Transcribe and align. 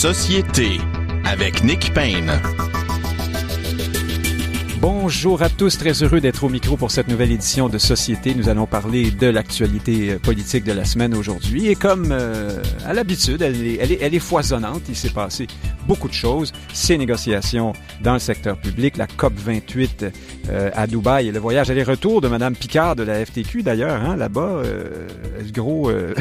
Société 0.00 0.80
avec 1.26 1.62
Nick 1.62 1.92
Payne. 1.92 2.40
Bonjour 5.12 5.42
à 5.42 5.48
tous, 5.48 5.76
très 5.76 6.04
heureux 6.04 6.20
d'être 6.20 6.44
au 6.44 6.48
micro 6.48 6.76
pour 6.76 6.92
cette 6.92 7.08
nouvelle 7.08 7.32
édition 7.32 7.68
de 7.68 7.78
Société. 7.78 8.32
Nous 8.32 8.48
allons 8.48 8.66
parler 8.66 9.10
de 9.10 9.26
l'actualité 9.26 10.12
euh, 10.12 10.18
politique 10.20 10.62
de 10.62 10.70
la 10.70 10.84
semaine 10.84 11.16
aujourd'hui. 11.16 11.66
Et 11.66 11.74
comme 11.74 12.12
euh, 12.12 12.62
à 12.86 12.94
l'habitude, 12.94 13.42
elle 13.42 13.66
est, 13.66 13.78
elle, 13.80 13.90
est, 13.90 13.98
elle 14.02 14.14
est 14.14 14.20
foisonnante. 14.20 14.82
Il 14.88 14.94
s'est 14.94 15.10
passé 15.10 15.48
beaucoup 15.88 16.06
de 16.06 16.14
choses. 16.14 16.52
Ces 16.72 16.96
négociations 16.96 17.72
dans 18.04 18.12
le 18.12 18.20
secteur 18.20 18.56
public, 18.56 18.96
la 18.96 19.08
COP 19.08 19.32
28 19.36 20.06
euh, 20.48 20.70
à 20.74 20.86
Dubaï 20.86 21.32
le 21.32 21.38
voyage 21.40 21.70
aller-retour 21.70 22.20
de 22.20 22.28
Mme 22.28 22.54
Picard 22.54 22.94
de 22.94 23.02
la 23.02 23.24
FTQ 23.24 23.64
d'ailleurs, 23.64 24.00
hein, 24.00 24.16
là-bas. 24.16 24.62
Euh, 24.64 25.06
gros, 25.52 25.90
euh, 25.90 26.14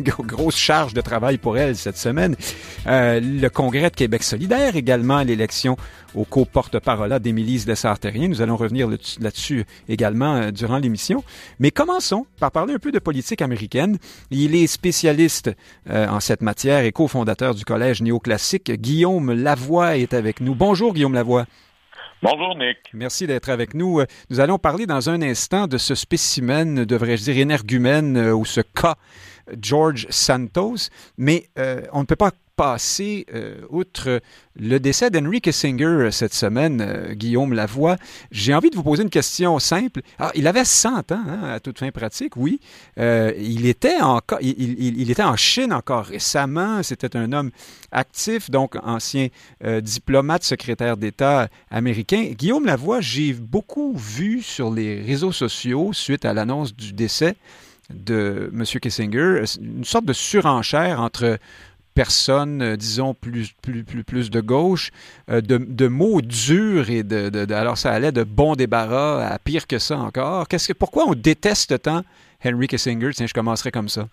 grosse 0.00 0.56
charge 0.56 0.94
de 0.94 1.00
travail 1.00 1.38
pour 1.38 1.58
elle 1.58 1.76
cette 1.76 1.96
semaine. 1.96 2.36
Euh, 2.86 3.20
le 3.20 3.48
Congrès 3.48 3.90
de 3.90 3.96
Québec 3.96 4.22
solidaire 4.22 4.76
également, 4.76 5.22
l'élection 5.22 5.76
au 6.14 6.24
co-porte-parole 6.24 7.18
d'Émilie 7.18 7.64
Lessard-Terrien. 7.66 8.33
Nous 8.34 8.42
allons 8.42 8.56
revenir 8.56 8.88
là-dessus 9.20 9.64
également 9.88 10.34
euh, 10.34 10.50
durant 10.50 10.78
l'émission. 10.78 11.22
Mais 11.60 11.70
commençons 11.70 12.26
par 12.40 12.50
parler 12.50 12.74
un 12.74 12.80
peu 12.80 12.90
de 12.90 12.98
politique 12.98 13.42
américaine. 13.42 13.98
Il 14.32 14.56
est 14.56 14.66
spécialiste 14.66 15.52
euh, 15.88 16.08
en 16.08 16.18
cette 16.18 16.42
matière 16.42 16.84
et 16.84 16.90
cofondateur 16.90 17.54
du 17.54 17.64
Collège 17.64 18.02
néoclassique. 18.02 18.72
Guillaume 18.72 19.32
Lavoie 19.32 19.98
est 19.98 20.14
avec 20.14 20.40
nous. 20.40 20.56
Bonjour 20.56 20.94
Guillaume 20.94 21.14
Lavoie. 21.14 21.46
Bonjour 22.22 22.56
Nick. 22.56 22.78
Merci 22.92 23.26
d'être 23.26 23.50
avec 23.50 23.74
nous. 23.74 24.00
Nous 24.30 24.40
allons 24.40 24.58
parler 24.58 24.86
dans 24.86 25.10
un 25.10 25.20
instant 25.22 25.66
de 25.66 25.78
ce 25.78 25.94
spécimen, 25.94 26.84
devrais-je 26.84 27.24
dire, 27.24 27.38
énergumène 27.38 28.16
euh, 28.16 28.34
ou 28.34 28.44
ce 28.44 28.62
cas 28.62 28.96
George 29.60 30.06
Santos, 30.10 30.88
mais 31.18 31.48
euh, 31.58 31.82
on 31.92 32.00
ne 32.00 32.06
peut 32.06 32.16
pas 32.16 32.30
passer 32.56 33.26
euh, 33.34 33.60
outre 33.70 34.20
le 34.56 34.78
décès 34.78 35.10
d'Henry 35.10 35.40
Kissinger 35.40 36.10
cette 36.12 36.34
semaine, 36.34 36.80
euh, 36.80 37.14
Guillaume 37.14 37.52
Lavoie. 37.52 37.96
J'ai 38.30 38.54
envie 38.54 38.70
de 38.70 38.76
vous 38.76 38.82
poser 38.82 39.02
une 39.02 39.10
question 39.10 39.58
simple. 39.58 40.00
Ah, 40.18 40.30
il 40.34 40.46
avait 40.46 40.64
100 40.64 41.12
ans, 41.12 41.22
hein, 41.26 41.42
à 41.54 41.60
toute 41.60 41.78
fin 41.78 41.90
pratique, 41.90 42.36
oui. 42.36 42.60
Euh, 42.98 43.32
il, 43.36 43.66
était 43.66 44.00
en, 44.00 44.20
était 44.40 45.22
en 45.22 45.36
Chine 45.36 45.72
encore 45.72 46.04
récemment. 46.04 46.82
C'était 46.82 47.16
un 47.16 47.32
homme 47.32 47.50
actif, 47.90 48.50
donc 48.50 48.76
ancien 48.82 49.28
euh, 49.64 49.80
diplomate, 49.80 50.44
secrétaire 50.44 50.96
d'État 50.96 51.48
américain. 51.70 52.30
Guillaume 52.36 52.66
Lavoie, 52.66 53.00
j'ai 53.00 53.32
beaucoup 53.32 53.96
vu 53.96 54.40
sur 54.42 54.72
les 54.72 55.02
réseaux 55.02 55.32
sociaux, 55.32 55.92
suite 55.92 56.24
à 56.24 56.32
l'annonce 56.32 56.74
du 56.74 56.92
décès 56.92 57.34
de 57.92 58.50
M. 58.54 58.64
Kissinger, 58.64 59.44
une 59.60 59.84
sorte 59.84 60.06
de 60.06 60.12
surenchère 60.12 61.00
entre 61.00 61.38
personnes, 61.94 62.62
euh, 62.62 62.76
disons, 62.76 63.14
plus, 63.14 63.52
plus, 63.62 63.84
plus, 63.84 64.04
plus 64.04 64.30
de 64.30 64.40
gauche, 64.40 64.90
euh, 65.30 65.40
de, 65.40 65.58
de, 65.58 65.88
mots 65.88 66.20
durs 66.20 66.90
et 66.90 67.02
de, 67.02 67.28
de, 67.28 67.44
de, 67.44 67.54
Alors, 67.54 67.78
ça 67.78 67.92
allait 67.92 68.12
de 68.12 68.24
bon 68.24 68.54
débarras 68.54 69.24
à 69.26 69.38
pire 69.38 69.66
que 69.66 69.78
ça 69.78 69.96
encore. 69.96 70.48
Qu'est-ce 70.48 70.68
que, 70.68 70.72
pourquoi 70.72 71.04
on 71.06 71.14
déteste 71.14 71.82
tant 71.82 72.02
Henry 72.44 72.66
Kissinger? 72.66 73.10
Tiens, 73.12 73.26
je 73.26 73.34
commencerai 73.34 73.70
comme 73.70 73.88
ça. 73.88 74.06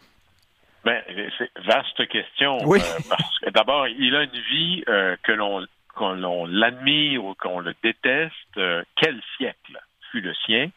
Ben, 0.84 1.04
c'est 1.38 1.52
vaste 1.64 2.08
question. 2.08 2.58
Oui. 2.66 2.80
Euh, 2.80 3.00
parce 3.10 3.40
que 3.40 3.50
d'abord, 3.52 3.88
il 3.88 4.16
a 4.16 4.24
une 4.24 4.42
vie 4.50 4.84
euh, 4.88 5.16
que 5.24 5.32
l'on 5.32 5.66
qu'on 5.94 6.46
l'admire 6.46 7.24
ou 7.24 7.36
qu'on 7.36 7.60
le 7.60 7.76
déteste. 7.84 8.34
Euh, 8.58 8.84
quel 8.96 9.22
siècle 9.38 9.80
fut 10.10 10.22
le 10.22 10.34
sien 10.46 10.70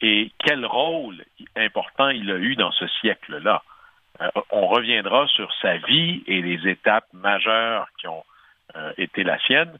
et 0.00 0.32
quel 0.44 0.64
rôle 0.66 1.24
important 1.54 2.08
il 2.08 2.30
a 2.30 2.36
eu 2.36 2.56
dans 2.56 2.72
ce 2.72 2.86
siècle-là? 3.00 3.62
Euh, 4.20 4.30
on 4.50 4.66
reviendra 4.68 5.26
sur 5.28 5.52
sa 5.60 5.76
vie 5.78 6.22
et 6.26 6.40
les 6.40 6.68
étapes 6.68 7.08
majeures 7.12 7.88
qui 7.98 8.06
ont 8.06 8.24
euh, 8.76 8.92
été 8.96 9.24
la 9.24 9.38
sienne, 9.40 9.78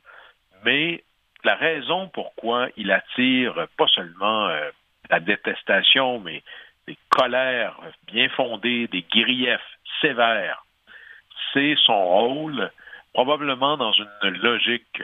mais 0.65 1.05
la 1.45 1.55
raison 1.55 2.09
pourquoi 2.09 2.69
il 2.77 2.91
attire 2.91 3.55
pas 3.77 3.87
seulement 3.89 4.49
euh, 4.49 4.71
la 5.11 5.21
détestation, 5.21 6.19
mais 6.19 6.43
des 6.89 6.99
colères 7.11 7.79
bien 8.07 8.29
fondées, 8.31 8.89
des 8.89 9.03
griefs 9.03 9.61
sévères, 10.01 10.65
c'est 11.53 11.77
son 11.85 12.05
rôle, 12.05 12.71
probablement 13.13 13.77
dans 13.77 13.93
une 13.93 14.37
logique 14.39 15.01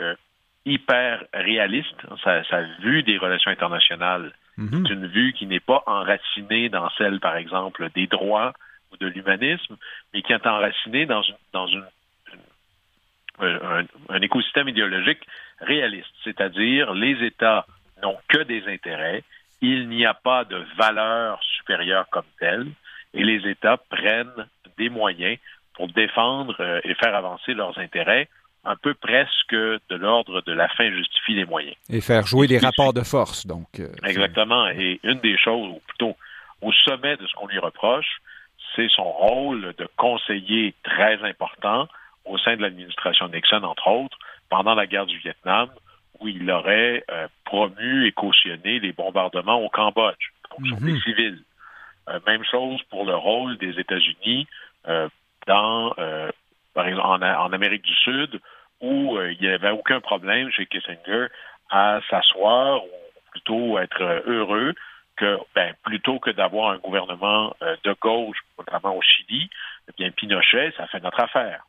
hyper 0.67 1.25
réaliste, 1.33 1.97
sa, 2.23 2.43
sa, 2.45 2.63
vue 2.81 3.03
des 3.03 3.17
relations 3.19 3.51
internationales. 3.51 4.33
Mm 4.57 4.67
-hmm. 4.67 4.83
C'est 4.87 4.95
une 4.95 5.07
vue 5.07 5.33
qui 5.33 5.47
n'est 5.47 5.67
pas 5.73 5.83
enracinée 5.87 6.69
dans 6.69 6.91
celle, 6.99 7.21
par 7.21 7.37
exemple, 7.37 7.89
des 7.95 8.07
droits, 8.07 8.53
ou 8.93 8.97
de 8.97 9.07
l'humanisme, 9.07 9.77
mais 10.13 10.23
qui 10.23 10.33
est 10.33 10.47
enraciné 10.47 11.07
dans, 11.07 11.23
une, 11.23 11.37
dans 11.53 11.67
une, 11.67 11.85
une, 12.33 13.47
un, 13.47 13.85
un, 14.09 14.21
écosystème 14.21 14.69
idéologique 14.69 15.27
réaliste, 15.61 16.13
c'est-à-dire 16.25 16.95
les 16.95 17.25
États 17.25 17.67
n'ont 18.03 18.19
que 18.29 18.43
des 18.43 18.67
intérêts, 18.67 19.23
il 19.61 19.89
n'y 19.89 20.07
a 20.07 20.15
pas 20.15 20.45
de 20.45 20.65
valeur 20.77 21.43
supérieure 21.43 22.07
comme 22.11 22.25
telle, 22.39 22.67
et 23.13 23.25
les 23.25 23.49
États 23.49 23.77
prennent 23.77 24.47
des 24.79 24.89
moyens 24.89 25.39
pour 25.75 25.89
défendre 25.89 26.57
euh, 26.61 26.81
et 26.85 26.95
faire 26.95 27.15
avancer 27.15 27.55
leurs 27.55 27.79
intérêts, 27.79 28.29
un 28.65 28.77
peu 28.77 28.95
presque 28.95 29.55
de 29.55 29.97
l'ordre 29.97 30.43
de 30.43 30.53
la 30.53 30.69
fin 30.69 30.91
justifie 30.91 31.35
les 31.35 31.45
moyens. 31.45 31.77
Et 31.89 32.01
faire 32.01 32.27
jouer 32.27 32.47
les 32.47 32.59
rapports 32.59 32.93
de 32.93 33.03
force, 33.03 33.47
donc. 33.47 33.69
Euh, 33.79 33.89
Exactement. 34.05 34.69
Et 34.69 35.01
une 35.03 35.21
des 35.21 35.39
choses, 35.39 35.69
ou 35.69 35.81
plutôt 35.87 36.17
au 36.61 36.73
sommet 36.73 37.17
de 37.17 37.27
ce 37.27 37.33
qu'on 37.35 37.47
lui 37.47 37.59
reproche, 37.59 38.21
c'est 38.77 38.89
son 38.91 39.11
rôle 39.11 39.75
de 39.79 39.89
conseiller 39.97 40.75
très 40.83 41.23
important 41.25 41.89
au 42.25 42.39
sein 42.39 42.57
de 42.57 42.63
l'administration 42.63 43.29
Nixon, 43.29 43.63
entre 43.63 43.89
autres, 43.89 44.19
pendant 44.49 44.75
la 44.75 44.87
guerre 44.87 45.07
du 45.07 45.19
Vietnam, 45.19 45.71
où 46.19 46.29
il 46.29 46.51
aurait 46.51 47.03
euh, 47.11 47.29
promu 47.45 48.07
et 48.07 48.13
cautionné 48.13 48.79
les 48.79 48.93
bombardements 48.93 49.61
au 49.65 49.69
Cambodge, 49.69 50.31
donc 50.51 50.67
sur 50.67 50.77
mm 50.77 50.81
-hmm. 50.81 50.93
des 50.95 51.01
civils. 51.01 51.43
Euh, 52.09 52.21
même 52.27 52.45
chose 52.45 52.81
pour 52.91 53.05
le 53.05 53.15
rôle 53.15 53.57
des 53.59 53.79
États-Unis 53.79 54.47
euh, 54.89 55.09
dans, 55.47 55.95
par 56.75 56.87
exemple, 56.87 57.09
en, 57.09 57.23
en, 57.47 57.53
Amérique 57.53 57.83
du 57.83 57.97
Sud, 58.07 58.41
où 58.81 59.19
il 59.33 59.39
n'y 59.41 59.49
avait 59.49 59.71
aucun 59.71 60.01
problème 60.01 60.51
chez 60.51 60.67
Kissinger 60.67 61.27
à 61.71 62.01
s'asseoir 62.09 62.85
ou 62.85 62.91
plutôt 63.33 63.79
être 63.79 64.03
heureux 64.27 64.75
que 65.17 65.39
ben, 65.55 65.75
plutôt 65.83 66.19
que 66.19 66.31
d'avoir 66.31 66.71
un 66.71 66.79
gouvernement 66.79 67.55
euh, 67.63 67.77
de 67.85 67.95
gauche, 68.01 68.39
notamment 68.59 68.97
au 68.97 69.03
Chili, 69.03 69.51
eh 69.89 69.93
bien 69.97 70.11
Pinochet, 70.11 70.73
ça 70.77 70.87
fait 70.87 71.01
notre 71.01 71.21
affaire. 71.21 71.65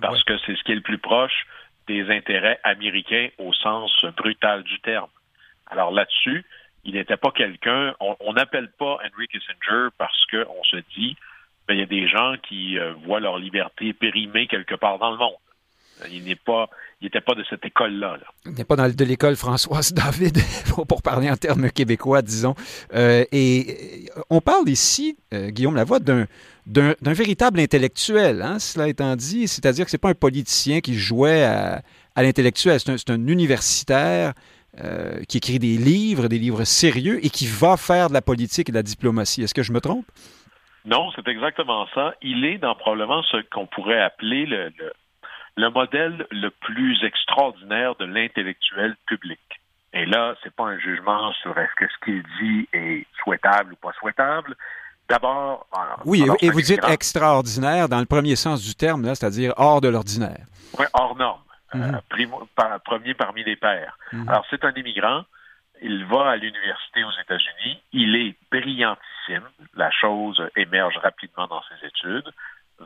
Parce 0.00 0.18
ouais. 0.18 0.24
que 0.26 0.38
c'est 0.46 0.56
ce 0.56 0.62
qui 0.64 0.72
est 0.72 0.76
le 0.76 0.80
plus 0.80 0.98
proche 0.98 1.46
des 1.86 2.10
intérêts 2.10 2.60
américains 2.62 3.28
au 3.38 3.52
sens 3.52 3.92
brutal 4.16 4.62
du 4.62 4.80
terme. 4.80 5.10
Alors 5.66 5.90
là-dessus, 5.90 6.44
il 6.84 6.94
n'était 6.94 7.16
pas 7.16 7.30
quelqu'un, 7.30 7.94
on 8.00 8.32
n'appelle 8.32 8.70
pas 8.78 8.98
Henry 9.04 9.28
Kissinger 9.28 9.88
parce 9.98 10.26
qu'on 10.26 10.64
se 10.64 10.76
dit, 10.96 11.16
ben, 11.66 11.74
il 11.74 11.80
y 11.80 11.82
a 11.82 11.86
des 11.86 12.08
gens 12.08 12.34
qui 12.42 12.78
euh, 12.78 12.92
voient 13.04 13.20
leur 13.20 13.38
liberté 13.38 13.92
périmée 13.92 14.46
quelque 14.46 14.74
part 14.74 14.98
dans 14.98 15.10
le 15.10 15.16
monde. 15.16 15.36
Il 16.10 16.24
n'est 16.24 16.36
pas, 16.36 16.68
il 17.00 17.04
n'était 17.04 17.20
pas 17.20 17.34
de 17.34 17.44
cette 17.48 17.64
école-là. 17.64 18.16
Là. 18.16 18.26
Il 18.46 18.52
n'est 18.52 18.64
pas 18.64 18.76
dans, 18.76 18.88
de 18.88 19.04
l'école 19.04 19.36
Françoise 19.36 19.92
David, 19.94 20.38
pour, 20.86 21.02
parler 21.02 21.30
en 21.30 21.36
termes 21.36 21.70
québécois, 21.70 22.22
disons. 22.22 22.54
Euh, 22.94 23.24
et 23.32 24.08
on 24.30 24.40
parle 24.40 24.68
ici, 24.68 25.16
euh, 25.32 25.50
Guillaume 25.50 25.76
Lavoie, 25.76 25.98
d'un 25.98 26.26
d'un 26.64 27.12
véritable 27.12 27.58
intellectuel, 27.58 28.40
hein, 28.40 28.60
cela 28.60 28.86
étant 28.86 29.16
dit, 29.16 29.48
c'est-à-dire 29.48 29.84
que 29.84 29.90
c'est 29.90 29.98
pas 29.98 30.10
un 30.10 30.14
politicien 30.14 30.80
qui 30.80 30.94
jouait 30.94 31.42
à, 31.42 31.82
à 32.14 32.22
l'intellectuel, 32.22 32.78
c'est 32.78 33.10
un, 33.10 33.14
un, 33.14 33.26
universitaire 33.26 34.32
euh, 34.80 35.22
qui 35.28 35.38
écrit 35.38 35.58
des 35.58 35.76
livres, 35.76 36.28
des 36.28 36.38
livres 36.38 36.64
sérieux 36.64 37.18
et 37.24 37.30
qui 37.30 37.46
va 37.46 37.76
faire 37.76 38.08
de 38.08 38.14
la 38.14 38.22
politique 38.22 38.68
et 38.68 38.72
de 38.72 38.76
la 38.76 38.82
diplomatie. 38.82 39.42
Est-ce 39.42 39.54
que 39.54 39.62
je 39.62 39.72
me 39.72 39.80
trompe? 39.80 40.06
Non, 40.84 41.10
c'est 41.14 41.28
exactement 41.28 41.86
ça. 41.94 42.14
Il 42.22 42.44
est 42.44 42.58
dans 42.58 42.74
probablement 42.74 43.22
ce 43.24 43.36
qu'on 43.52 43.66
pourrait 43.66 44.00
appeler 44.00 44.46
le, 44.46 44.72
le 44.78 44.92
le 45.56 45.68
modèle 45.70 46.26
le 46.30 46.50
plus 46.50 47.02
extraordinaire 47.04 47.94
de 47.96 48.04
l'intellectuel 48.04 48.96
public. 49.06 49.40
Et 49.92 50.06
là, 50.06 50.34
c'est 50.42 50.54
pas 50.54 50.64
un 50.64 50.78
jugement 50.78 51.32
sur 51.34 51.56
est-ce 51.58 51.74
que 51.76 51.86
ce 51.92 52.04
qu'il 52.04 52.22
dit 52.40 52.68
est 52.72 53.06
souhaitable 53.22 53.74
ou 53.74 53.76
pas 53.76 53.92
souhaitable. 53.98 54.56
D'abord, 55.08 55.66
oui, 56.06 56.24
et 56.40 56.50
vous 56.50 56.62
dites 56.62 56.82
extraordinaire 56.88 57.88
dans 57.88 57.98
le 57.98 58.06
premier 58.06 58.36
sens 58.36 58.62
du 58.62 58.74
terme, 58.74 59.04
là, 59.04 59.14
c'est-à-dire 59.14 59.52
hors 59.56 59.80
de 59.82 59.88
l'ordinaire. 59.88 60.46
Oui, 60.78 60.86
hors 60.94 61.16
norme. 61.16 61.42
Mm 61.74 61.80
-hmm. 61.80 61.94
euh, 61.94 62.00
primo, 62.08 62.48
par, 62.54 62.80
premier 62.80 63.14
parmi 63.14 63.42
les 63.44 63.56
pairs. 63.56 63.94
Mm 64.12 64.22
-hmm. 64.22 64.28
Alors, 64.30 64.44
c'est 64.48 64.64
un 64.64 64.72
immigrant. 64.72 65.24
Il 65.82 66.04
va 66.06 66.22
à 66.30 66.36
l'université 66.36 67.04
aux 67.04 67.16
États-Unis. 67.24 67.74
Il 67.92 68.10
est 68.22 68.34
brillantissime. 68.54 69.46
La 69.74 69.90
chose 69.90 70.38
émerge 70.56 70.96
rapidement 71.08 71.46
dans 71.54 71.62
ses 71.68 71.78
études 71.90 72.30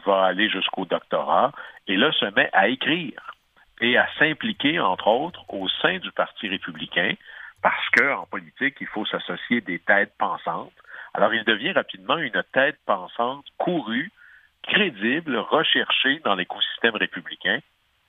va 0.05 0.25
aller 0.25 0.49
jusqu'au 0.49 0.85
doctorat 0.85 1.53
et 1.87 1.97
là 1.97 2.13
se 2.13 2.27
met 2.35 2.51
à 2.53 2.69
écrire 2.69 3.35
et 3.81 3.97
à 3.97 4.09
s'impliquer, 4.19 4.81
entre 4.81 5.09
autres, 5.09 5.45
au 5.49 5.69
sein 5.69 5.99
du 5.99 6.11
Parti 6.13 6.49
républicain, 6.49 7.15
parce 7.63 7.89
que 7.91 8.13
en 8.15 8.27
politique, 8.27 8.77
il 8.81 8.87
faut 8.87 9.05
s'associer 9.07 9.61
des 9.61 9.79
têtes 9.81 10.13
pensantes. 10.19 10.73
Alors, 11.15 11.35
il 11.35 11.45
devient 11.45 11.73
rapidement 11.73 12.17
une 12.17 12.43
tête 12.53 12.79
pensante 12.87 13.45
courue 13.59 14.11
crédible, 14.63 15.37
recherché 15.37 16.21
dans 16.25 16.35
l'écosystème 16.35 16.97
républicain. 16.97 17.61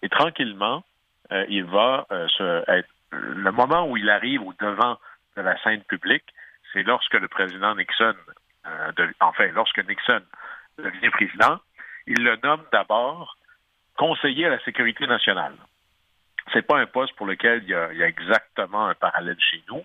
Et 0.01 0.09
tranquillement, 0.09 0.83
euh, 1.31 1.45
il 1.49 1.63
va 1.65 2.05
euh, 2.11 2.27
se, 2.29 2.69
être, 2.69 2.89
le 3.11 3.51
moment 3.51 3.89
où 3.89 3.97
il 3.97 4.09
arrive 4.09 4.41
au 4.41 4.53
devant 4.59 4.97
de 5.35 5.41
la 5.41 5.61
scène 5.63 5.81
publique, 5.83 6.25
c'est 6.73 6.83
lorsque 6.83 7.13
le 7.13 7.27
président 7.27 7.75
Nixon, 7.75 8.15
euh, 8.65 9.07
enfin, 9.19 9.47
lorsque 9.53 9.87
Nixon 9.87 10.21
devient 10.77 11.09
président, 11.09 11.59
il 12.07 12.23
le 12.23 12.37
nomme 12.41 12.63
d'abord 12.71 13.37
conseiller 13.97 14.45
à 14.45 14.49
la 14.49 14.63
sécurité 14.63 15.05
nationale. 15.05 15.53
C'est 16.53 16.65
pas 16.65 16.79
un 16.79 16.85
poste 16.85 17.13
pour 17.15 17.25
lequel 17.25 17.63
il 17.63 17.69
y, 17.69 17.73
a, 17.75 18.07
exactement 18.07 18.87
un 18.87 18.95
parallèle 18.95 19.37
chez 19.39 19.61
nous, 19.69 19.83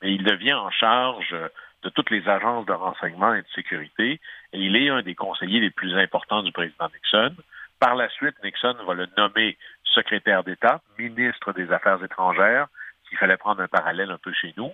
mais 0.00 0.14
il 0.14 0.22
devient 0.22 0.54
en 0.54 0.70
charge 0.70 1.34
de 1.82 1.88
toutes 1.90 2.10
les 2.10 2.28
agences 2.28 2.66
de 2.66 2.72
renseignement 2.72 3.34
et 3.34 3.42
de 3.42 3.48
sécurité, 3.54 4.20
et 4.52 4.58
il 4.58 4.76
est 4.76 4.88
un 4.88 5.02
des 5.02 5.14
conseillers 5.14 5.60
les 5.60 5.70
plus 5.70 5.94
importants 5.96 6.42
du 6.42 6.52
président 6.52 6.88
Nixon. 6.94 7.34
Par 7.80 7.96
la 7.96 8.08
suite, 8.10 8.36
Nixon 8.44 8.76
va 8.86 8.94
le 8.94 9.08
nommer 9.18 9.58
secrétaire 9.82 10.44
d'État, 10.44 10.80
ministre 10.98 11.52
des 11.52 11.70
Affaires 11.72 12.02
étrangères, 12.02 12.68
s'il 13.08 13.18
fallait 13.18 13.36
prendre 13.36 13.60
un 13.60 13.68
parallèle 13.68 14.10
un 14.10 14.18
peu 14.18 14.32
chez 14.32 14.54
nous, 14.56 14.72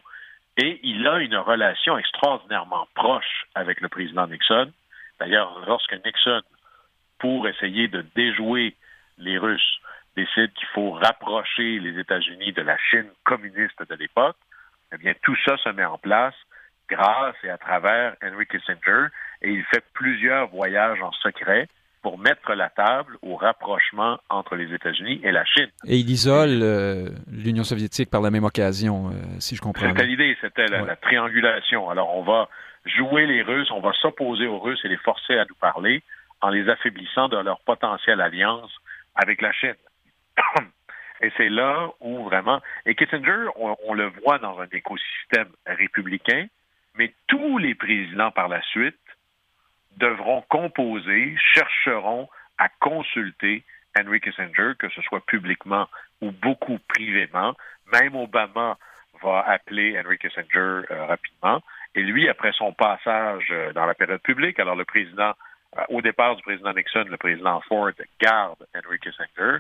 et 0.56 0.78
il 0.82 1.06
a 1.06 1.18
une 1.20 1.36
relation 1.36 1.96
extraordinairement 1.96 2.86
proche 2.94 3.46
avec 3.54 3.80
le 3.80 3.88
président 3.88 4.26
Nixon. 4.26 4.70
D'ailleurs, 5.18 5.64
lorsque 5.66 5.94
Nixon, 6.04 6.42
pour 7.20 7.46
essayer 7.46 7.88
de 7.88 8.04
déjouer 8.16 8.74
les 9.18 9.38
Russes, 9.38 9.80
décide 10.16 10.52
qu'il 10.54 10.68
faut 10.74 10.90
rapprocher 10.90 11.78
les 11.78 11.98
États-Unis 11.98 12.52
de 12.52 12.62
la 12.62 12.76
Chine 12.90 13.06
communiste 13.24 13.82
de 13.88 13.94
l'époque, 13.94 14.36
eh 14.92 14.98
bien, 14.98 15.12
tout 15.22 15.36
ça 15.44 15.56
se 15.58 15.68
met 15.68 15.84
en 15.84 15.98
place 15.98 16.34
grâce 16.88 17.36
et 17.44 17.50
à 17.50 17.58
travers 17.58 18.16
Henry 18.22 18.46
Kissinger, 18.46 19.06
et 19.42 19.50
il 19.50 19.62
fait 19.64 19.84
plusieurs 19.94 20.48
voyages 20.48 21.00
en 21.00 21.12
secret 21.12 21.68
pour 22.02 22.18
mettre 22.18 22.54
la 22.54 22.70
table 22.70 23.18
au 23.22 23.36
rapprochement 23.36 24.18
entre 24.30 24.56
les 24.56 24.72
États-Unis 24.74 25.20
et 25.22 25.30
la 25.30 25.44
Chine. 25.44 25.68
Et 25.86 25.98
il 25.98 26.10
isole 26.10 26.60
euh, 26.62 27.10
l'Union 27.30 27.62
soviétique 27.62 28.10
par 28.10 28.22
la 28.22 28.30
même 28.30 28.44
occasion, 28.44 29.10
euh, 29.10 29.12
si 29.38 29.54
je 29.54 29.60
comprends. 29.60 29.86
C'était 29.86 30.06
l'idée, 30.06 30.36
c'était 30.40 30.66
la, 30.66 30.80
ouais. 30.80 30.88
la, 30.88 30.96
triangulation. 30.96 31.90
Alors, 31.90 32.16
on 32.16 32.22
va 32.22 32.48
jouer 32.86 33.26
les 33.26 33.42
Russes, 33.42 33.70
on 33.70 33.80
va 33.80 33.92
s'opposer 34.00 34.46
aux 34.46 34.58
Russes 34.58 34.80
et 34.84 34.88
les 34.88 34.96
forcer 34.96 35.34
à 35.34 35.44
nous 35.44 35.54
parler 35.60 36.02
en 36.40 36.50
les 36.50 36.68
affaiblissant 36.68 37.28
de 37.28 37.36
leur 37.38 37.60
potentielle 37.60 38.20
alliance 38.20 38.72
avec 39.14 39.40
la 39.42 39.52
Chine. 39.52 39.76
Et 41.22 41.30
c'est 41.36 41.50
là 41.50 41.90
où 42.00 42.24
vraiment... 42.24 42.62
Et 42.86 42.94
Kissinger, 42.94 43.46
on, 43.56 43.92
le 43.92 44.06
voit 44.22 44.38
dans 44.38 44.58
un 44.58 44.68
écosystème 44.72 45.48
républicain, 45.66 46.46
mais 46.94 47.12
tous 47.26 47.58
les 47.58 47.74
présidents 47.74 48.30
par 48.30 48.48
la 48.48 48.62
suite 48.62 48.96
devront 49.98 50.42
composer, 50.48 51.36
chercheront 51.54 52.28
à 52.56 52.68
consulter 52.80 53.64
Henry 53.98 54.20
Kissinger, 54.20 54.72
que 54.78 54.88
ce 54.88 55.02
soit 55.02 55.24
publiquement 55.26 55.88
ou 56.22 56.30
beaucoup 56.30 56.78
privément. 56.88 57.54
Même 57.92 58.14
Obama 58.16 58.78
va 59.22 59.40
appeler 59.46 59.98
Henry 59.98 60.16
Kissinger 60.16 60.84
euh, 60.90 61.04
rapidement. 61.06 61.60
Et 61.94 62.02
lui, 62.02 62.28
après 62.28 62.52
son 62.52 62.72
passage 62.72 63.46
euh, 63.50 63.72
dans 63.72 63.84
la 63.84 63.94
période 63.94 64.22
publique, 64.22 64.58
alors 64.58 64.76
le 64.76 64.84
président, 64.84 65.34
au 65.88 66.02
départ 66.02 66.36
du 66.36 66.42
président 66.42 66.72
Nixon, 66.72 67.04
le 67.08 67.16
président 67.16 67.60
Ford 67.62 67.92
garde 68.20 68.66
Henry 68.74 68.98
Kissinger, 68.98 69.58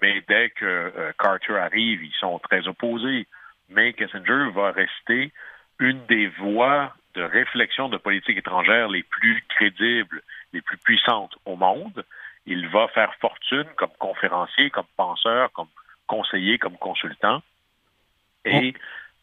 mais 0.00 0.22
dès 0.28 0.50
que 0.50 0.64
euh, 0.64 1.12
Carter 1.18 1.56
arrive, 1.56 2.02
ils 2.04 2.14
sont 2.20 2.38
très 2.38 2.66
opposés. 2.68 3.26
Mais 3.68 3.92
Kissinger 3.92 4.50
va 4.54 4.70
rester 4.70 5.32
une 5.78 6.04
des 6.06 6.28
voix 6.28 6.94
de 7.14 7.22
réflexion 7.22 7.88
de 7.88 7.96
politique 7.96 8.38
étrangère 8.38 8.88
les 8.88 9.02
plus 9.02 9.42
crédibles, 9.48 10.22
les 10.52 10.60
plus 10.60 10.78
puissantes 10.78 11.36
au 11.44 11.56
monde. 11.56 12.04
Il 12.46 12.68
va 12.68 12.88
faire 12.88 13.12
fortune 13.16 13.66
comme 13.76 13.90
conférencier, 13.98 14.70
comme 14.70 14.86
penseur, 14.96 15.50
comme 15.52 15.68
conseiller, 16.06 16.58
comme 16.58 16.78
consultant. 16.78 17.42
Et 18.44 18.74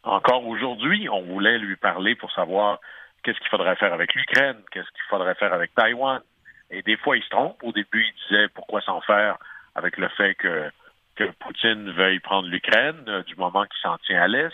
encore 0.04 0.46
aujourd'hui, 0.46 1.10
on 1.10 1.22
voulait 1.22 1.58
lui 1.58 1.76
parler 1.78 2.16
pour 2.16 2.32
savoir 2.32 2.80
qu'est-ce 3.26 3.40
qu'il 3.40 3.50
faudrait 3.50 3.76
faire 3.76 3.92
avec 3.92 4.14
l'Ukraine, 4.14 4.58
qu'est-ce 4.72 4.90
qu'il 4.92 5.04
faudrait 5.10 5.34
faire 5.34 5.52
avec 5.52 5.74
Taïwan. 5.74 6.22
Et 6.70 6.84
des 6.84 6.96
fois, 6.96 7.18
il 7.18 7.24
se 7.24 7.30
trompe. 7.30 7.58
Au 7.64 7.72
début, 7.72 8.06
il 8.06 8.14
disait 8.28 8.48
pourquoi 8.50 8.82
s'en 8.82 9.02
faire 9.02 9.38
avec 9.74 9.98
le 9.98 10.08
fait 10.10 10.36
que, 10.36 10.70
que 11.16 11.24
Poutine 11.40 11.92
veuille 11.92 12.20
prendre 12.20 12.48
l'Ukraine 12.48 13.04
euh, 13.08 13.24
du 13.24 13.36
moment 13.36 13.64
qu'il 13.66 13.82
s'en 13.82 13.98
tient 14.00 14.22
à 14.22 14.28
l'Est. 14.28 14.54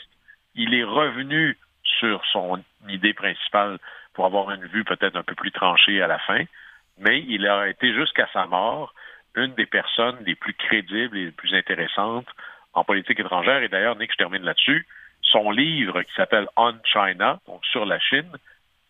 Il 0.56 0.74
est 0.74 0.86
revenu 0.86 1.58
sur 1.84 2.24
son 2.32 2.64
idée 2.88 3.14
principale 3.14 3.78
pour 4.14 4.26
avoir 4.26 4.52
une 4.52 4.66
vue 4.68 4.86
peut-être 4.86 5.18
un 5.18 5.24
peu 5.24 5.36
plus 5.36 5.52
tranchée 5.52 6.02
à 6.02 6.08
la 6.08 6.20
fin, 6.20 6.44
mais 6.98 7.24
il 7.28 7.48
a 7.48 7.68
été 7.68 7.94
jusqu'à 7.94 8.28
sa 8.34 8.46
mort 8.46 8.94
une 9.36 9.54
des 9.56 9.66
personnes 9.66 10.18
les 10.26 10.36
plus 10.36 10.54
crédibles 10.54 11.18
et 11.18 11.26
les 11.26 11.32
plus 11.32 11.54
intéressantes 11.54 12.28
en 12.74 12.84
politique 12.84 13.20
étrangère. 13.20 13.64
Et 13.64 13.70
d'ailleurs, 13.70 13.98
Nick, 13.98 14.12
je 14.12 14.18
termine 14.18 14.44
là-dessus, 14.44 14.86
son 15.22 15.52
livre 15.52 16.02
qui 16.02 16.14
s'appelle 16.16 16.48
On 16.58 16.74
China, 16.84 17.40
donc 17.48 17.66
sur 17.66 17.86
la 17.86 18.00
Chine, 18.00 18.32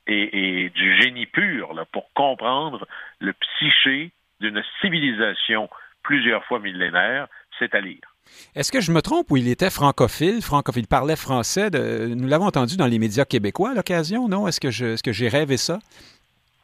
est, 0.07 0.73
du 0.73 1.01
génie 1.01 1.25
pur 1.25 1.73
là, 1.73 1.85
pour 1.91 2.11
comprendre 2.13 2.87
le 3.19 3.33
psyché 3.33 4.11
d'une 4.39 4.63
civilisation 4.81 5.69
plusieurs 6.03 6.43
fois 6.45 6.59
millénaire, 6.59 7.27
c'est 7.59 7.75
à 7.75 7.81
lire. 7.81 8.01
Est-ce 8.55 8.71
que 8.71 8.81
je 8.81 8.91
me 8.91 9.01
trompe 9.01 9.29
ou 9.31 9.37
il 9.37 9.47
était 9.47 9.69
francophile, 9.69 10.41
francophile, 10.41 10.83
il 10.83 10.87
parlait 10.87 11.15
français? 11.15 11.69
Nous 11.71 12.27
l'avons 12.27 12.45
entendu 12.45 12.77
dans 12.77 12.87
les 12.87 12.99
médias 12.99 13.25
québécois 13.25 13.71
à 13.71 13.73
l'occasion, 13.73 14.27
non? 14.27 14.47
Est-ce 14.47 14.59
que, 14.59 14.71
je, 14.71 14.85
est-ce 14.85 15.03
que 15.03 15.11
j'ai 15.11 15.27
rêvé 15.27 15.57
ça? 15.57 15.79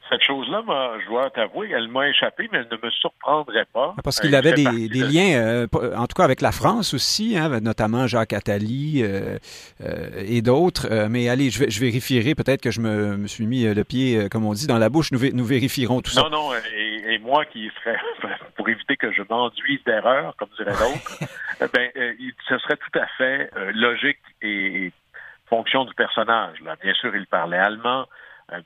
Cette 0.10 0.22
chose-là, 0.22 0.64
je 1.04 1.08
dois 1.08 1.30
t'avouer, 1.30 1.70
elle 1.72 1.88
m'a 1.90 2.08
échappé, 2.08 2.48
mais 2.52 2.60
elle 2.60 2.68
ne 2.72 2.78
me 2.82 2.90
surprendrait 2.92 3.66
pas. 3.74 3.94
Parce 4.04 4.20
qu'il 4.20 4.36
avait 4.36 4.54
des, 4.54 4.88
des, 4.88 5.00
liens, 5.02 5.38
euh, 5.38 5.68
en 5.96 6.08
tout 6.08 6.16
cas 6.16 6.24
avec 6.24 6.42
la 6.42 6.52
France 6.52 6.94
aussi, 6.94 7.38
hein, 7.38 7.60
notamment 7.62 8.08
Jacques 8.08 8.34
Attali 8.34 9.02
euh, 9.04 9.38
euh, 9.84 10.24
et 10.26 10.42
d'autres. 10.42 11.08
mais 11.10 11.28
allez, 11.30 11.50
je, 11.50 11.70
je 11.70 11.80
vérifierai, 11.80 12.36
peut-être 12.36 12.62
que 12.62 12.72
je 12.72 12.80
me, 12.80 13.18
me, 13.18 13.28
suis 13.28 13.46
mis 13.46 13.64
le 13.64 13.84
pied, 13.84 14.30
comme 14.30 14.46
on 14.46 14.54
dit, 14.54 14.68
dans 14.68 14.78
la 14.78 14.90
bouche. 14.90 15.12
Nous, 15.12 15.20
nous 15.34 15.46
vérifierons 15.46 16.02
tout 16.02 16.16
non, 16.16 16.24
ça. 16.24 16.30
Non, 16.30 16.50
non, 16.50 16.56
et, 16.76 17.14
et, 17.14 17.20
moi 17.20 17.46
qui 17.46 17.70
serais, 17.80 17.98
pour 18.56 18.70
éviter 18.70 18.96
que 18.96 19.12
je 19.12 19.24
m'enduise 19.30 19.84
d'erreur, 19.86 20.36
comme 20.38 20.50
dirait 20.58 20.72
l'autre, 20.72 21.20
ben, 21.74 21.92
ce 22.48 22.58
serait 22.60 22.78
tout 22.78 23.00
à 23.00 23.08
fait 23.18 23.52
logique 23.74 24.20
et 24.42 24.92
fonction 25.50 25.86
du 25.86 25.94
personnage. 25.94 26.60
Là. 26.62 26.76
Bien 26.82 26.94
sûr, 26.94 27.16
il 27.16 27.26
parlait 27.28 27.58
allemand. 27.58 28.06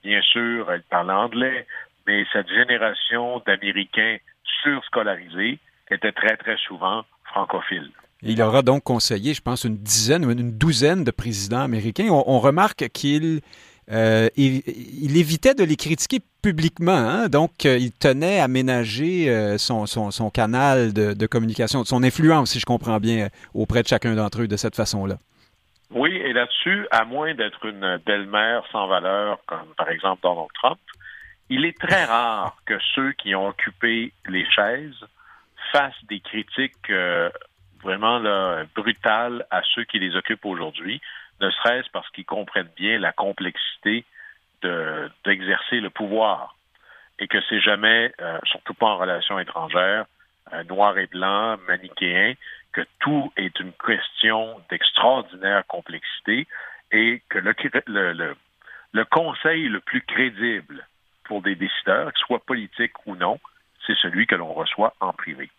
Bien 0.04 0.22
sûr, 0.22 0.72
il 0.74 0.84
parle 0.90 1.12
anglais, 1.12 1.66
mais 2.06 2.24
cette 2.32 2.50
génération 2.50 3.42
d'Américains 3.46 4.18
surscolarisés 4.62 5.60
était 5.90 6.12
très, 6.12 6.38
très 6.38 6.58
souvent 6.58 7.04
francophile. 7.26 7.90
Il 8.24 8.42
aura 8.42 8.62
donc 8.62 8.84
conseillé, 8.84 9.34
je 9.34 9.42
pense, 9.42 9.64
une 9.64 9.78
dizaine 9.78 10.26
ou 10.26 10.32
une 10.32 10.52
douzaine 10.52 11.04
de 11.04 11.12
présidents 11.12 11.62
américains. 11.62 12.08
On, 12.10 12.40
remarque 12.40 12.90
qu'il 12.90 13.42
euh, 13.92 14.30
évitait 14.38 15.56
de 15.56 15.64
les 15.64 15.76
critiquer 15.76 16.20
publiquement, 16.44 16.92
hein? 16.92 17.30
donc 17.30 17.66
euh, 17.66 17.78
il 17.80 17.92
tenait 17.92 18.40
à 18.40 18.48
ménager 18.48 19.30
euh, 19.30 19.58
son, 19.58 19.86
canal 20.32 20.94
de, 20.94 21.14
de, 21.14 21.26
communication, 21.26 21.84
son 21.84 22.04
influence, 22.04 22.52
si 22.52 22.60
je 22.60 22.66
comprends 22.66 23.00
bien, 23.00 23.30
auprès 23.56 23.82
de 23.82 23.88
chacun 23.88 24.14
d'entre 24.14 24.44
eux 24.44 24.48
de 24.48 24.58
cette 24.58 24.76
façon-là. 24.76 25.18
Oui, 25.92 26.16
et 26.16 26.32
là-dessus, 26.32 26.88
à 26.92 27.04
moins 27.04 27.34
d'être 27.34 27.66
une 27.66 27.98
belle-mère 28.06 28.64
sans 28.72 28.88
valeur, 28.88 29.40
comme 29.46 29.74
par 29.76 29.90
exemple 29.90 30.22
Donald 30.24 30.48
Trump, 30.56 30.80
il 31.50 31.66
est 31.66 31.78
très 31.78 32.06
rare 32.06 32.56
que 32.66 32.80
ceux 32.96 33.12
qui 33.12 33.36
ont 33.36 33.50
occupé 33.50 34.14
les 34.28 34.50
chaises 34.50 35.06
fassent 35.74 36.06
des 36.06 36.22
critiques 36.22 36.90
euh, 36.90 37.30
vraiment 37.84 38.20
là, 38.20 38.64
brutales 38.74 39.46
à 39.52 39.62
ceux 39.76 39.84
qui 39.84 40.00
les 40.00 40.16
occupent 40.16 40.46
aujourd'hui, 40.46 41.02
ne 41.42 41.50
serait-ce 41.50 41.90
parce 41.92 42.10
qu'ils 42.12 42.26
comprennent 42.26 42.72
bien 42.78 42.98
la 42.98 43.12
complexité 43.12 44.06
d'exercer 44.62 45.78
de, 45.78 45.82
le 45.82 45.90
pouvoir 45.90 46.56
et 47.20 47.28
que 47.28 47.40
c'est 47.50 47.60
jamais, 47.60 48.14
euh, 48.22 48.40
surtout 48.46 48.74
pas 48.74 48.88
en 48.88 48.98
relation 48.98 49.40
étrangère, 49.40 50.06
euh, 50.54 50.64
noir 50.66 50.98
et 50.98 51.08
blanc, 51.08 51.58
manichéen, 51.68 52.34
que 52.74 52.82
tout 53.00 53.32
est 53.38 53.60
une 53.60 53.74
question 53.86 54.60
d'extraordinaire 54.70 55.66
complexité 55.68 56.48
et 56.92 57.22
que 57.30 57.40
le, 57.40 59.06
conseil 59.06 59.68
le 59.68 59.80
plus 59.80 60.02
crédible 60.02 60.86
pour 61.24 61.42
des 61.42 61.56
décideurs, 61.56 62.12
qu'ils 62.14 62.26
soient 62.26 62.44
politiques 62.46 62.94
ou 63.06 63.16
non, 63.16 63.40
c'est 63.88 63.96
celui 64.02 64.28
que 64.28 64.36
l'on 64.36 64.54
reçoit 64.54 64.94
en 65.00 65.12
privé. 65.12 65.50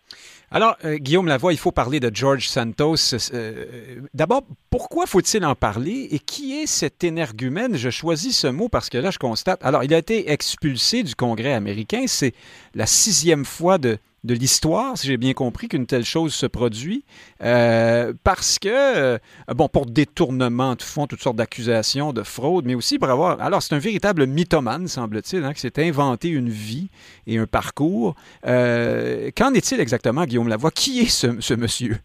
Alors, 0.50 0.76
euh, 0.84 0.96
Guillaume 0.96 1.26
Lavoie, 1.26 1.52
il 1.52 1.58
faut 1.58 1.72
parler 1.72 1.98
de 1.98 2.14
George 2.14 2.46
Santos. 2.46 3.14
Euh, 3.32 4.00
D'abord, 4.14 4.42
pourquoi 4.70 5.06
faut-il 5.06 5.44
en 5.44 5.54
parler 5.54 6.08
et 6.12 6.18
qui 6.18 6.60
est 6.60 6.66
cet 6.66 7.02
énergumène? 7.02 7.76
Je 7.76 7.90
choisis 7.90 8.38
ce 8.38 8.46
mot 8.46 8.68
parce 8.68 8.90
que 8.90 8.98
là, 8.98 9.10
je 9.10 9.18
constate. 9.18 9.64
Alors, 9.64 9.82
il 9.82 9.92
a 9.92 9.98
été 9.98 10.30
expulsé 10.30 11.02
du 11.02 11.16
Congrès 11.16 11.52
américain. 11.52 12.04
C'est 12.06 12.34
la 12.74 12.86
sixième 12.86 13.44
fois 13.44 13.78
de, 13.78 13.98
de 14.24 14.34
l'histoire, 14.34 14.96
si 14.96 15.08
j'ai 15.08 15.16
bien 15.16 15.32
compris, 15.32 15.68
qu'une 15.68 15.86
telle 15.86 16.04
chose 16.04 16.32
se 16.34 16.46
produit, 16.46 17.04
euh, 17.42 18.12
parce 18.24 18.58
que, 18.58 18.68
euh, 18.68 19.18
bon, 19.48 19.68
pour 19.68 19.86
détournement 19.86 20.74
de 20.74 20.82
fonds, 20.82 21.06
toutes 21.06 21.22
sortes 21.22 21.36
d'accusations, 21.36 22.12
de 22.12 22.22
fraude, 22.22 22.64
mais 22.64 22.74
aussi 22.74 22.98
pour 22.98 23.10
avoir... 23.10 23.40
Alors, 23.40 23.62
c'est 23.62 23.74
un 23.74 23.80
véritable 23.80 24.26
mythomane, 24.26 24.86
semble-t-il, 24.86 25.44
hein, 25.44 25.52
qui 25.52 25.60
s'est 25.60 25.84
inventé 25.84 26.28
une 26.28 26.50
vie 26.50 26.90
et 27.26 27.38
un 27.38 27.46
parcours. 27.46 28.14
Euh, 28.46 29.30
qu'en 29.36 29.52
est-il 29.54 29.80
exactement, 29.80 30.24
Guillaume 30.24 30.48
Lavoie? 30.48 30.70
Qui 30.70 31.00
est 31.00 31.10
ce, 31.10 31.54
monsieur? 31.54 31.96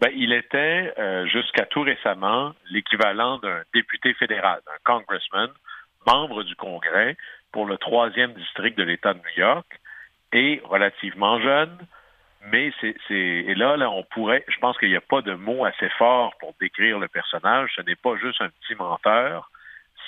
Ben, 0.00 0.10
il 0.14 0.32
était, 0.32 0.94
jusqu'à 1.26 1.66
tout 1.66 1.82
récemment, 1.82 2.52
l'équivalent 2.70 3.38
d'un 3.38 3.62
député 3.74 4.14
fédéral, 4.14 4.60
d'un 4.64 4.78
congressman, 4.84 5.50
membre 6.06 6.44
du 6.44 6.54
Congrès 6.54 7.16
pour 7.52 7.66
le 7.66 7.76
troisième 7.78 8.32
district 8.34 8.78
de 8.78 8.84
l'État 8.84 9.12
de 9.12 9.18
New 9.18 9.42
York 9.42 9.66
et 10.32 10.60
relativement 10.64 11.40
jeune, 11.40 11.76
mais 12.46 12.72
c'est, 12.80 12.94
et 13.10 13.54
là, 13.54 13.76
là, 13.76 13.90
on 13.90 14.04
pourrait, 14.04 14.44
je 14.48 14.58
pense 14.58 14.78
qu'il 14.78 14.88
n'y 14.88 14.96
a 14.96 15.00
pas 15.00 15.22
de 15.22 15.34
mot 15.34 15.64
assez 15.64 15.88
fort 15.90 16.34
pour 16.38 16.54
décrire 16.60 16.98
le 16.98 17.08
personnage. 17.08 17.72
Ce 17.76 17.82
n'est 17.82 17.96
pas 17.96 18.16
juste 18.16 18.40
un 18.40 18.48
petit 18.48 18.74
menteur, 18.76 19.50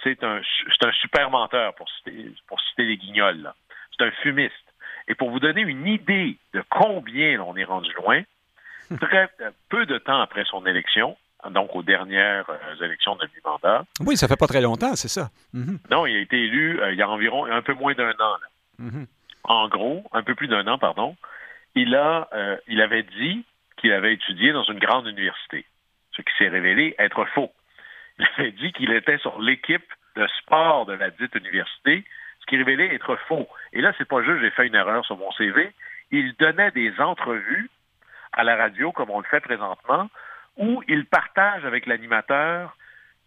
c'est 0.02 0.22
un, 0.22 0.40
c'est 0.68 0.86
un 0.86 0.92
super 0.92 1.30
menteur 1.30 1.74
pour 1.74 1.88
citer, 1.90 2.32
pour 2.46 2.60
citer 2.60 2.84
les 2.84 2.96
guignols. 2.96 3.52
C'est 3.96 4.06
un 4.06 4.10
fumiste. 4.22 4.54
Et 5.08 5.14
pour 5.14 5.30
vous 5.30 5.40
donner 5.40 5.62
une 5.62 5.86
idée 5.86 6.36
de 6.54 6.62
combien 6.70 7.40
on 7.40 7.56
est 7.56 7.64
rendu 7.64 7.92
loin, 7.94 8.22
très 9.00 9.28
peu 9.68 9.84
de 9.86 9.98
temps 9.98 10.20
après 10.20 10.44
son 10.44 10.64
élection, 10.66 11.16
donc 11.50 11.74
aux 11.74 11.82
dernières 11.82 12.48
euh, 12.48 12.84
élections 12.84 13.16
de 13.16 13.24
mi-mandat. 13.34 13.84
Oui, 14.00 14.16
ça 14.16 14.28
fait 14.28 14.36
pas 14.36 14.46
très 14.46 14.60
longtemps, 14.60 14.94
c'est 14.94 15.08
ça. 15.08 15.30
Mm-hmm. 15.54 15.90
Non, 15.90 16.06
il 16.06 16.16
a 16.16 16.20
été 16.20 16.36
élu 16.36 16.80
euh, 16.80 16.92
il 16.92 16.98
y 16.98 17.02
a 17.02 17.08
environ 17.08 17.46
un 17.46 17.62
peu 17.62 17.74
moins 17.74 17.94
d'un 17.94 18.10
an. 18.10 18.36
Là. 18.36 18.84
Mm-hmm 18.84 19.06
en 19.44 19.68
gros, 19.68 20.04
un 20.12 20.22
peu 20.22 20.34
plus 20.34 20.48
d'un 20.48 20.66
an, 20.66 20.78
pardon, 20.78 21.16
il, 21.74 21.94
a, 21.94 22.28
euh, 22.32 22.56
il 22.68 22.80
avait 22.80 23.02
dit 23.02 23.44
qu'il 23.76 23.92
avait 23.92 24.14
étudié 24.14 24.52
dans 24.52 24.64
une 24.64 24.78
grande 24.78 25.06
université, 25.06 25.64
ce 26.12 26.22
qui 26.22 26.32
s'est 26.38 26.48
révélé 26.48 26.94
être 26.98 27.24
faux. 27.26 27.52
Il 28.18 28.26
avait 28.36 28.52
dit 28.52 28.72
qu'il 28.72 28.92
était 28.92 29.18
sur 29.18 29.40
l'équipe 29.40 29.90
de 30.16 30.26
sport 30.38 30.84
de 30.86 30.92
la 30.92 31.10
dite 31.10 31.34
université, 31.34 32.04
ce 32.40 32.46
qui 32.46 32.56
révélait 32.56 32.94
être 32.94 33.16
faux. 33.28 33.48
Et 33.72 33.80
là, 33.80 33.92
c'est 33.96 34.08
pas 34.08 34.22
juste 34.22 34.40
j'ai 34.40 34.50
fait 34.50 34.66
une 34.66 34.74
erreur 34.74 35.04
sur 35.06 35.16
mon 35.16 35.30
CV. 35.32 35.72
Il 36.10 36.34
donnait 36.34 36.70
des 36.72 36.92
entrevues 37.00 37.70
à 38.32 38.44
la 38.44 38.56
radio, 38.56 38.92
comme 38.92 39.10
on 39.10 39.20
le 39.20 39.26
fait 39.26 39.40
présentement, 39.40 40.10
où 40.56 40.82
il 40.88 41.06
partage 41.06 41.64
avec 41.64 41.86
l'animateur 41.86 42.76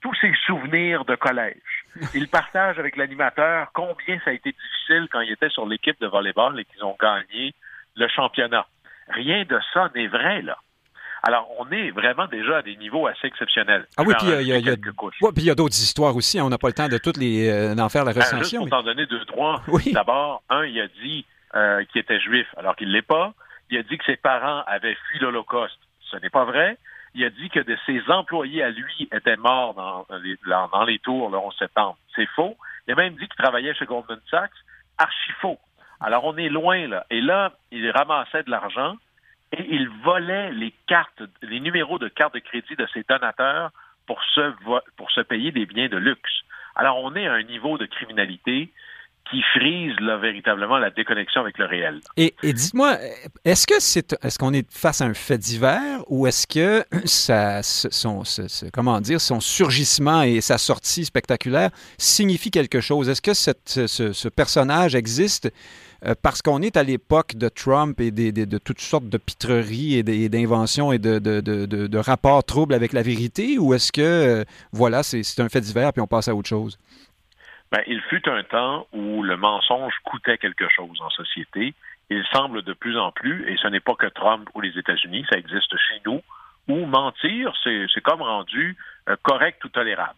tous 0.03 0.13
ses 0.19 0.33
souvenirs 0.45 1.05
de 1.05 1.15
collège. 1.15 1.85
Il 2.13 2.27
partage 2.27 2.77
avec 2.77 2.97
l'animateur 2.97 3.69
combien 3.73 4.19
ça 4.23 4.31
a 4.31 4.33
été 4.33 4.51
difficile 4.51 5.07
quand 5.09 5.21
il 5.21 5.31
était 5.31 5.49
sur 5.49 5.65
l'équipe 5.65 5.99
de 6.01 6.07
volleyball 6.07 6.59
et 6.59 6.65
qu'ils 6.65 6.83
ont 6.83 6.95
gagné 6.99 7.53
le 7.95 8.07
championnat. 8.09 8.67
Rien 9.07 9.45
de 9.45 9.59
ça 9.73 9.89
n'est 9.95 10.07
vrai, 10.07 10.41
là. 10.41 10.57
Alors, 11.25 11.49
on 11.57 11.71
est 11.71 11.91
vraiment 11.91 12.27
déjà 12.27 12.57
à 12.57 12.61
des 12.61 12.75
niveaux 12.75 13.07
assez 13.07 13.27
exceptionnels. 13.27 13.87
Ah 13.95 14.03
oui, 14.05 14.13
puis 14.19 14.27
il 14.27 14.47
y 14.47 14.51
a, 14.51 14.57
y 14.59 15.49
a 15.49 15.55
d'autres 15.55 15.75
histoires 15.75 16.13
aussi. 16.17 16.37
Hein. 16.37 16.43
On 16.43 16.49
n'a 16.49 16.57
pas 16.57 16.67
le 16.67 16.73
temps 16.73 16.89
de 16.89 16.97
toutes 16.97 17.15
les 17.15 17.49
euh, 17.49 17.75
d'en 17.75 17.87
faire 17.87 18.03
la 18.03 18.11
ben, 18.11 18.19
recension. 18.19 18.59
juste 18.59 18.69
pour 18.69 18.69
t'en 18.69 18.83
donner 18.83 19.05
deux, 19.05 19.23
trois. 19.23 19.63
D'abord, 19.93 20.43
un, 20.49 20.65
il 20.65 20.77
a 20.81 20.87
dit 21.01 21.25
euh, 21.55 21.85
qu'il 21.85 22.01
était 22.01 22.19
juif 22.19 22.47
alors 22.57 22.75
qu'il 22.75 22.89
ne 22.89 22.93
l'est 22.93 23.01
pas. 23.01 23.33
Il 23.69 23.77
a 23.77 23.83
dit 23.83 23.97
que 23.97 24.03
ses 24.03 24.17
parents 24.17 24.63
avaient 24.67 24.97
fui 25.07 25.19
l'Holocauste. 25.19 25.79
Ce 26.11 26.17
n'est 26.17 26.29
pas 26.29 26.43
vrai 26.43 26.77
il 27.15 27.23
a 27.25 27.29
dit 27.29 27.49
que 27.49 27.59
de 27.59 27.77
ses 27.85 28.01
employés 28.09 28.63
à 28.63 28.69
lui 28.69 29.07
étaient 29.11 29.37
morts 29.37 29.73
dans 29.73 30.83
les, 30.85 30.99
tours 30.99 31.29
le 31.29 31.37
11 31.37 31.55
septembre. 31.57 31.97
C'est 32.15 32.27
faux. 32.27 32.57
Il 32.87 32.93
a 32.93 32.95
même 32.95 33.13
dit 33.13 33.27
qu'il 33.27 33.43
travaillait 33.43 33.73
chez 33.75 33.85
Goldman 33.85 34.19
Sachs. 34.29 34.51
Archi 34.97 35.31
faux. 35.41 35.59
Alors, 35.99 36.25
on 36.25 36.37
est 36.37 36.49
loin, 36.49 36.87
là. 36.87 37.05
Et 37.09 37.21
là, 37.21 37.53
il 37.71 37.89
ramassait 37.89 38.43
de 38.43 38.51
l'argent 38.51 38.95
et 39.51 39.65
il 39.69 39.87
volait 40.03 40.51
les 40.51 40.73
cartes, 40.87 41.21
les 41.41 41.59
numéros 41.59 41.99
de 41.99 42.07
cartes 42.07 42.33
de 42.33 42.39
crédit 42.39 42.75
de 42.75 42.87
ses 42.93 43.03
donateurs 43.07 43.71
pour 44.07 44.21
se, 44.23 44.53
pour 44.97 45.11
se 45.11 45.21
payer 45.21 45.51
des 45.51 45.65
biens 45.65 45.87
de 45.87 45.97
luxe. 45.97 46.41
Alors, 46.75 46.97
on 47.03 47.15
est 47.15 47.27
à 47.27 47.33
un 47.33 47.43
niveau 47.43 47.77
de 47.77 47.85
criminalité 47.85 48.71
qui 49.29 49.41
frise 49.57 49.93
véritablement 50.21 50.77
la 50.77 50.89
déconnexion 50.89 51.41
avec 51.41 51.57
le 51.57 51.65
réel. 51.65 52.01
Et, 52.17 52.33
dites-moi, 52.43 52.97
est-ce 53.45 53.65
que 53.65 53.75
c'est 53.79 54.15
est-ce 54.21 54.37
qu'on 54.37 54.53
est 54.53 54.69
face 54.71 55.01
à 55.01 55.05
un 55.05 55.13
fait 55.13 55.37
divers 55.37 56.03
ou 56.07 56.27
est-ce 56.27 56.45
que 56.45 56.83
son, 57.05 58.23
comment 58.73 58.99
dire, 59.01 59.21
son 59.21 59.39
surgissement 59.39 60.23
et 60.23 60.41
sa 60.41 60.57
sortie 60.57 61.05
spectaculaire 61.05 61.69
signifie 61.97 62.51
quelque 62.51 62.81
chose? 62.81 63.09
Est-ce 63.09 63.21
que 63.21 63.33
ce, 63.33 64.27
personnage 64.29 64.95
existe 64.95 65.51
euh, 66.05 66.15
parce 66.21 66.41
qu'on 66.41 66.61
est 66.61 66.75
à 66.75 66.83
l'époque 66.83 67.35
de 67.35 67.47
Trump 67.47 67.99
et 68.01 68.11
de 68.11 68.57
toutes 68.57 68.81
sortes 68.81 69.07
de 69.07 69.17
pitreries 69.17 69.95
et 69.95 70.29
d'inventions 70.29 70.91
et 70.91 70.99
de, 70.99 71.19
de, 71.19 71.39
de, 71.39 71.97
rapports 71.97 72.43
troubles 72.43 72.73
avec 72.73 72.91
la 72.91 73.01
vérité 73.01 73.57
ou 73.57 73.73
est-ce 73.73 73.91
que, 73.91 74.01
euh, 74.01 74.43
voilà, 74.73 75.01
c'est 75.03 75.39
un 75.39 75.47
fait 75.47 75.61
divers 75.61 75.93
puis 75.93 76.01
on 76.01 76.07
passe 76.07 76.27
à 76.27 76.35
autre 76.35 76.49
chose? 76.49 76.77
Ben, 77.73 77.81
il 77.87 78.01
fut 78.01 78.29
un 78.29 78.43
temps 78.43 78.85
où 78.93 79.23
le 79.23 79.35
mensonge 79.35 79.95
coûtait 80.03 80.37
quelque 80.37 80.69
chose 80.69 81.01
en 81.01 81.09
société. 81.09 81.73
Il 82.11 82.23
semble 82.31 82.61
de 82.61 82.73
plus 82.73 82.99
en 82.99 83.11
plus, 83.11 83.49
et 83.49 83.57
ce 83.57 83.67
n'est 83.67 83.79
pas 83.79 83.95
que 83.95 84.05
Trump 84.05 84.47
ou 84.53 84.61
les 84.61 84.77
États-Unis, 84.77 85.25
ça 85.27 85.39
existe 85.39 85.75
chez 85.75 85.99
nous, 86.05 86.21
où 86.67 86.85
mentir, 86.85 87.51
c'est 87.63 88.03
comme 88.03 88.21
rendu 88.21 88.77
euh, 89.09 89.15
correct 89.23 89.65
ou 89.65 89.69
tolérable. 89.69 90.13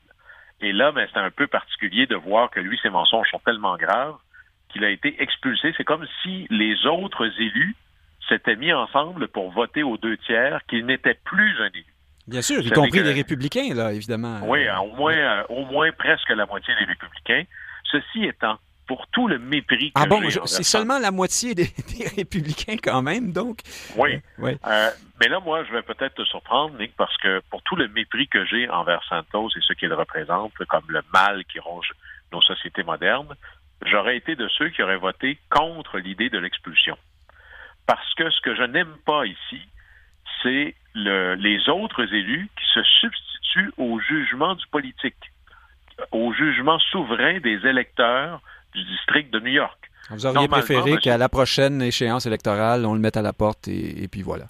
Et 0.59 0.73
là, 0.73 0.91
ben, 0.91 1.07
c'est 1.13 1.19
un 1.19 1.31
peu 1.31 1.47
particulier 1.47 2.07
de 2.07 2.17
voir 2.17 2.51
que 2.51 2.59
lui, 2.59 2.77
ses 2.83 2.89
mensonges 2.89 3.29
sont 3.31 3.39
tellement 3.39 3.77
graves 3.77 4.17
qu'il 4.67 4.83
a 4.83 4.89
été 4.89 5.23
expulsé. 5.23 5.73
C'est 5.77 5.85
comme 5.85 6.05
si 6.23 6.47
les 6.49 6.85
autres 6.85 7.25
élus 7.39 7.77
s'étaient 8.27 8.57
mis 8.57 8.73
ensemble 8.73 9.29
pour 9.29 9.51
voter 9.51 9.81
aux 9.81 9.95
deux 9.95 10.17
tiers 10.17 10.59
qu'il 10.67 10.85
n'était 10.85 11.17
plus 11.23 11.55
un 11.61 11.67
élu. 11.67 11.94
Bien 12.27 12.41
sûr, 12.41 12.61
y 12.61 12.71
compris 12.71 13.03
les 13.03 13.13
républicains, 13.13 13.73
là, 13.73 13.93
évidemment. 13.93 14.39
Oui, 14.43 14.67
au 14.69 14.95
moins, 14.95 15.15
euh, 15.15 15.43
au 15.49 15.65
moins 15.65 15.91
presque 15.91 16.29
la 16.29 16.45
moitié 16.45 16.73
des 16.79 16.85
républicains. 16.85 17.43
Ceci 17.83 18.25
étant, 18.25 18.57
pour 18.87 19.07
tout 19.07 19.27
le 19.27 19.37
mépris 19.39 19.91
que 19.91 20.01
Ah 20.01 20.05
bon, 20.05 20.21
c'est 20.45 20.63
seulement 20.63 20.99
la 20.99 21.11
moitié 21.11 21.55
des, 21.55 21.71
républicains 22.15 22.77
quand 22.81 23.01
même, 23.01 23.31
donc? 23.31 23.59
Oui. 23.95 24.19
oui. 24.39 24.57
Euh, 24.65 24.89
mais 25.19 25.27
là, 25.27 25.39
moi, 25.39 25.63
je 25.65 25.71
vais 25.71 25.83
peut-être 25.83 26.15
te 26.15 26.25
surprendre, 26.25 26.77
Nick, 26.79 26.95
parce 26.95 27.15
que 27.17 27.41
pour 27.49 27.61
tout 27.63 27.75
le 27.75 27.87
mépris 27.89 28.27
que 28.27 28.43
j'ai 28.45 28.67
envers 28.69 29.03
Santos 29.07 29.49
et 29.55 29.61
ce 29.61 29.73
qu'il 29.73 29.93
représente 29.93 30.53
comme 30.67 30.85
le 30.87 31.01
mal 31.13 31.45
qui 31.45 31.59
ronge 31.59 31.91
nos 32.31 32.41
sociétés 32.41 32.83
modernes, 32.83 33.35
j'aurais 33.85 34.17
été 34.17 34.35
de 34.35 34.47
ceux 34.49 34.69
qui 34.69 34.81
auraient 34.81 34.97
voté 34.97 35.39
contre 35.49 35.99
l'idée 35.99 36.29
de 36.29 36.39
l'expulsion. 36.39 36.97
Parce 37.85 38.13
que 38.15 38.29
ce 38.29 38.41
que 38.41 38.55
je 38.55 38.63
n'aime 38.63 38.95
pas 39.05 39.25
ici, 39.25 39.61
c'est 40.43 40.75
les 40.95 41.69
autres 41.69 42.01
élus 42.13 42.49
qui 42.57 42.65
se 42.73 42.83
substituent 42.83 43.73
au 43.77 43.99
jugement 43.99 44.55
du 44.55 44.65
politique, 44.67 45.31
au 46.11 46.33
jugement 46.33 46.79
souverain 46.79 47.39
des 47.39 47.65
électeurs 47.65 48.41
du 48.73 48.83
district 48.85 49.31
de 49.31 49.39
New 49.39 49.51
York. 49.51 49.77
Vous 50.09 50.25
auriez 50.25 50.47
préféré 50.47 50.97
qu'à 50.97 51.17
la 51.17 51.29
prochaine 51.29 51.81
échéance 51.81 52.25
électorale, 52.25 52.85
on 52.85 52.93
le 52.93 52.99
mette 52.99 53.17
à 53.17 53.21
la 53.21 53.33
porte 53.33 53.67
et, 53.67 54.07
puis 54.11 54.21
voilà. 54.21 54.45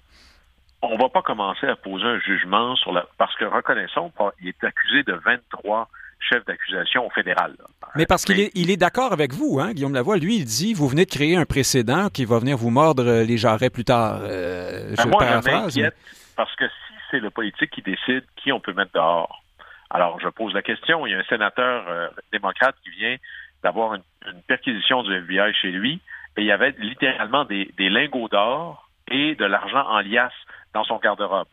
On 0.81 0.95
ne 0.95 1.01
va 1.01 1.09
pas 1.09 1.21
commencer 1.21 1.65
à 1.65 1.75
poser 1.75 2.05
un 2.05 2.19
jugement 2.19 2.75
sur 2.75 2.91
la... 2.91 3.07
Parce 3.17 3.35
que, 3.37 3.45
reconnaissons, 3.45 4.11
il 4.41 4.49
est 4.49 4.63
accusé 4.63 5.03
de 5.03 5.13
23 5.13 5.87
chefs 6.27 6.45
d'accusation 6.45 7.05
au 7.05 7.09
fédéral. 7.09 7.55
Mais 7.95 8.05
parce 8.05 8.25
qu'il 8.25 8.39
est, 8.39 8.51
il 8.55 8.69
est 8.71 8.77
d'accord 8.77 9.13
avec 9.13 9.33
vous, 9.33 9.59
hein, 9.59 9.73
Guillaume 9.73 9.93
Lavoie. 9.93 10.17
Lui, 10.17 10.37
il 10.37 10.45
dit 10.45 10.73
vous 10.73 10.87
venez 10.87 11.05
de 11.05 11.11
créer 11.11 11.35
un 11.35 11.45
précédent 11.45 12.09
qui 12.09 12.25
va 12.25 12.39
venir 12.39 12.57
vous 12.57 12.71
mordre 12.71 13.23
les 13.23 13.37
jarrets 13.37 13.69
plus 13.69 13.85
tard. 13.85 14.21
Euh, 14.23 14.91
je 14.91 15.03
ben, 15.03 15.09
moi, 15.09 15.41
je 15.41 15.51
m'inquiète 15.51 15.95
parce 16.35 16.53
que 16.55 16.67
si 16.67 16.93
c'est 17.09 17.19
le 17.19 17.29
politique 17.29 17.71
qui 17.71 17.81
décide 17.81 18.23
qui 18.35 18.51
on 18.51 18.59
peut 18.59 18.73
mettre 18.73 18.91
dehors, 18.93 19.43
alors 19.89 20.19
je 20.19 20.27
pose 20.29 20.53
la 20.53 20.61
question, 20.61 21.05
il 21.05 21.11
y 21.11 21.15
a 21.15 21.19
un 21.19 21.23
sénateur 21.23 21.87
euh, 21.87 22.07
démocrate 22.31 22.75
qui 22.83 22.89
vient 22.89 23.15
d'avoir 23.63 23.95
une, 23.95 24.03
perquisition 24.47 25.03
du 25.03 25.13
FBI 25.13 25.53
chez 25.53 25.71
lui, 25.71 26.01
et 26.37 26.41
il 26.41 26.45
y 26.45 26.51
avait 26.51 26.75
littéralement 26.77 27.45
des, 27.45 27.71
lingots 27.77 28.27
d'or 28.27 28.89
et 29.07 29.35
de 29.35 29.45
l'argent 29.45 29.87
en 29.87 29.99
liasse 30.01 30.33
dans 30.73 30.83
son 30.83 30.97
garde-robe. 30.97 31.47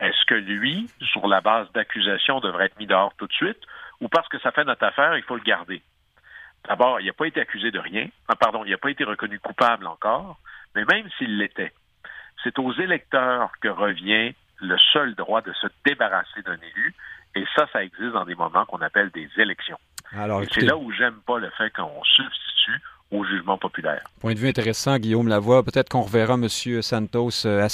Est-ce 0.00 0.24
que 0.26 0.34
lui, 0.34 0.88
sur 1.12 1.26
la 1.26 1.40
base 1.40 1.70
d'accusation, 1.72 2.40
devrait 2.40 2.66
être 2.66 2.78
mis 2.78 2.86
dehors 2.86 3.12
tout 3.18 3.26
de 3.26 3.32
suite, 3.32 3.58
ou 4.00 4.08
parce 4.08 4.28
que 4.28 4.38
ça 4.40 4.52
fait 4.52 4.64
notre 4.64 4.84
affaire, 4.84 5.16
il 5.16 5.22
faut 5.22 5.36
le 5.36 5.42
garder? 5.42 5.82
D'abord, 6.66 7.00
il 7.00 7.06
n'a 7.06 7.12
pas 7.12 7.26
été 7.26 7.40
accusé 7.40 7.70
de 7.70 7.78
rien. 7.78 8.08
Ah, 8.28 8.36
pardon, 8.36 8.64
il 8.64 8.70
n'a 8.70 8.78
pas 8.78 8.90
été 8.90 9.04
reconnu 9.04 9.38
coupable 9.38 9.86
encore, 9.86 10.38
mais 10.74 10.84
même 10.84 11.08
s'il 11.18 11.36
l'était, 11.38 11.72
c'est 12.42 12.58
aux 12.58 12.72
électeurs 12.72 13.50
que 13.60 13.68
revient 13.68 14.34
le 14.60 14.78
seul 14.92 15.14
droit 15.14 15.42
de 15.42 15.52
se 15.52 15.66
débarrasser 15.84 16.42
d'un 16.42 16.56
élu. 16.56 16.94
Et 17.34 17.44
ça, 17.56 17.66
ça 17.72 17.82
existe 17.82 18.12
dans 18.12 18.24
des 18.24 18.34
moments 18.34 18.64
qu'on 18.64 18.80
appelle 18.80 19.10
des 19.10 19.28
élections. 19.36 19.78
Alors, 20.12 20.42
c'est 20.52 20.62
là 20.62 20.76
où 20.76 20.92
j'aime 20.92 21.20
pas 21.26 21.38
le 21.38 21.50
fait 21.50 21.70
qu'on 21.70 22.02
substitue 22.04 22.80
populaire. 23.60 24.02
Point 24.20 24.34
de 24.34 24.38
vue 24.38 24.48
intéressant, 24.48 24.98
Guillaume 24.98 25.28
Lavoie. 25.28 25.62
Peut-être 25.62 25.88
qu'on 25.88 26.02
reverra 26.02 26.34
M. 26.34 26.48
Santos 26.48 27.46
euh, 27.46 27.68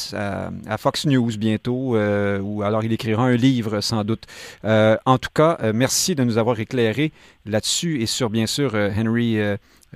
à, 0.66 0.78
Fox 0.78 1.06
News 1.06 1.30
bientôt, 1.38 1.96
euh, 1.96 2.40
ou 2.40 2.62
alors 2.62 2.84
il 2.84 2.92
écrira 2.92 3.24
un 3.24 3.36
livre 3.36 3.80
sans 3.80 4.04
doute. 4.04 4.24
Euh, 4.64 4.96
en 5.06 5.18
tout 5.18 5.30
cas, 5.34 5.58
merci 5.72 6.14
de 6.14 6.24
nous 6.24 6.38
avoir 6.38 6.58
éclairé 6.60 7.12
là-dessus 7.46 8.00
et 8.02 8.06
sur, 8.06 8.30
bien 8.30 8.46
sûr, 8.46 8.74
Henry 8.74 9.38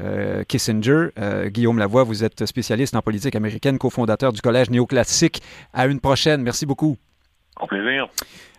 euh, 0.00 0.42
Kissinger. 0.44 1.08
Euh, 1.18 1.48
Guillaume 1.48 1.78
Lavoie, 1.78 2.02
vous 2.02 2.24
êtes 2.24 2.46
spécialiste 2.46 2.96
en 2.96 3.02
politique 3.02 3.36
américaine, 3.36 3.78
cofondateur 3.78 4.32
du 4.32 4.40
Collège 4.40 4.70
néoclassique. 4.70 5.40
À 5.72 5.86
une 5.86 6.00
prochaine. 6.00 6.42
Merci 6.42 6.66
beaucoup. 6.66 6.96
Au 7.60 7.66
plaisir. 7.66 8.08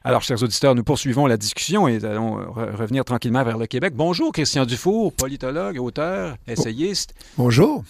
Alors, 0.07 0.21
chers 0.21 0.43
auditeurs, 0.43 0.75
nous 0.75 0.83
poursuivons 0.83 1.25
la 1.25 1.35
discussion 1.35 1.87
et 1.87 2.05
allons 2.05 2.35
revenir 2.53 3.03
tranquillement 3.03 3.43
vers 3.43 3.57
le 3.57 3.65
Québec. 3.65 3.95
Bonjour, 3.95 4.31
Christian 4.31 4.63
Dufour, 4.63 5.11
politologue, 5.11 5.79
auteur, 5.79 6.35
essayiste. 6.47 7.15
Bonjour. 7.39 7.83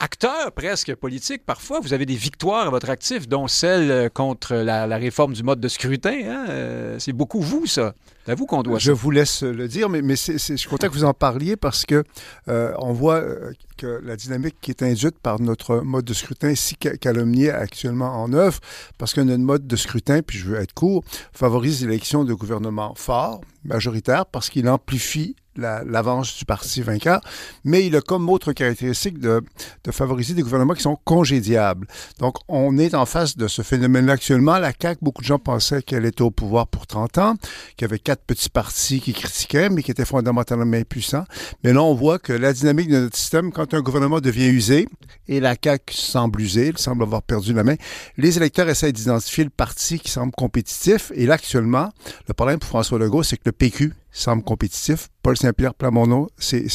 Acteur 0.00 0.52
presque 0.52 0.94
politique. 0.94 1.44
Parfois, 1.44 1.80
vous 1.80 1.92
avez 1.92 2.06
des 2.06 2.14
victoires 2.14 2.68
à 2.68 2.70
votre 2.70 2.88
actif, 2.88 3.28
dont 3.28 3.48
celle 3.48 4.08
contre 4.08 4.54
la, 4.54 4.86
réforme 4.96 5.34
du 5.34 5.42
mode 5.42 5.60
de 5.60 5.68
scrutin. 5.68 6.22
Hein? 6.24 6.46
Euh, 6.48 6.98
c'est 6.98 7.12
beaucoup 7.12 7.42
vous, 7.42 7.66
ça. 7.66 7.92
C'est 8.24 8.32
à 8.32 8.34
vous 8.34 8.46
qu'on 8.46 8.62
doit. 8.62 8.78
Je 8.78 8.92
vous 8.92 9.10
laisse 9.10 9.42
le 9.42 9.68
dire, 9.68 9.90
mais, 9.90 10.00
mais 10.00 10.16
je 10.16 10.38
suis 10.38 10.68
content 10.70 10.88
que 10.88 10.94
vous 10.94 11.04
en 11.04 11.12
parliez 11.12 11.56
parce 11.56 11.84
que 11.84 12.02
euh, 12.48 12.72
on 12.78 12.94
voit 12.94 13.20
euh, 13.20 13.52
que 13.78 14.00
la 14.04 14.16
dynamique 14.16 14.56
qui 14.60 14.72
est 14.72 14.82
induite 14.82 15.18
par 15.18 15.40
notre 15.40 15.78
mode 15.78 16.04
de 16.04 16.12
scrutin 16.12 16.54
si 16.54 16.74
calomnié 16.76 17.50
actuellement 17.50 18.22
en 18.22 18.32
œuvre, 18.32 18.58
parce 18.98 19.14
que 19.14 19.20
notre 19.20 19.42
mode 19.42 19.66
de 19.66 19.76
scrutin, 19.76 20.20
puis 20.20 20.36
je 20.36 20.46
veux 20.46 20.56
être 20.56 20.74
court, 20.74 21.04
favorise 21.32 21.82
l'élection 21.82 22.24
de 22.24 22.34
gouvernements 22.34 22.94
forts, 22.96 23.40
majoritaires, 23.64 24.26
parce 24.26 24.50
qu'il 24.50 24.68
amplifie 24.68 25.36
l'avance 25.58 26.36
du 26.36 26.44
parti 26.44 26.80
vainqueur, 26.82 27.20
mais 27.64 27.86
il 27.86 27.96
a 27.96 28.00
comme 28.00 28.28
autre 28.28 28.52
caractéristique 28.52 29.18
de, 29.18 29.42
de, 29.84 29.90
favoriser 29.90 30.34
des 30.34 30.42
gouvernements 30.42 30.74
qui 30.74 30.82
sont 30.82 30.96
congédiables. 31.04 31.86
Donc, 32.18 32.36
on 32.48 32.78
est 32.78 32.94
en 32.94 33.06
face 33.06 33.36
de 33.36 33.48
ce 33.48 33.62
phénomène-là 33.62 34.14
actuellement. 34.14 34.58
La 34.58 34.72
CAQ, 34.78 35.00
beaucoup 35.02 35.22
de 35.22 35.26
gens 35.26 35.38
pensaient 35.38 35.82
qu'elle 35.82 36.06
était 36.06 36.22
au 36.22 36.30
pouvoir 36.30 36.68
pour 36.68 36.86
30 36.86 37.18
ans, 37.18 37.34
qu'il 37.76 37.82
y 37.82 37.84
avait 37.84 37.98
quatre 37.98 38.22
petits 38.22 38.50
partis 38.50 39.00
qui 39.00 39.12
critiquaient, 39.12 39.68
mais 39.68 39.82
qui 39.82 39.90
étaient 39.90 40.04
fondamentalement 40.04 40.76
impuissants. 40.76 41.24
Mais 41.64 41.72
là, 41.72 41.82
on 41.82 41.94
voit 41.94 42.18
que 42.18 42.32
la 42.32 42.52
dynamique 42.52 42.88
de 42.88 43.00
notre 43.00 43.16
système, 43.16 43.52
quand 43.52 43.74
un 43.74 43.80
gouvernement 43.80 44.20
devient 44.20 44.48
usé, 44.48 44.88
et 45.26 45.40
la 45.40 45.54
CAQ 45.62 45.94
semble 45.94 46.40
usée, 46.40 46.68
il 46.68 46.78
semble 46.78 47.02
avoir 47.02 47.22
perdu 47.22 47.52
la 47.52 47.64
main, 47.64 47.74
les 48.16 48.36
électeurs 48.36 48.68
essaient 48.68 48.92
d'identifier 48.92 49.44
le 49.44 49.50
parti 49.50 49.98
qui 49.98 50.10
semble 50.10 50.32
compétitif. 50.32 51.12
Et 51.14 51.26
là, 51.26 51.34
actuellement, 51.34 51.90
le 52.26 52.34
problème 52.34 52.58
pour 52.58 52.68
François 52.68 52.98
Legault, 52.98 53.22
c'est 53.22 53.36
que 53.36 53.42
le 53.46 53.52
PQ 53.52 53.92
semble 54.10 54.42
compétitif. 54.42 55.08
Paul 55.22 55.36
Saint-Pierre 55.36 55.74
Plamondon 55.74 56.28
s'est 56.38 56.66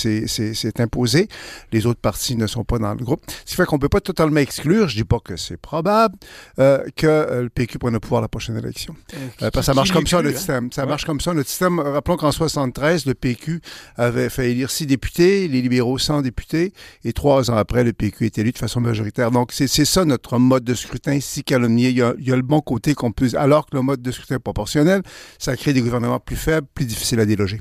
imposé. 0.77 1.27
Les 1.71 1.85
autres 1.85 1.99
partis 1.99 2.35
ne 2.35 2.45
sont 2.45 2.63
pas 2.63 2.77
dans 2.77 2.93
le 2.93 3.03
groupe. 3.03 3.21
Ce 3.45 3.51
qui 3.51 3.55
fait 3.55 3.65
qu'on 3.65 3.77
ne 3.77 3.81
peut 3.81 3.89
pas 3.89 4.01
totalement 4.01 4.39
exclure, 4.39 4.87
je 4.89 4.95
ne 4.95 5.01
dis 5.01 5.07
pas 5.07 5.19
que 5.19 5.37
c'est 5.37 5.57
probable, 5.57 6.15
euh, 6.59 6.83
que 6.95 7.07
euh, 7.07 7.41
le 7.43 7.49
PQ 7.49 7.79
prenne 7.79 7.93
le 7.93 7.99
pouvoir 7.99 8.19
à 8.19 8.21
la 8.21 8.27
prochaine 8.27 8.57
élection. 8.57 8.95
Euh, 9.15 9.49
parce 9.49 9.51
que 9.53 9.61
ça 9.63 9.73
marche 9.73 9.91
comme 9.91 10.05
ça, 10.05 10.21
le 10.21 10.29
hein? 10.29 10.35
système. 10.35 10.71
Ça 10.71 10.85
marche 10.85 11.05
comme 11.05 11.19
ça, 11.19 11.33
notre 11.33 11.49
système. 11.49 11.79
Rappelons 11.79 12.17
qu'en 12.17 12.31
73, 12.31 13.05
le 13.05 13.15
PQ 13.15 13.61
avait 13.95 14.29
fait 14.29 14.51
élire 14.51 14.69
six 14.69 14.85
députés, 14.85 15.47
les 15.47 15.61
libéraux 15.61 15.97
100 15.97 16.21
députés, 16.21 16.73
et 17.03 17.13
trois 17.13 17.49
ans 17.49 17.55
après, 17.55 17.83
le 17.83 17.93
PQ 17.93 18.25
est 18.25 18.37
élu 18.37 18.51
de 18.51 18.57
façon 18.57 18.81
majoritaire. 18.81 19.31
Donc, 19.31 19.51
c'est 19.51 19.67
ça 19.67 20.05
notre 20.05 20.37
mode 20.37 20.63
de 20.63 20.73
scrutin 20.73 21.19
si 21.19 21.43
calomnié. 21.43 21.89
Il 21.89 21.97
y 21.97 22.01
a, 22.01 22.13
il 22.19 22.27
y 22.27 22.31
a 22.31 22.35
le 22.35 22.41
bon 22.41 22.61
côté 22.61 22.93
qu'on 22.93 23.11
peut... 23.11 23.29
Alors 23.35 23.65
que 23.65 23.75
le 23.75 23.81
mode 23.81 24.01
de 24.01 24.11
scrutin 24.11 24.39
proportionnel, 24.39 25.01
ça 25.39 25.55
crée 25.57 25.73
des 25.73 25.81
gouvernements 25.81 26.19
plus 26.19 26.35
faibles, 26.35 26.67
plus 26.73 26.85
difficiles 26.85 27.19
à 27.19 27.22
déloger. 27.25 27.59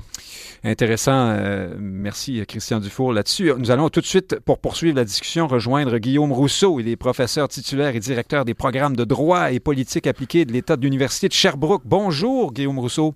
Intéressant. 0.64 1.30
Euh, 1.30 1.74
merci, 1.78 2.40
Christian 2.46 2.78
Dufour, 2.78 3.12
là-dessus. 3.12 3.52
Nous 3.58 3.72
allons 3.72 3.88
tout 3.88 4.00
de 4.00 4.06
suite, 4.06 4.38
pour 4.40 4.58
poursuivre 4.58 4.94
la 4.94 5.04
discussion, 5.04 5.48
rejoindre 5.48 5.98
Guillaume 5.98 6.30
Rousseau. 6.32 6.78
Il 6.78 6.86
est 6.88 6.94
professeur 6.94 7.48
titulaire 7.48 7.96
et 7.96 8.00
directeur 8.00 8.44
des 8.44 8.54
programmes 8.54 8.94
de 8.94 9.02
droit 9.02 9.50
et 9.50 9.58
politique 9.58 10.06
appliquée 10.06 10.44
de 10.44 10.52
l'État 10.52 10.76
de 10.76 10.82
l'Université 10.82 11.26
de 11.26 11.32
Sherbrooke. 11.32 11.82
Bonjour, 11.84 12.52
Guillaume 12.52 12.78
Rousseau. 12.78 13.14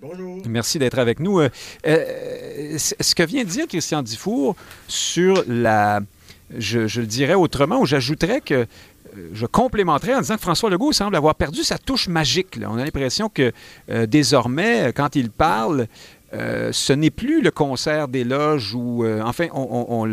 Bonjour. 0.00 0.42
Merci 0.48 0.78
d'être 0.78 0.98
avec 0.98 1.20
nous. 1.20 1.40
Euh, 1.40 1.50
euh, 1.86 2.78
ce 2.78 3.14
que 3.14 3.22
vient 3.22 3.44
de 3.44 3.48
dire 3.48 3.66
Christian 3.66 4.02
Dufour 4.02 4.56
sur 4.88 5.44
la... 5.46 6.00
Je, 6.56 6.86
je 6.86 7.00
le 7.00 7.06
dirais 7.06 7.34
autrement, 7.34 7.80
ou 7.80 7.86
j'ajouterais 7.86 8.40
que 8.40 8.66
je 9.32 9.46
complémenterais 9.46 10.14
en 10.14 10.20
disant 10.20 10.36
que 10.36 10.42
François 10.42 10.70
Legault 10.70 10.92
semble 10.92 11.16
avoir 11.16 11.34
perdu 11.34 11.62
sa 11.62 11.78
touche 11.78 12.08
magique. 12.08 12.58
On 12.66 12.78
a 12.78 12.84
l'impression 12.84 13.28
que 13.28 13.52
désormais, 14.06 14.92
quand 14.94 15.16
il 15.16 15.30
parle, 15.30 15.86
euh, 16.34 16.70
ce 16.72 16.92
n'est 16.92 17.10
plus 17.10 17.40
le 17.40 17.50
concert 17.50 18.08
des 18.08 18.24
loges 18.24 18.74
où, 18.74 19.04
euh, 19.04 19.22
enfin, 19.22 19.46
on, 19.52 20.04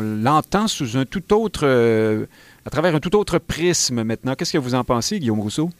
l'entend 0.00 0.66
sous 0.66 0.96
un 0.96 1.04
tout 1.04 1.32
autre, 1.32 1.62
euh, 1.64 2.26
à 2.66 2.70
travers 2.70 2.94
un 2.94 3.00
tout 3.00 3.16
autre 3.16 3.38
prisme 3.38 4.02
maintenant. 4.02 4.34
Qu'est-ce 4.34 4.52
que 4.52 4.58
vous 4.58 4.74
en 4.74 4.84
pensez, 4.84 5.20
Guillaume 5.20 5.40
Rousseau? 5.40 5.70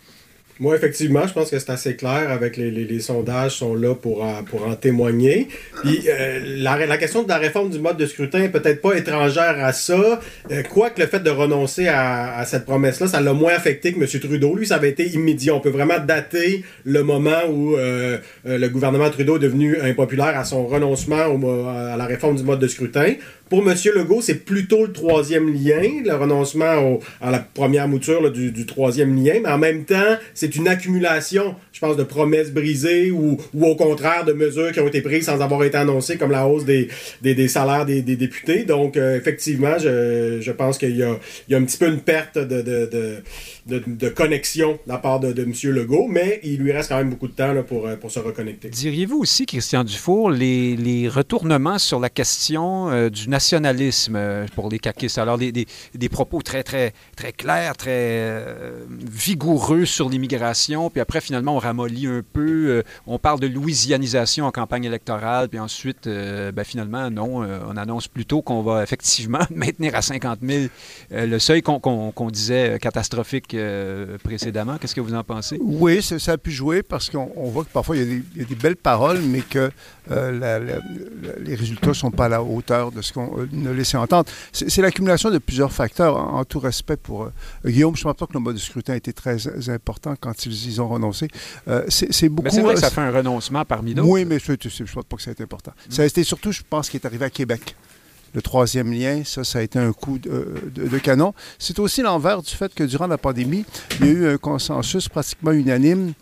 Moi, 0.60 0.76
effectivement, 0.76 1.26
je 1.26 1.32
pense 1.32 1.50
que 1.50 1.58
c'est 1.58 1.70
assez 1.70 1.96
clair 1.96 2.30
avec 2.30 2.56
les, 2.56 2.70
les, 2.70 3.00
sondages 3.00 3.56
sont 3.56 3.74
là 3.74 3.94
pour, 3.94 4.24
pour 4.50 4.66
en 4.66 4.74
témoigner. 4.74 5.48
Puis 5.82 6.06
la, 6.58 6.86
la, 6.86 6.98
question 6.98 7.22
de 7.22 7.28
la 7.28 7.38
réforme 7.38 7.70
du 7.70 7.78
mode 7.78 7.96
de 7.96 8.06
scrutin 8.06 8.42
est 8.42 8.48
peut-être 8.48 8.80
pas 8.80 8.94
étrangère 8.94 9.56
à 9.58 9.72
ça. 9.72 10.20
quoique 10.70 11.00
le 11.00 11.06
fait 11.06 11.20
de 11.20 11.30
renoncer 11.30 11.88
à, 11.88 12.44
cette 12.46 12.64
promesse-là, 12.64 13.08
ça 13.08 13.20
l'a 13.20 13.32
moins 13.32 13.54
affecté 13.54 13.92
que 13.92 14.00
M. 14.00 14.20
Trudeau. 14.20 14.54
Lui, 14.54 14.66
ça 14.66 14.76
avait 14.76 14.90
été 14.90 15.08
immédiat. 15.08 15.54
On 15.54 15.60
peut 15.60 15.70
vraiment 15.70 15.98
dater 15.98 16.64
le 16.84 17.02
moment 17.02 17.48
où 17.50 17.76
le 17.76 18.68
gouvernement 18.68 19.10
Trudeau 19.10 19.36
est 19.36 19.40
devenu 19.40 19.80
impopulaire 19.80 20.38
à 20.38 20.44
son 20.44 20.66
renoncement 20.66 21.24
à 21.68 21.96
la 21.96 22.04
réforme 22.06 22.36
du 22.36 22.44
mode 22.44 22.60
de 22.60 22.68
scrutin. 22.68 23.14
Pour 23.52 23.68
M. 23.68 23.76
Legault, 23.94 24.22
c'est 24.22 24.46
plutôt 24.46 24.86
le 24.86 24.92
troisième 24.92 25.52
lien, 25.52 25.82
le 26.02 26.14
renoncement 26.14 26.98
à 27.20 27.30
la 27.30 27.38
première 27.38 27.86
mouture 27.86 28.30
du, 28.32 28.64
troisième 28.64 29.14
lien, 29.14 29.40
mais 29.42 29.50
en 29.50 29.58
même 29.58 29.84
temps, 29.84 30.16
c'est 30.42 30.56
une 30.56 30.66
accumulation, 30.66 31.54
je 31.72 31.78
pense, 31.78 31.96
de 31.96 32.02
promesses 32.02 32.50
brisées 32.50 33.12
ou, 33.12 33.38
au 33.60 33.76
contraire 33.76 34.24
de 34.24 34.32
mesures 34.32 34.72
qui 34.72 34.80
ont 34.80 34.88
été 34.88 35.00
prises 35.00 35.26
sans 35.26 35.40
avoir 35.40 35.62
été 35.62 35.76
annoncées, 35.76 36.16
comme 36.16 36.32
la 36.32 36.48
hausse 36.48 36.64
des, 36.64 36.88
des, 37.22 37.46
salaires 37.46 37.86
des, 37.86 38.02
députés. 38.02 38.64
Donc, 38.64 38.96
euh, 38.96 39.16
effectivement, 39.16 39.78
je, 39.78 40.40
je 40.40 40.50
pense 40.50 40.78
qu'il 40.78 40.96
y 40.96 41.04
a, 41.04 41.16
il 41.46 41.52
y 41.52 41.54
a 41.54 41.58
un 41.58 41.62
petit 41.62 41.78
peu 41.78 41.86
une 41.86 42.00
perte 42.00 42.38
de, 42.38 42.60
de, 42.60 42.86
de, 42.86 43.22
de 43.66 44.08
connexion 44.08 44.72
de 44.86 44.92
la 44.92 44.98
part 44.98 45.20
de, 45.20 45.42
M. 45.42 45.52
Legault, 45.72 46.08
mais 46.08 46.40
il 46.42 46.58
lui 46.58 46.72
reste 46.72 46.88
quand 46.88 46.98
même 46.98 47.10
beaucoup 47.10 47.28
de 47.28 47.32
temps 47.32 47.54
pour, 47.66 47.88
pour 48.00 48.10
se 48.10 48.18
reconnecter. 48.18 48.68
Diriez-vous 48.68 49.18
aussi, 49.18 49.46
Christian 49.46 49.84
Dufour, 49.84 50.30
les, 50.30 50.76
les 50.76 51.08
retournements 51.08 51.78
sur 51.78 52.00
la 52.00 52.10
question 52.10 52.90
euh, 52.90 53.08
du 53.08 53.28
national 53.28 53.52
nationalisme 53.52 54.16
euh, 54.16 54.46
pour 54.54 54.70
les 54.70 54.78
caquistes? 54.78 55.18
Alors, 55.18 55.38
des, 55.38 56.08
propos 56.08 56.42
très, 56.42 56.62
très, 56.62 56.92
très 57.16 57.32
clairs, 57.32 57.76
très 57.76 57.90
euh, 57.92 58.84
vigoureux 58.88 59.84
sur 59.84 60.08
l'immigration, 60.08 60.90
puis 60.90 61.00
après, 61.00 61.20
finalement, 61.20 61.56
on 61.56 61.58
ramollit 61.58 62.06
un 62.06 62.22
peu. 62.32 62.66
Euh, 62.68 62.82
on 63.06 63.18
parle 63.18 63.40
de 63.40 63.46
louisianisation 63.46 64.46
en 64.46 64.50
campagne 64.52 64.84
électorale, 64.84 65.48
puis 65.48 65.58
ensuite, 65.58 66.08
ben, 66.08 66.64
finalement, 66.64 67.10
non, 67.10 67.46
on 67.68 67.76
annonce 67.76 68.08
plutôt 68.08 68.42
qu'on 68.42 68.62
va 68.62 68.82
effectivement 68.82 69.40
maintenir 69.54 69.94
à 69.94 70.02
50 70.02 70.38
000 70.42 70.64
le 71.10 71.38
seuil 71.38 71.62
qu'on 71.62 72.30
disait 72.30 72.78
catastrophique 72.80 73.51
précédemment. 74.22 74.78
Qu'est-ce 74.78 74.94
que 74.94 75.00
vous 75.00 75.14
en 75.14 75.24
pensez? 75.24 75.58
Oui, 75.60 76.02
ça, 76.02 76.32
a 76.32 76.38
pu 76.38 76.50
jouer 76.50 76.82
parce 76.82 77.10
qu'on 77.10 77.50
voit 77.50 77.64
que 77.64 77.70
parfois, 77.70 77.96
il 77.96 78.00
y, 78.00 78.02
a 78.02 78.06
des, 78.06 78.22
il 78.34 78.42
y, 78.42 78.44
a 78.44 78.48
des, 78.48 78.54
belles 78.54 78.76
paroles, 78.76 79.20
mais 79.20 79.42
que 79.42 79.70
les 80.08 81.54
résultats 81.54 81.88
ne 81.88 81.92
sont 81.92 82.10
pas 82.10 82.26
à 82.26 82.28
la 82.28 82.42
hauteur 82.42 82.92
de 82.92 83.02
ce 83.02 83.12
qu'on 83.12 83.46
ne 83.52 83.70
laisser 83.70 83.96
entendre. 83.96 84.30
C'est 84.52 84.82
l'accumulation 84.82 85.30
de 85.30 85.38
plusieurs 85.38 85.72
facteurs. 85.72 86.16
En, 86.16 86.44
tout 86.44 86.58
respect 86.58 86.96
pour 86.96 87.24
euh, 87.24 87.30
Guillaume, 87.64 87.94
je 87.94 88.00
ne 88.00 88.04
pense 88.04 88.16
pas 88.16 88.26
que 88.26 88.32
le 88.34 88.40
mode 88.40 88.56
de 88.56 88.60
scrutin 88.60 88.94
a 88.94 88.96
été 88.96 89.12
très 89.12 89.68
important 89.70 90.14
quand 90.18 90.44
ils 90.44 90.74
y 90.74 90.80
ont 90.80 90.88
renoncé. 90.88 91.28
Euh, 91.68 91.84
c'est 91.88 92.28
beaucoup. 92.28 92.44
Mais 92.44 92.50
c'est 92.50 92.62
vrai 92.62 92.74
que 92.74 92.80
ça 92.80 92.90
fait 92.90 93.00
un 93.00 93.10
renoncement 93.10 93.64
parmi 93.64 93.94
d'autres. 93.94 94.08
Oui, 94.08 94.24
mais 94.24 94.38
je 94.38 94.52
ne 94.52 94.56
pense 94.56 95.04
pas 95.04 95.16
que 95.16 95.22
ça 95.22 95.30
a 95.30 95.32
été 95.32 95.44
important. 95.44 95.72
Ça 95.88 96.02
a 96.02 96.04
été 96.04 96.24
surtout, 96.24 96.52
je 96.52 96.62
pense, 96.68 96.90
qui 96.90 96.96
est 96.96 97.06
arrivé 97.06 97.24
à 97.24 97.30
Québec 97.30 97.76
le 98.34 98.42
troisième 98.42 98.92
lien, 98.92 99.22
ça, 99.24 99.44
ça 99.44 99.58
a 99.58 99.62
été 99.62 99.78
un 99.78 99.92
coup 99.92 100.18
de, 100.18 100.98
canon. 100.98 101.34
C'est 101.58 101.78
aussi 101.78 102.02
l'envers 102.02 102.42
du 102.42 102.50
fait 102.50 102.72
que 102.74 102.84
durant 102.84 103.06
la 103.06 103.18
pandémie, 103.18 103.64
il 104.00 104.06
y 104.06 104.08
a 104.08 104.12
eu 104.12 104.26
un 104.26 104.38
consensus 104.38 105.08
pratiquement 105.08 105.52
unanime, 105.52 106.12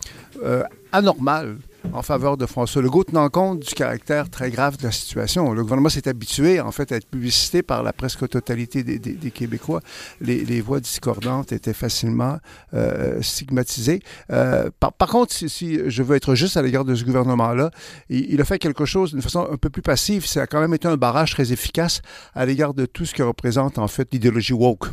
euh, 0.42 0.62
anormal, 0.92 1.57
en 1.92 2.02
faveur 2.02 2.36
de 2.36 2.46
François 2.46 2.82
Legault, 2.82 3.04
tenant 3.04 3.28
compte 3.28 3.60
du 3.60 3.74
caractère 3.74 4.30
très 4.30 4.50
grave 4.50 4.76
de 4.76 4.84
la 4.84 4.92
situation. 4.92 5.52
Le 5.52 5.62
gouvernement 5.62 5.88
s'est 5.88 6.08
habitué, 6.08 6.60
en 6.60 6.72
fait, 6.72 6.92
à 6.92 6.96
être 6.96 7.06
publicité 7.06 7.62
par 7.62 7.82
la 7.82 7.92
presque 7.92 8.28
totalité 8.28 8.82
des, 8.82 9.30
Québécois. 9.30 9.80
Les, 10.20 10.60
voix 10.60 10.80
discordantes 10.80 11.52
étaient 11.52 11.72
facilement 11.72 12.38
euh, 12.74 13.20
stigmatisées. 13.22 14.00
Euh, 14.30 14.70
par, 14.78 15.08
contre, 15.08 15.32
si, 15.32 15.78
je 15.86 16.02
veux 16.02 16.16
être 16.16 16.34
juste 16.34 16.56
à 16.56 16.62
l'égard 16.62 16.84
de 16.84 16.94
ce 16.94 17.04
gouvernement-là, 17.04 17.70
il, 18.08 18.40
a 18.40 18.44
fait 18.44 18.58
quelque 18.58 18.84
chose 18.84 19.12
d'une 19.12 19.22
façon 19.22 19.48
un 19.50 19.56
peu 19.56 19.70
plus 19.70 19.82
passive. 19.82 20.26
Ça 20.26 20.42
a 20.42 20.46
quand 20.46 20.60
même 20.60 20.74
été 20.74 20.88
un 20.88 20.96
barrage 20.96 21.32
très 21.32 21.52
efficace 21.52 22.02
à 22.34 22.46
l'égard 22.46 22.74
de 22.74 22.86
tout 22.86 23.04
ce 23.04 23.14
que 23.14 23.22
représente, 23.22 23.78
en 23.78 23.88
fait, 23.88 24.08
l'idéologie 24.12 24.52
woke 24.52 24.88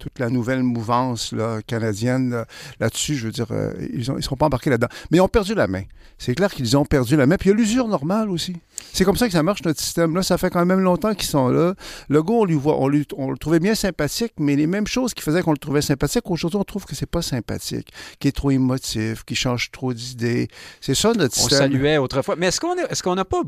toute 0.00 0.18
la 0.18 0.30
nouvelle 0.30 0.62
mouvance 0.64 1.32
là, 1.32 1.60
canadienne 1.66 2.30
là, 2.30 2.46
là-dessus. 2.80 3.14
Je 3.14 3.26
veux 3.26 3.32
dire, 3.32 3.46
euh, 3.52 3.72
ils 3.92 4.10
ne 4.12 4.20
seront 4.20 4.36
pas 4.36 4.46
embarqués 4.46 4.70
là-dedans. 4.70 4.88
Mais 5.10 5.18
ils 5.18 5.20
ont 5.20 5.28
perdu 5.28 5.54
la 5.54 5.68
main. 5.68 5.82
C'est 6.18 6.34
clair 6.34 6.50
qu'ils 6.52 6.76
ont 6.76 6.84
perdu 6.84 7.16
la 7.16 7.26
main. 7.26 7.36
Puis 7.36 7.48
il 7.48 7.52
y 7.52 7.54
a 7.54 7.56
l'usure 7.56 7.86
normale 7.88 8.28
aussi. 8.28 8.54
C'est 8.92 9.04
comme 9.04 9.16
ça 9.16 9.26
que 9.26 9.32
ça 9.32 9.42
marche, 9.42 9.62
notre 9.64 9.80
système. 9.80 10.14
Là, 10.14 10.22
ça 10.22 10.36
fait 10.36 10.50
quand 10.50 10.64
même 10.66 10.80
longtemps 10.80 11.14
qu'ils 11.14 11.28
sont 11.28 11.48
là. 11.48 11.74
Le 12.08 12.22
gars, 12.22 12.34
on, 12.34 12.44
lui 12.44 12.54
voit, 12.56 12.78
on, 12.78 12.88
lui, 12.88 13.06
on 13.16 13.30
le 13.30 13.38
trouvait 13.38 13.60
bien 13.60 13.74
sympathique, 13.74 14.32
mais 14.38 14.56
les 14.56 14.66
mêmes 14.66 14.86
choses 14.86 15.14
qui 15.14 15.22
faisaient 15.22 15.42
qu'on 15.42 15.52
le 15.52 15.58
trouvait 15.58 15.80
sympathique, 15.82 16.22
aujourd'hui, 16.30 16.58
on 16.58 16.64
trouve 16.64 16.84
que 16.84 16.94
c'est 16.94 17.06
pas 17.08 17.22
sympathique, 17.22 17.88
qu'il 18.18 18.28
est 18.28 18.32
trop 18.32 18.50
émotif, 18.50 19.24
qu'il 19.24 19.36
change 19.36 19.70
trop 19.70 19.92
d'idées. 19.94 20.48
C'est 20.80 20.94
ça, 20.94 21.12
notre 21.14 21.36
On 21.38 21.40
système. 21.48 21.58
saluait 21.58 21.96
autrefois. 21.98 22.36
Mais 22.36 22.46
est-ce 22.48 22.60
qu'on 22.60 22.74
est- 22.76 23.14
n'a 23.16 23.24
pas. 23.24 23.42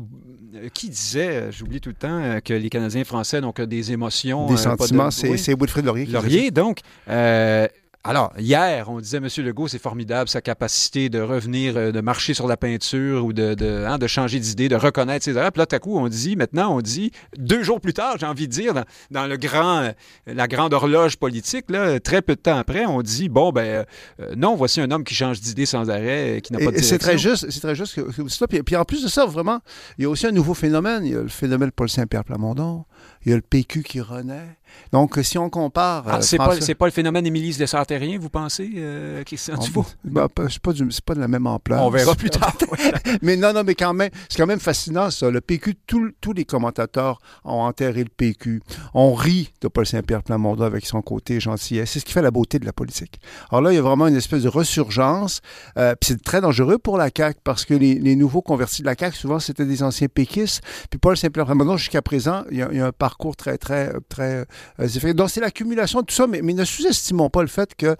euh, 0.55 0.69
Qui 0.73 0.89
disait, 0.89 1.27
euh, 1.29 1.51
j'oublie 1.51 1.81
tout 1.81 1.89
le 1.89 1.95
temps, 1.95 2.39
que 2.45 2.53
les 2.53 2.69
Canadiens 2.69 3.03
français 3.03 3.41
n'ont 3.41 3.51
que 3.53 3.63
des 3.63 3.91
émotions. 3.91 4.47
Des 4.47 4.53
euh, 4.53 4.55
pas 4.55 4.75
de- 4.75 4.79
sentiments, 4.81 5.11
c'est 5.11 5.29
Oui. 5.29 5.55
Wilfrid 5.59 5.85
Laurier 5.85 6.05
qui 6.05 6.11
donc. 6.51 6.79
euh, 7.09 7.67
alors, 8.05 8.33
hier, 8.37 8.89
on 8.89 8.99
disait, 8.99 9.19
M. 9.19 9.29
Legault, 9.37 9.69
c'est 9.69 9.79
formidable, 9.79 10.27
sa 10.27 10.41
capacité 10.41 11.07
de 11.07 11.21
revenir, 11.21 11.77
euh, 11.77 11.93
de 11.93 12.01
marcher 12.01 12.33
sur 12.33 12.49
la 12.49 12.57
peinture 12.57 13.23
ou 13.23 13.31
de, 13.31 13.53
de, 13.53 13.85
hein, 13.87 13.97
de 13.97 14.07
changer 14.07 14.41
d'idée, 14.41 14.67
de 14.67 14.75
reconnaître 14.75 15.23
ses 15.23 15.37
erreurs. 15.37 15.53
Puis 15.53 15.59
là, 15.59 15.65
tout 15.65 15.75
à 15.77 15.79
coup, 15.79 15.97
on 15.97 16.09
dit, 16.09 16.35
maintenant, 16.35 16.75
on 16.75 16.81
dit, 16.81 17.11
deux 17.37 17.63
jours 17.63 17.79
plus 17.79 17.93
tard, 17.93 18.17
j'ai 18.19 18.25
envie 18.25 18.49
de 18.49 18.51
dire, 18.51 18.73
dans, 18.73 18.83
dans 19.09 19.25
le 19.25 19.37
grand, 19.37 19.83
euh, 19.83 19.91
la 20.27 20.49
grande 20.49 20.73
horloge 20.73 21.15
politique, 21.15 21.69
là, 21.69 21.97
très 22.01 22.21
peu 22.21 22.35
de 22.35 22.41
temps 22.41 22.57
après, 22.57 22.85
on 22.85 23.01
dit, 23.01 23.29
bon, 23.29 23.53
ben, 23.53 23.85
euh, 24.19 24.35
non, 24.35 24.57
voici 24.57 24.81
un 24.81 24.91
homme 24.91 25.05
qui 25.05 25.15
change 25.15 25.39
d'idée 25.39 25.65
sans 25.65 25.89
arrêt, 25.89 26.41
qui 26.43 26.51
n'a 26.51 26.59
pas 26.59 26.71
de 26.71 26.81
c'est 26.81 26.99
très 26.99 27.17
juste, 27.17 27.49
c'est 27.51 27.61
très 27.61 27.73
juste 27.73 27.95
que, 27.95 28.01
que 28.01 28.27
c'est 28.27 28.37
ça. 28.37 28.47
Puis, 28.47 28.63
puis 28.63 28.75
en 28.75 28.83
plus 28.83 29.01
de 29.01 29.07
ça, 29.07 29.25
vraiment, 29.25 29.61
il 29.97 30.03
y 30.03 30.05
a 30.05 30.09
aussi 30.09 30.27
un 30.27 30.31
nouveau 30.31 30.55
phénomène. 30.55 31.05
Il 31.05 31.13
y 31.13 31.15
a 31.15 31.21
le 31.21 31.29
phénomène 31.29 31.71
Paul 31.71 31.87
Saint-Pierre 31.87 32.25
Plamondon. 32.25 32.83
Il 33.25 33.29
y 33.29 33.33
a 33.33 33.35
le 33.35 33.41
PQ 33.41 33.83
qui 33.83 34.01
renaît. 34.01 34.57
Donc, 34.91 35.19
si 35.21 35.37
on 35.37 35.49
compare. 35.51 36.03
Ah, 36.07 36.17
euh, 36.17 36.21
c'est 36.21 36.37
pas, 36.37 36.45
François- 36.55 36.73
pas 36.75 36.85
le 36.87 36.91
phénomène 36.91 37.25
Émilie 37.27 37.51
Lessard-Terrien, 37.53 38.17
vous 38.19 38.29
pensez, 38.29 38.71
euh, 38.77 39.23
Christian 39.23 39.55
on- 39.59 39.63
Dufault? 39.63 39.85
ben, 40.03 40.27
c'est 40.49 40.59
pas, 40.59 40.71
pas 41.05 41.13
de 41.15 41.19
la 41.19 41.27
même 41.27 41.45
ampleur. 41.45 41.83
On 41.83 41.91
verra 41.91 42.15
plus 42.15 42.31
tard. 42.31 42.55
mais 43.21 43.35
non, 43.37 43.53
non, 43.53 43.63
mais 43.63 43.75
quand 43.75 43.93
même, 43.93 44.09
c'est 44.29 44.37
quand 44.37 44.47
même 44.47 44.59
fascinant, 44.59 45.11
ça. 45.11 45.29
Le 45.29 45.41
PQ, 45.41 45.75
tout- 45.85 46.11
tous 46.21 46.33
les 46.33 46.43
commentateurs 46.45 47.19
ont 47.43 47.61
enterré 47.61 48.03
le 48.03 48.09
PQ. 48.09 48.61
On 48.95 49.13
rit 49.13 49.53
de 49.61 49.67
Paul 49.67 49.85
Saint-Pierre 49.85 50.23
Plamondon 50.23 50.63
avec 50.63 50.87
son 50.87 51.03
côté 51.03 51.39
gentillet. 51.39 51.85
C'est 51.85 51.99
ce 51.99 52.05
qui 52.05 52.11
fait 52.13 52.23
la 52.23 52.31
beauté 52.31 52.57
de 52.57 52.65
la 52.65 52.73
politique. 52.73 53.19
Alors 53.51 53.61
là, 53.61 53.71
il 53.71 53.75
y 53.75 53.79
a 53.79 53.81
vraiment 53.83 54.07
une 54.07 54.15
espèce 54.15 54.41
de 54.41 54.49
resurgence. 54.49 55.41
Euh, 55.77 55.93
puis 55.99 56.07
c'est 56.09 56.23
très 56.23 56.41
dangereux 56.41 56.79
pour 56.79 56.97
la 56.97 57.09
CAQ 57.15 57.39
parce 57.43 57.63
que 57.65 57.75
les, 57.75 57.95
les 57.95 58.15
nouveaux 58.15 58.41
convertis 58.41 58.81
de 58.81 58.87
la 58.87 58.95
CAQ, 58.99 59.15
souvent, 59.15 59.39
c'était 59.39 59.65
des 59.65 59.83
anciens 59.83 60.07
péquistes. 60.07 60.61
Puis 60.89 60.97
Paul 60.99 61.15
Saint-Pierre 61.15 61.45
Plamondon, 61.45 61.77
jusqu'à 61.77 62.01
présent, 62.01 62.43
il 62.49 62.57
y, 62.57 62.61
a, 62.63 62.69
il 62.71 62.77
y 62.77 62.81
a 62.81 62.87
un 62.87 62.91
parcours 62.91 63.12
très, 63.35 63.57
très, 63.57 63.91
très 64.09 64.45
euh, 64.79 64.85
différent. 64.87 65.13
Donc, 65.13 65.29
c'est 65.29 65.41
l'accumulation 65.41 66.01
de 66.01 66.05
tout 66.05 66.13
ça, 66.15 66.27
mais, 66.27 66.41
mais 66.41 66.53
ne 66.53 66.63
sous-estimons 66.65 67.29
pas 67.29 67.41
le 67.41 67.47
fait 67.47 67.75
que 67.75 67.95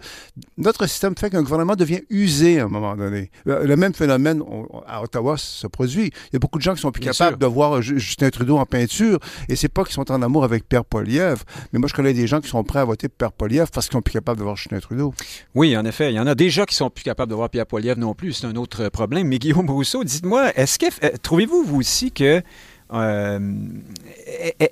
notre 0.58 0.86
système 0.86 1.14
fait 1.18 1.30
qu'un 1.30 1.42
gouvernement 1.42 1.76
devient 1.76 2.02
usé 2.10 2.60
à 2.60 2.64
un 2.64 2.68
moment 2.68 2.96
donné. 2.96 3.30
Le, 3.44 3.64
le 3.64 3.76
même 3.76 3.94
phénomène 3.94 4.42
on- 4.42 4.66
à 4.86 5.02
Ottawa 5.02 5.36
se 5.38 5.66
produit. 5.66 6.06
Il 6.06 6.34
y 6.34 6.36
a 6.36 6.38
beaucoup 6.38 6.58
de 6.58 6.62
gens 6.64 6.74
qui 6.74 6.80
sont 6.80 6.92
plus 6.92 7.00
Bien 7.00 7.12
capables 7.12 7.32
sûr. 7.32 7.38
de 7.38 7.46
voir 7.46 7.80
Ju- 7.82 7.98
Justin 7.98 8.30
Trudeau 8.30 8.58
en 8.58 8.66
peinture, 8.66 9.18
et 9.48 9.56
c'est 9.56 9.68
pas 9.68 9.84
qu'ils 9.84 9.94
sont 9.94 10.10
en 10.10 10.22
amour 10.22 10.44
avec 10.44 10.68
Pierre 10.68 10.84
Poliev, 10.84 11.42
mais 11.72 11.78
moi 11.78 11.88
je 11.88 11.94
connais 11.94 12.12
des 12.12 12.26
gens 12.26 12.40
qui 12.40 12.48
sont 12.48 12.62
prêts 12.64 12.80
à 12.80 12.84
voter 12.84 13.08
pour 13.08 13.16
Pierre 13.18 13.32
Poliev 13.32 13.68
parce 13.72 13.86
qu'ils 13.86 13.94
sont 13.94 14.02
plus 14.02 14.12
capables 14.12 14.38
de 14.38 14.44
voir 14.44 14.56
Justin 14.56 14.80
Trudeau. 14.80 15.14
Oui, 15.54 15.76
en 15.76 15.84
effet. 15.84 16.12
Il 16.12 16.16
y 16.16 16.20
en 16.20 16.26
a 16.26 16.34
déjà 16.34 16.66
qui 16.66 16.74
sont 16.74 16.90
plus 16.90 17.04
capables 17.04 17.30
de 17.30 17.34
voir 17.36 17.50
Pierre 17.50 17.66
Poilievre 17.66 17.98
non 18.00 18.14
plus. 18.14 18.32
C'est 18.32 18.46
un 18.46 18.56
autre 18.56 18.88
problème. 18.88 19.28
Mais 19.28 19.38
Guillaume 19.38 19.68
Rousseau, 19.70 20.04
dites-moi, 20.04 20.52
est-ce 20.56 20.78
que 20.78 20.86
euh, 21.04 21.10
trouvez-vous 21.22 21.64
vous 21.64 21.76
aussi 21.80 22.12
que 22.12 22.42
euh, 22.92 23.38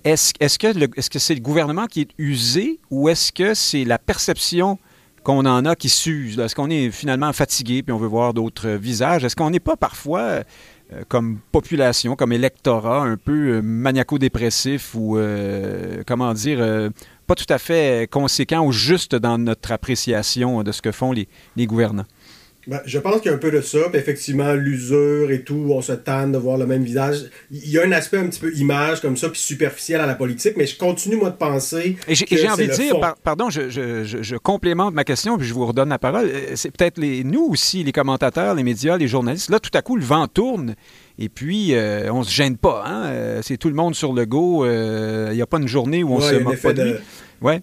est-ce 0.05 0.59
que 0.59 0.79
le- 0.79 0.88
est-ce 0.96 1.11
que 1.11 1.18
c'est 1.18 1.35
le 1.35 1.40
gouvernement 1.40 1.87
qui 1.87 2.03
est 2.03 2.11
usé 2.18 2.79
ou 2.90 3.09
est-ce 3.09 3.33
que 3.33 3.55
c'est 3.55 3.85
la 3.85 3.98
perception 3.98 4.79
qu'on 5.22 5.46
en 5.46 5.64
a 5.64 5.77
qui 5.77 5.88
s'use? 5.88 6.38
Est-ce 6.38 6.55
qu'on 6.55 6.70
est 6.70 6.90
finalement 6.90 7.33
fatigué 7.33 7.83
puis 7.83 7.92
on 7.92 7.98
veut 7.98 8.09
voir 8.09 8.35
d'autres 8.35 8.70
visages? 8.70 9.25
Est-ce 9.25 9.37
qu'on 9.37 9.51
n'est 9.51 9.61
pas 9.61 9.77
parfois 9.77 10.20
euh, 10.20 10.42
comme 11.09 11.38
population, 11.53 12.16
comme 12.16 12.33
électorat, 12.33 13.03
un 13.03 13.16
peu 13.16 13.33
euh, 13.57 13.62
maniaco-dépressif 13.62 14.94
ou, 14.94 15.18
comment 16.07 16.35
dire, 16.35 16.90
pas 17.27 17.35
tout 17.35 17.46
à 17.48 17.59
fait 17.59 18.11
conséquent 18.11 18.64
ou 18.66 18.72
juste 18.72 19.14
dans 19.14 19.38
notre 19.38 19.72
appréciation 19.72 20.62
de 20.62 20.70
ce 20.72 20.83
que 20.83 20.92
font 20.92 21.12
les 21.12 21.66
gouvernants? 21.66 22.05
Ben, 22.68 22.81
je 22.87 22.98
pense 23.01 23.20
qu'il 23.20 23.31
y 23.31 23.35
a 23.35 23.37
un 23.37 23.40
peu 23.40 23.51
de 23.51 23.61
ça. 23.61 23.79
Puis 23.90 23.98
effectivement, 23.98 24.53
l'usure 24.53 25.31
et 25.33 25.42
tout, 25.42 25.66
on 25.70 25.83
se 25.83 25.92
tanne 25.92 26.31
de 26.33 26.38
voir 26.38 26.57
le 26.59 26.66
même 26.66 26.85
visage. 26.85 27.25
Il 27.51 27.68
y 27.68 27.79
a 27.79 27.85
un 27.85 27.90
aspect 27.92 28.18
un 28.18 28.27
petit 28.29 28.38
peu 28.38 28.55
image 28.55 29.01
comme 29.01 29.16
ça, 29.16 29.29
puis 29.29 29.40
superficiel 29.40 30.01
à 30.01 30.07
la 30.07 30.14
politique, 30.14 30.55
mais 30.57 30.66
je 30.66 30.79
continue, 30.79 31.16
moi, 31.16 31.31
de 31.31 31.37
penser. 31.37 31.96
Et 32.07 32.14
j'ai 32.14 32.48
envie 32.48 32.68
de 32.68 32.72
dire, 32.72 33.01
par- 33.01 33.16
pardon, 33.16 33.51
je, 33.51 33.68
je- 33.68 34.05
je- 34.05 34.22
je 34.22 34.37
complémente 34.37 34.94
ma 34.94 35.03
question 35.05 35.37
puis 35.38 35.46
je 35.46 35.55
vous 35.55 35.66
redonne 35.66 35.88
la 35.88 35.98
parole. 35.98 36.27
Euh, 36.33 36.53
C'est 36.55 36.70
peut-être 36.70 36.98
les, 36.98 37.25
nous 37.25 37.44
aussi, 37.51 37.83
les 37.83 37.92
commentateurs, 37.92 38.55
les 38.55 38.62
médias, 38.62 38.96
les 38.96 39.09
journalistes. 39.09 39.51
Là, 39.51 39.59
tout 39.59 39.70
à 39.75 39.83
coup, 39.83 39.96
le 39.96 40.05
vent 40.05 40.29
tourne 40.29 40.77
et 41.18 41.29
puis 41.29 41.75
euh, 41.75 42.12
on 42.12 42.22
se 42.22 42.31
gêne 42.33 42.57
pas. 42.57 42.85
Hein? 42.87 43.07
Euh, 43.07 43.40
C'est 43.42 43.57
tout 43.57 43.68
le 43.68 43.75
monde 43.75 43.94
sur 43.96 44.12
le 44.12 44.25
go. 44.25 44.64
euh, 44.64 45.29
Il 45.33 45.37
n'y 45.37 45.42
a 45.42 45.46
pas 45.46 45.59
une 45.59 45.66
journée 45.68 46.03
où 46.05 46.14
on 46.14 46.20
Ouais, 46.20 46.31
se 46.31 46.35
moque 46.37 46.61
pas 46.61 46.72
de 46.72 46.83
lui. 46.83 46.94
Ouais. 47.42 47.61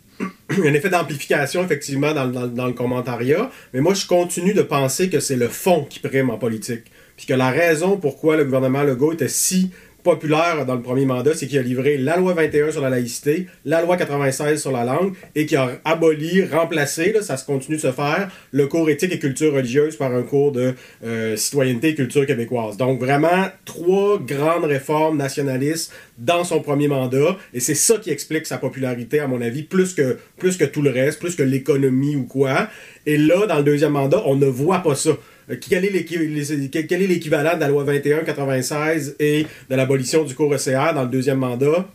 Il 0.52 0.64
y 0.64 0.68
a 0.68 0.72
un 0.72 0.74
effet 0.74 0.90
d'amplification, 0.90 1.64
effectivement, 1.64 2.14
dans, 2.14 2.28
dans- 2.28 2.48
dans 2.48 2.68
le 2.68 2.74
commentariat. 2.74 3.50
Mais 3.74 3.82
moi, 3.82 3.94
je 3.94 4.06
continue 4.06 4.54
de 4.54 4.62
penser 4.62 5.10
que 5.10 5.20
c'est 5.20 5.36
le 5.36 5.48
fond 5.48 5.86
qui 5.90 6.00
prime 6.00 6.30
en 6.30 6.38
politique. 6.38 6.84
Puis 7.18 7.26
que 7.26 7.34
la 7.34 7.50
raison 7.50 7.98
pourquoi 7.98 8.38
le 8.38 8.46
gouvernement 8.46 8.84
Legault 8.84 9.14
était 9.14 9.28
si 9.28 9.72
populaire 10.10 10.66
dans 10.66 10.74
le 10.74 10.82
premier 10.82 11.06
mandat, 11.06 11.36
c'est 11.36 11.46
qu'il 11.46 11.60
a 11.60 11.62
livré 11.62 11.96
la 11.96 12.18
loi 12.18 12.34
21 12.34 12.72
sur 12.72 12.82
la 12.82 12.90
laïcité, 12.90 13.46
la 13.64 13.84
loi 13.84 13.96
96 13.96 14.60
sur 14.60 14.72
la 14.72 14.84
langue, 14.84 15.14
et 15.36 15.46
qu'il 15.46 15.58
a 15.58 15.70
aboli, 15.86 16.44
remplacé, 16.46 17.14
ça 17.22 17.36
continue 17.38 17.78
de 17.78 17.82
se 17.82 17.92
faire, 17.92 18.32
le 18.52 18.66
cours 18.66 18.90
éthique 18.90 19.14
et 19.14 19.20
culture 19.20 19.54
religieuse 19.54 19.98
par 19.98 20.12
un 20.12 20.24
cours 20.24 20.52
de 20.52 20.74
euh, 21.04 21.36
citoyenneté 21.36 21.90
et 21.90 21.96
culture 21.96 22.26
québécoise. 22.26 22.76
Donc 22.76 23.00
vraiment, 23.00 23.50
trois 23.66 24.18
grandes 24.18 24.66
réformes 24.66 25.18
nationalistes 25.18 25.94
dans 26.18 26.44
son 26.44 26.60
premier 26.62 26.88
mandat, 26.88 27.38
et 27.54 27.60
c'est 27.60 27.76
ça 27.76 27.98
qui 27.98 28.10
explique 28.10 28.48
sa 28.48 28.58
popularité, 28.58 29.20
à 29.20 29.28
mon 29.28 29.42
avis, 29.42 29.62
plus 29.62 29.94
que, 29.94 30.18
plus 30.38 30.58
que 30.58 30.66
tout 30.66 30.82
le 30.82 30.90
reste, 30.90 31.20
plus 31.20 31.36
que 31.36 31.44
l'économie 31.44 32.16
ou 32.16 32.24
quoi. 32.24 32.68
Et 33.06 33.18
là, 33.18 33.46
dans 33.46 33.58
le 33.58 33.64
deuxième 33.64 33.92
mandat, 33.92 34.24
on 34.26 34.36
ne 34.36 34.48
voit 34.48 34.80
pas 34.80 34.96
ça. 34.96 35.12
Euh, 35.50 35.56
Quel 35.60 35.86
est 35.86 37.08
l'équivalent 37.08 37.56
de 37.56 37.60
la 37.60 37.68
loi 37.68 37.86
21-96 37.86 39.16
et 39.20 39.46
de 39.70 39.76
l'abolition 39.76 40.24
du 40.24 40.36
cours 40.36 40.54
ECR 40.54 40.94
dans 40.94 41.04
le 41.04 41.10
deuxième 41.10 41.40
mandat? 41.40 41.88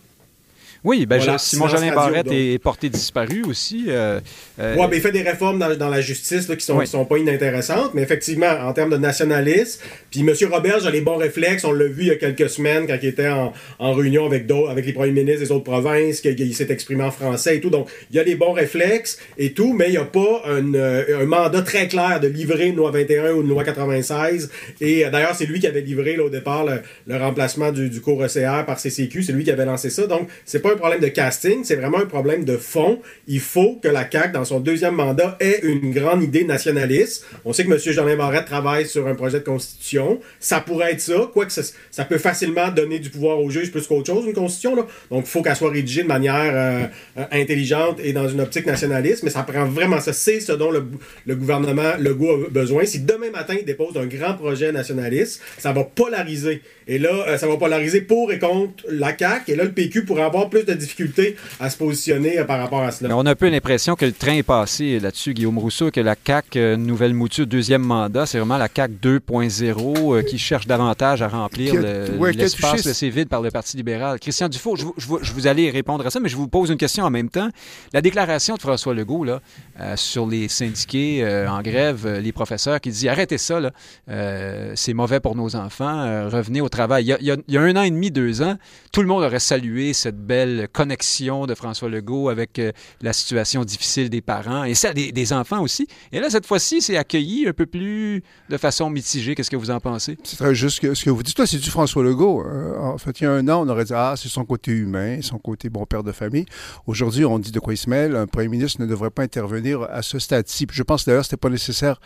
Oui, 0.84 1.06
ben, 1.06 1.16
Voilà, 1.16 1.38
je- 1.38 1.42
Simon 1.42 1.66
Jolin 1.66 1.94
Barrette 1.94 2.26
donc. 2.26 2.34
est 2.34 2.58
porté 2.62 2.90
disparu 2.90 3.42
aussi. 3.48 3.86
euh, 3.88 4.20
euh, 4.60 4.76
Ouais, 4.76 4.86
ben, 4.86 4.96
il 4.96 5.00
fait 5.00 5.12
des 5.12 5.22
réformes 5.22 5.58
dans, 5.58 5.74
dans 5.76 5.88
la 5.88 6.02
justice 6.02 6.46
là, 6.48 6.56
qui 6.56 6.64
sont, 6.64 6.76
Oui. 6.76 6.84
qui 6.84 6.90
sont 6.90 7.06
pas 7.06 7.16
inintéressantes, 7.16 7.92
mais 7.94 8.02
effectivement, 8.02 8.50
en 8.50 8.72
termes 8.74 8.90
de 8.90 8.98
nationalisme, 8.98 9.80
puis 10.10 10.20
M. 10.20 10.34
Roberge 10.52 10.86
a 10.86 10.90
les 10.90 11.00
bons 11.00 11.16
réflexes, 11.16 11.64
on 11.64 11.72
l'a 11.72 11.86
vu 11.86 12.02
il 12.02 12.06
y 12.08 12.10
a 12.10 12.16
quelques 12.16 12.50
semaines 12.50 12.86
quand 12.86 12.98
il 13.02 13.08
était 13.08 13.28
en, 13.28 13.52
en 13.78 13.92
réunion 13.94 14.26
avec, 14.26 14.46
les 14.84 14.92
premiers 14.92 15.12
ministres 15.12 15.40
des 15.40 15.52
autres 15.52 15.64
provinces, 15.64 16.20
qu'il 16.20 16.54
s'est 16.54 16.70
exprimé 16.70 17.02
en 17.02 17.10
français 17.10 17.56
et 17.56 17.60
tout, 17.60 17.70
donc 17.70 17.88
il 18.10 18.16
y 18.16 18.18
a 18.18 18.22
les 18.22 18.34
bons 18.34 18.52
réflexes 18.52 19.18
et 19.38 19.52
tout, 19.54 19.72
mais 19.72 19.86
il 19.88 19.92
n'y 19.92 19.96
a 19.96 20.04
pas 20.04 20.42
un, 20.46 20.74
euh, 20.74 21.22
un 21.22 21.24
mandat 21.24 21.62
très 21.62 21.88
clair 21.88 22.20
de 22.20 22.28
livrer 22.28 22.66
une 22.66 22.76
loi 22.76 22.90
21 22.90 23.32
ou 23.32 23.40
une 23.40 23.48
loi 23.48 23.64
96, 23.64 24.50
et 24.82 25.06
euh, 25.06 25.10
d'ailleurs, 25.10 25.34
c'est 25.34 25.46
lui 25.46 25.60
qui 25.60 25.66
avait 25.66 25.80
livré 25.80 26.16
là, 26.16 26.24
au 26.24 26.30
départ 26.30 26.64
le, 26.66 26.80
le 27.06 27.16
remplacement 27.16 27.72
du, 27.72 27.88
du 27.88 28.00
cours 28.02 28.22
ECR 28.22 28.64
par 28.66 28.78
CCQ, 28.78 29.22
c'est 29.22 29.32
lui 29.32 29.44
qui 29.44 29.50
avait 29.50 29.64
lancé 29.64 29.88
ça, 29.88 30.06
donc 30.06 30.28
c'est 30.44 30.60
pas 30.60 30.73
problème 30.76 31.00
de 31.00 31.08
casting, 31.08 31.64
c'est 31.64 31.76
vraiment 31.76 31.98
un 31.98 32.06
problème 32.06 32.44
de 32.44 32.56
fond. 32.56 33.00
Il 33.26 33.40
faut 33.40 33.78
que 33.82 33.88
la 33.88 34.08
CAQ, 34.10 34.32
dans 34.32 34.44
son 34.44 34.60
deuxième 34.60 34.94
mandat, 34.94 35.36
ait 35.40 35.60
une 35.62 35.92
grande 35.92 36.22
idée 36.22 36.44
nationaliste. 36.44 37.26
On 37.44 37.52
sait 37.52 37.64
que 37.64 37.72
M. 37.72 37.78
Jolin 37.78 38.16
Barrette 38.16 38.46
travaille 38.46 38.86
sur 38.86 39.06
un 39.06 39.14
projet 39.14 39.40
de 39.40 39.44
constitution. 39.44 40.20
Ça 40.40 40.60
pourrait 40.60 40.92
être 40.92 41.00
ça, 41.00 41.30
quoique 41.32 41.52
ça, 41.52 41.62
ça 41.90 42.04
peut 42.04 42.18
facilement 42.18 42.68
donner 42.70 42.98
du 42.98 43.10
pouvoir 43.10 43.40
aux 43.40 43.50
juges 43.50 43.70
plus 43.70 43.86
qu'autre 43.86 44.06
chose, 44.06 44.26
une 44.26 44.32
constitution. 44.32 44.76
Là. 44.76 44.86
Donc, 45.10 45.24
il 45.26 45.30
faut 45.30 45.42
qu'elle 45.42 45.56
soit 45.56 45.70
rédigée 45.70 46.02
de 46.02 46.08
manière 46.08 46.52
euh, 46.54 46.86
euh, 47.18 47.24
intelligente 47.32 47.98
et 48.02 48.12
dans 48.12 48.28
une 48.28 48.40
optique 48.40 48.66
nationaliste, 48.66 49.22
mais 49.22 49.30
ça 49.30 49.42
prend 49.42 49.64
vraiment 49.66 50.00
ça. 50.00 50.12
C'est 50.12 50.40
ce 50.40 50.52
dont 50.52 50.70
le, 50.70 50.84
le 51.26 51.34
gouvernement 51.34 51.92
Legault 51.98 52.46
a 52.46 52.50
besoin. 52.50 52.84
Si 52.84 53.00
demain 53.00 53.30
matin, 53.30 53.54
il 53.58 53.64
dépose 53.64 53.96
un 53.96 54.06
grand 54.06 54.34
projet 54.34 54.72
nationaliste, 54.72 55.40
ça 55.58 55.72
va 55.72 55.84
polariser. 55.84 56.62
Et 56.86 56.98
là, 56.98 57.24
euh, 57.28 57.38
ça 57.38 57.46
va 57.46 57.56
polariser 57.56 58.02
pour 58.02 58.32
et 58.32 58.38
contre 58.38 58.84
la 58.88 59.16
CAQ. 59.16 59.52
Et 59.52 59.56
là, 59.56 59.64
le 59.64 59.72
PQ 59.72 60.04
pourrait 60.04 60.22
avoir 60.22 60.50
plus 60.50 60.63
de 60.64 60.74
difficultés 60.74 61.36
à 61.60 61.70
se 61.70 61.76
positionner 61.76 62.38
euh, 62.38 62.44
par 62.44 62.58
rapport 62.58 62.82
à 62.82 62.90
cela. 62.90 63.08
Mais 63.08 63.14
on 63.14 63.26
a 63.26 63.30
un 63.30 63.34
peu 63.34 63.48
l'impression 63.48 63.94
que 63.94 64.04
le 64.04 64.12
train 64.12 64.34
est 64.34 64.42
passé 64.42 64.98
là-dessus, 65.00 65.34
Guillaume 65.34 65.58
Rousseau, 65.58 65.90
que 65.90 66.00
la 66.00 66.14
CAQ, 66.26 66.58
euh, 66.58 66.76
nouvelle 66.76 67.14
mouture, 67.14 67.46
deuxième 67.46 67.82
mandat, 67.82 68.26
c'est 68.26 68.38
vraiment 68.38 68.58
la 68.58 68.68
CAQ 68.74 68.94
2.0 69.02 70.14
euh, 70.18 70.22
qui 70.22 70.38
cherche 70.38 70.66
davantage 70.66 71.22
à 71.22 71.28
remplir 71.28 71.74
a- 71.74 71.78
le- 71.78 72.10
ouais, 72.18 72.32
l'espace 72.32 72.84
laissé 72.86 73.10
vide 73.10 73.28
par 73.28 73.42
le 73.42 73.50
Parti 73.50 73.76
libéral. 73.76 74.18
Christian 74.18 74.48
Dufault, 74.48 74.76
je, 74.76 74.84
vous- 74.84 74.94
je 74.96 75.06
vous- 75.06 75.18
je 75.22 75.32
vous 75.32 75.46
allez 75.46 75.70
répondre 75.70 76.06
à 76.06 76.10
ça, 76.10 76.20
mais 76.20 76.28
je 76.28 76.36
vous 76.36 76.48
pose 76.48 76.70
une 76.70 76.76
question 76.76 77.04
en 77.04 77.10
même 77.10 77.28
temps. 77.30 77.48
La 77.92 78.00
déclaration 78.00 78.54
de 78.56 78.60
François 78.60 78.94
Legault 78.94 79.24
là, 79.24 79.40
euh, 79.80 79.96
sur 79.96 80.26
les 80.26 80.48
syndiqués 80.48 81.22
euh, 81.24 81.48
en 81.48 81.62
grève, 81.62 82.04
euh, 82.06 82.20
les 82.20 82.32
professeurs, 82.32 82.80
qui 82.80 82.90
dit 82.90 83.08
arrêtez 83.08 83.38
ça, 83.38 83.60
là, 83.60 83.70
euh, 84.08 84.72
c'est 84.76 84.94
mauvais 84.94 85.20
pour 85.20 85.36
nos 85.36 85.56
enfants, 85.56 86.00
euh, 86.02 86.28
revenez 86.28 86.60
au 86.60 86.68
travail. 86.68 87.04
Il 87.04 87.08
y, 87.08 87.12
a, 87.12 87.18
il 87.20 87.26
y 87.26 87.30
a- 87.30 87.36
il 87.48 87.54
y 87.54 87.58
a 87.58 87.62
un 87.62 87.76
an 87.76 87.82
et 87.82 87.90
demi, 87.90 88.10
deux 88.10 88.42
ans, 88.42 88.56
tout 88.92 89.00
le 89.02 89.08
monde 89.08 89.22
aurait 89.22 89.38
salué 89.40 89.92
cette 89.92 90.18
belle 90.18 90.43
connexion 90.72 91.46
de 91.46 91.54
François 91.54 91.88
Legault 91.88 92.28
avec 92.28 92.58
euh, 92.58 92.72
la 93.00 93.12
situation 93.12 93.64
difficile 93.64 94.10
des 94.10 94.20
parents 94.20 94.64
et 94.64 94.74
celle 94.74 94.94
des, 94.94 95.32
enfants 95.32 95.62
aussi. 95.62 95.86
Et 96.12 96.20
là, 96.20 96.30
cette 96.30 96.46
fois-ci, 96.46 96.80
c'est 96.80 96.96
accueilli 96.96 97.48
un 97.48 97.52
peu 97.52 97.66
plus 97.66 98.22
de 98.48 98.56
façon 98.56 98.90
mitigée. 98.90 99.34
Qu'est-ce 99.34 99.50
que 99.50 99.56
vous 99.56 99.70
en 99.70 99.80
pensez? 99.80 100.16
C'est 100.22 100.36
très 100.36 100.54
juste 100.54 100.94
ce 100.94 101.04
que 101.04 101.10
vous 101.10 101.22
dites. 101.22 101.38
Là, 101.38 101.46
c'est 101.46 101.58
du 101.58 101.70
François 101.70 102.02
Legault. 102.02 102.44
Euh, 102.44 102.78
en 102.78 102.98
fait, 102.98 103.20
il 103.20 103.24
y 103.24 103.26
a 103.26 103.32
un 103.32 103.48
an, 103.48 103.66
on 103.66 103.68
aurait 103.68 103.84
dit 103.84 103.94
Ah, 103.94 104.14
c'est 104.16 104.28
son 104.28 104.44
côté 104.44 104.72
humain, 104.72 105.20
son 105.22 105.38
côté 105.38 105.70
bon 105.70 105.86
père 105.86 106.02
de 106.02 106.12
famille. 106.12 106.46
Aujourd'hui, 106.86 107.24
on 107.24 107.38
dit 107.38 107.52
de 107.52 107.60
quoi 107.60 107.72
il 107.72 107.78
se 107.78 107.88
mêle. 107.88 108.16
Un 108.16 108.26
premier 108.26 108.48
ministre 108.48 108.80
ne 108.80 108.86
devrait 108.86 109.10
pas 109.10 109.22
intervenir 109.22 109.82
à 109.82 110.02
ce 110.02 110.18
stade-ci. 110.18 110.66
Je 110.70 110.82
pense 110.82 111.04
d'ailleurs 111.06 111.22
que 111.22 111.28
ce 111.28 111.34
n'était 111.34 111.40
pas 111.40 111.50
nécessaire 111.50 112.00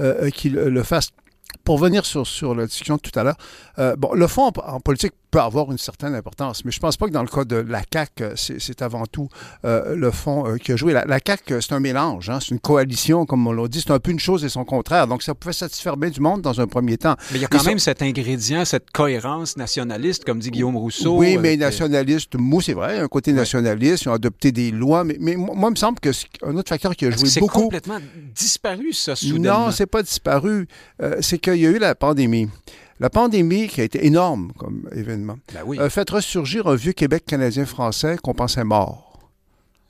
euh, 0.00 0.30
qu'il 0.30 0.54
le 0.54 0.82
fasse. 0.82 1.10
Pour 1.64 1.78
venir 1.78 2.04
sur, 2.04 2.26
sur 2.26 2.54
la 2.54 2.66
discussion 2.66 2.96
de 2.96 3.00
tout 3.00 3.16
à 3.18 3.22
l'heure, 3.22 3.36
euh, 3.78 3.96
bon, 3.96 4.12
le 4.14 4.26
fond 4.26 4.50
en, 4.56 4.74
en 4.74 4.80
politique 4.80 5.12
peut 5.30 5.40
avoir 5.40 5.72
une 5.72 5.78
certaine 5.78 6.14
importance, 6.14 6.62
mais 6.64 6.70
je 6.70 6.78
pense 6.78 6.98
pas 6.98 7.06
que 7.06 7.12
dans 7.12 7.22
le 7.22 7.28
cas 7.28 7.44
de 7.44 7.56
la 7.56 7.82
CAQ, 7.90 8.22
euh, 8.22 8.32
c'est 8.36 8.82
avant 8.82 9.06
tout 9.06 9.28
euh, 9.64 9.96
le 9.96 10.10
fond 10.10 10.46
euh, 10.46 10.56
qui 10.58 10.72
a 10.72 10.76
joué. 10.76 10.92
La, 10.92 11.06
la 11.06 11.18
CAQ, 11.26 11.62
c'est 11.62 11.72
un 11.72 11.80
mélange, 11.80 12.28
hein, 12.28 12.38
c'est 12.40 12.50
une 12.50 12.60
coalition, 12.60 13.24
comme 13.24 13.46
on 13.46 13.52
l'a 13.52 13.66
dit, 13.66 13.80
c'est 13.80 13.92
un 13.92 13.98
peu 13.98 14.10
une 14.10 14.18
chose 14.20 14.44
et 14.44 14.50
son 14.50 14.64
contraire. 14.66 15.06
Donc, 15.06 15.22
ça 15.22 15.34
pouvait 15.34 15.54
satisfaire 15.54 15.96
bien 15.96 16.10
du 16.10 16.20
monde 16.20 16.42
dans 16.42 16.60
un 16.60 16.66
premier 16.66 16.98
temps. 16.98 17.16
Mais 17.30 17.38
il 17.38 17.42
y 17.42 17.44
a 17.46 17.48
quand 17.48 17.62
Ils 17.62 17.66
même 17.66 17.78
cet 17.78 18.02
ingrédient, 18.02 18.66
cette 18.66 18.90
cohérence 18.90 19.56
nationaliste, 19.56 20.24
comme 20.24 20.38
dit 20.38 20.50
Guillaume 20.50 20.76
Rousseau. 20.76 21.16
Oui, 21.16 21.38
mais 21.38 21.56
nationaliste, 21.56 22.34
mou, 22.36 22.60
c'est 22.60 22.74
vrai, 22.74 22.98
un 22.98 23.08
côté 23.08 23.32
nationaliste, 23.32 24.02
ils 24.04 24.08
ont 24.10 24.14
adopté 24.14 24.52
des 24.52 24.70
lois, 24.70 25.02
mais, 25.02 25.16
mais 25.18 25.36
moi, 25.36 25.68
il 25.68 25.70
me 25.70 25.76
semble 25.76 25.98
que 25.98 26.12
c'est 26.12 26.26
un 26.42 26.54
autre 26.56 26.68
facteur 26.68 26.94
qui 26.94 27.06
a 27.06 27.10
joué 27.10 27.22
que 27.22 27.28
c'est 27.28 27.40
beaucoup. 27.40 27.62
complètement 27.62 27.98
disparu, 28.34 28.92
ça, 28.92 29.16
soudainement? 29.16 29.66
Non, 29.66 29.70
c'est 29.70 29.86
pas 29.86 30.02
disparu. 30.02 30.68
C'est 31.20 31.38
qu'il 31.42 31.56
y 31.56 31.66
a 31.66 31.70
eu 31.70 31.78
la 31.78 31.94
pandémie. 31.94 32.48
La 33.00 33.10
pandémie, 33.10 33.68
qui 33.68 33.80
a 33.80 33.84
été 33.84 34.06
énorme 34.06 34.52
comme 34.56 34.88
événement, 34.94 35.36
Ben 35.52 35.62
oui. 35.66 35.78
a 35.78 35.90
fait 35.90 36.08
ressurgir 36.08 36.68
un 36.68 36.76
vieux 36.76 36.92
Québec 36.92 37.24
canadien-français 37.26 38.16
qu'on 38.22 38.32
pensait 38.32 38.64
mort. 38.64 39.11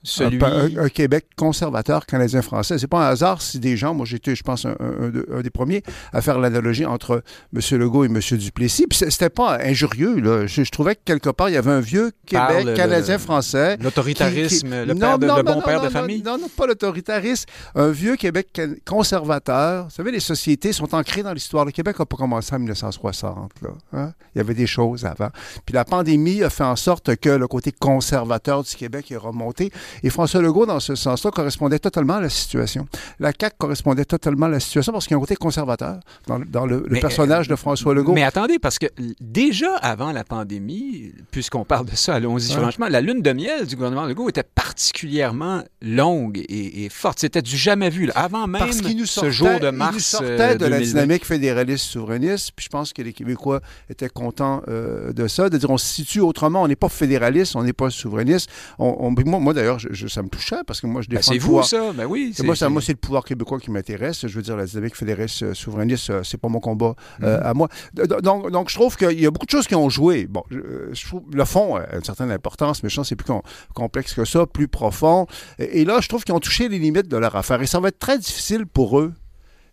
Celui... 0.02 0.38
Un, 0.42 0.88
Québec 0.88 1.26
conservateur 1.36 2.06
canadien-français. 2.06 2.78
C'est 2.78 2.86
pas 2.88 3.06
un 3.06 3.10
hasard 3.10 3.40
si 3.40 3.58
des 3.60 3.76
gens, 3.76 3.94
moi 3.94 4.04
j'étais, 4.04 4.34
je 4.34 4.42
pense, 4.42 4.64
un, 4.64 4.74
un- 4.80 5.04
un 5.06 5.08
de- 5.10 5.26
un 5.32 5.40
des 5.42 5.50
premiers 5.50 5.82
à 6.12 6.20
faire 6.22 6.38
l'analogie 6.38 6.84
entre 6.84 7.22
M. 7.54 7.60
Legault 7.78 8.04
et 8.04 8.08
M. 8.08 8.18
Duplessis. 8.38 8.86
Puis 8.88 8.98
c'était 8.98 9.30
pas 9.30 9.58
injurieux, 9.64 10.18
là. 10.20 10.46
Je, 10.46 10.64
je 10.64 10.70
trouvais 10.70 10.96
que 10.96 11.00
quelque 11.04 11.30
part, 11.30 11.48
il 11.50 11.52
y 11.54 11.56
avait 11.56 11.70
un 11.70 11.80
vieux 11.80 12.10
Québec 12.26 12.74
canadien-français. 12.74 13.76
L'autoritarisme, 13.80 14.68
qui- 14.68 14.74
le, 14.86 14.94
Non, 14.94 14.98
père 15.00 15.18
de, 15.18 15.26
non, 15.26 15.36
le 15.36 15.42
bon 15.42 15.54
non, 15.56 15.60
père 15.62 15.80
de 15.80 15.88
famille? 15.88 16.22
Non, 16.22 16.36
non, 16.38 16.48
pas 16.48 16.66
l'autoritarisme. 16.66 17.46
Un 17.74 17.90
vieux 17.90 18.16
Québec 18.16 18.60
conservateur. 18.84 19.84
Vous 19.84 19.90
savez, 19.90 20.10
les 20.12 20.20
sociétés 20.20 20.72
sont 20.72 20.94
ancrées 20.94 21.22
dans 21.22 21.32
l'histoire. 21.32 21.64
Le 21.64 21.72
Québec 21.72 21.98
n'a 21.98 22.06
pas 22.06 22.16
commencé 22.16 22.54
en 22.54 22.58
1960. 22.58 23.52
Là, 23.62 23.68
hein? 23.92 24.12
Il 24.34 24.38
y 24.38 24.40
avait 24.40 24.54
des 24.54 24.66
choses 24.66 25.04
avant. 25.04 25.28
Puis 25.66 25.74
la 25.74 25.84
pandémie 25.84 26.42
a 26.42 26.50
fait 26.50 26.64
en 26.64 26.76
sorte 26.76 27.16
que 27.16 27.28
le 27.30 27.46
côté 27.48 27.72
conservateur 27.72 28.62
du 28.62 28.74
Québec 28.74 29.10
est 29.10 29.16
remonté. 29.16 29.70
Et 30.02 30.10
François 30.10 30.40
Legault, 30.42 30.66
dans 30.66 30.80
ce 30.80 30.94
sens-là, 30.94 31.30
correspondait 31.30 31.78
totalement 31.78 32.14
à 32.14 32.20
la 32.20 32.28
situation. 32.28 32.86
La 33.20 33.32
CAQ 33.38 33.56
correspondait 33.58 34.04
totalement 34.04 34.46
à 34.46 34.50
la 34.50 34.60
situation 34.60 34.92
parce 34.92 35.06
qu'il 35.06 35.14
y 35.14 35.16
a 35.16 35.18
un 35.18 35.20
côté 35.20 35.36
conservateur 35.36 35.98
dans, 36.26 36.38
le- 36.38 36.44
dans 36.44 36.66
le, 36.66 36.78
le 36.78 36.86
Mais, 36.90 37.00
personnage 37.00 37.48
de 37.48 37.56
François 37.56 37.94
Legault. 37.94 38.12
Mais 38.12 38.22
attendez, 38.24 38.58
parce 38.58 38.78
que 38.78 38.86
déjà 39.20 39.76
avant 39.76 40.12
la 40.12 40.24
pandémie, 40.24 41.12
puisqu'on 41.30 41.64
parle 41.64 41.86
de 41.86 41.94
ça, 41.96 42.14
allons-y 42.14 42.52
Ouais. 42.54 42.60
franchement, 42.60 42.86
la 42.88 43.00
lune 43.00 43.22
de 43.22 43.32
miel 43.32 43.66
du 43.66 43.76
gouvernement 43.76 44.04
Legault 44.06 44.28
était 44.28 44.42
particulièrement 44.42 45.62
longue 45.80 46.38
et, 46.48 46.84
et 46.84 46.88
forte. 46.88 47.18
C'était 47.20 47.42
du 47.42 47.56
jamais 47.56 47.90
vu. 47.90 48.06
là. 48.06 48.12
Avant 48.16 48.46
même 48.46 48.60
Parce 48.60 48.82
nous 48.82 49.06
ce 49.06 49.14
sortait, 49.14 49.32
jour 49.32 49.48
de 49.60 49.68
il 49.70 49.72
mars 49.72 49.94
nous 49.94 50.00
sortait 50.00 50.26
euh, 50.40 50.54
de 50.56 50.66
la 50.66 50.78
2020. 50.78 50.80
dynamique 50.80 51.24
fédéraliste 51.24 51.84
souverainiste, 51.86 52.52
puis 52.54 52.64
je 52.64 52.68
pense 52.68 52.92
que 52.92 53.00
les 53.02 53.12
Québécois 53.12 53.60
étaient 53.88 54.08
contents 54.08 54.62
euh, 54.68 55.12
de 55.12 55.26
ça, 55.28 55.48
de 55.48 55.56
dire 55.56 55.70
on 55.70 55.78
se 55.78 55.86
situe 55.86 56.20
autrement, 56.20 56.62
on 56.62 56.68
n'est 56.68 56.76
pas 56.76 56.88
fédéraliste, 56.88 57.56
on 57.56 57.62
n'est 57.62 57.72
pas 57.72 57.90
souverainiste. 57.90 58.50
On, 58.78 58.96
on- 59.00 59.10
moi, 59.28 59.38
moi, 59.40 59.54
d'ailleurs, 59.54 59.78
je- 59.88 59.92
je- 59.92 60.06
ça 60.08 60.22
me 60.22 60.28
touchait 60.28 60.56
parce 60.66 60.80
que 60.80 60.86
moi 60.86 61.02
je 61.02 61.08
Ben, 61.08 61.16
défends 61.16 61.28
c'est 61.28 61.34
le 61.34 61.40
vous, 61.40 61.46
pouvoir. 61.48 61.64
ça? 61.66 61.92
Ben 61.92 62.06
oui. 62.06 62.32
C'est 62.34 62.42
moi, 62.44 62.56
ça- 62.56 62.68
moi, 62.68 62.80
c'est 62.82 62.92
le 62.92 62.98
pouvoir 62.98 63.24
québécois 63.24 63.58
qui 63.60 63.70
m'intéresse. 63.70 64.26
Je 64.26 64.34
veux 64.34 64.42
dire, 64.42 64.56
la 64.56 64.66
dynamique 64.66 64.96
fédéraliste 64.96 65.42
euh, 65.42 65.54
souverainiste, 65.54 66.10
euh, 66.10 66.22
c'est 66.22 66.38
pas 66.38 66.48
mon 66.48 66.60
combat 66.60 66.94
euh, 67.22 67.38
Mhm. 67.38 67.46
à 67.46 67.54
moi. 67.54 67.68
Donc, 67.94 68.50
donc, 68.50 68.68
je 68.70 68.74
trouve 68.74 68.96
qu'il 68.96 69.20
y 69.20 69.26
a 69.26 69.30
beaucoup 69.30 69.46
de 69.46 69.50
choses 69.50 69.66
qui 69.66 69.74
ont 69.74 69.88
joué. 69.90 70.26
Bon, 70.26 70.42
je, 70.50 70.58
je 70.92 71.06
trouve 71.06 71.22
le 71.32 71.44
fond 71.44 71.76
a 71.76 71.96
une 71.96 72.04
certaine 72.04 72.30
importance, 72.30 72.82
mais 72.82 72.88
je 72.88 72.96
pense 72.96 73.04
que 73.06 73.08
c'est 73.10 73.16
plus 73.16 73.26
com- 73.26 73.42
complexe 73.74 74.14
que 74.14 74.24
ça, 74.24 74.46
plus 74.46 74.68
profond. 74.68 75.26
Et, 75.58 75.80
et 75.80 75.84
là, 75.84 76.00
je 76.00 76.08
trouve 76.08 76.24
qu'ils 76.24 76.34
ont 76.34 76.40
touché 76.40 76.68
les 76.68 76.78
limites 76.78 77.08
de 77.08 77.16
leur 77.16 77.34
affaire. 77.36 77.60
Et 77.62 77.66
ça 77.66 77.80
va 77.80 77.88
être 77.88 77.98
très 77.98 78.18
difficile 78.18 78.66
pour 78.66 78.98
eux 79.00 79.12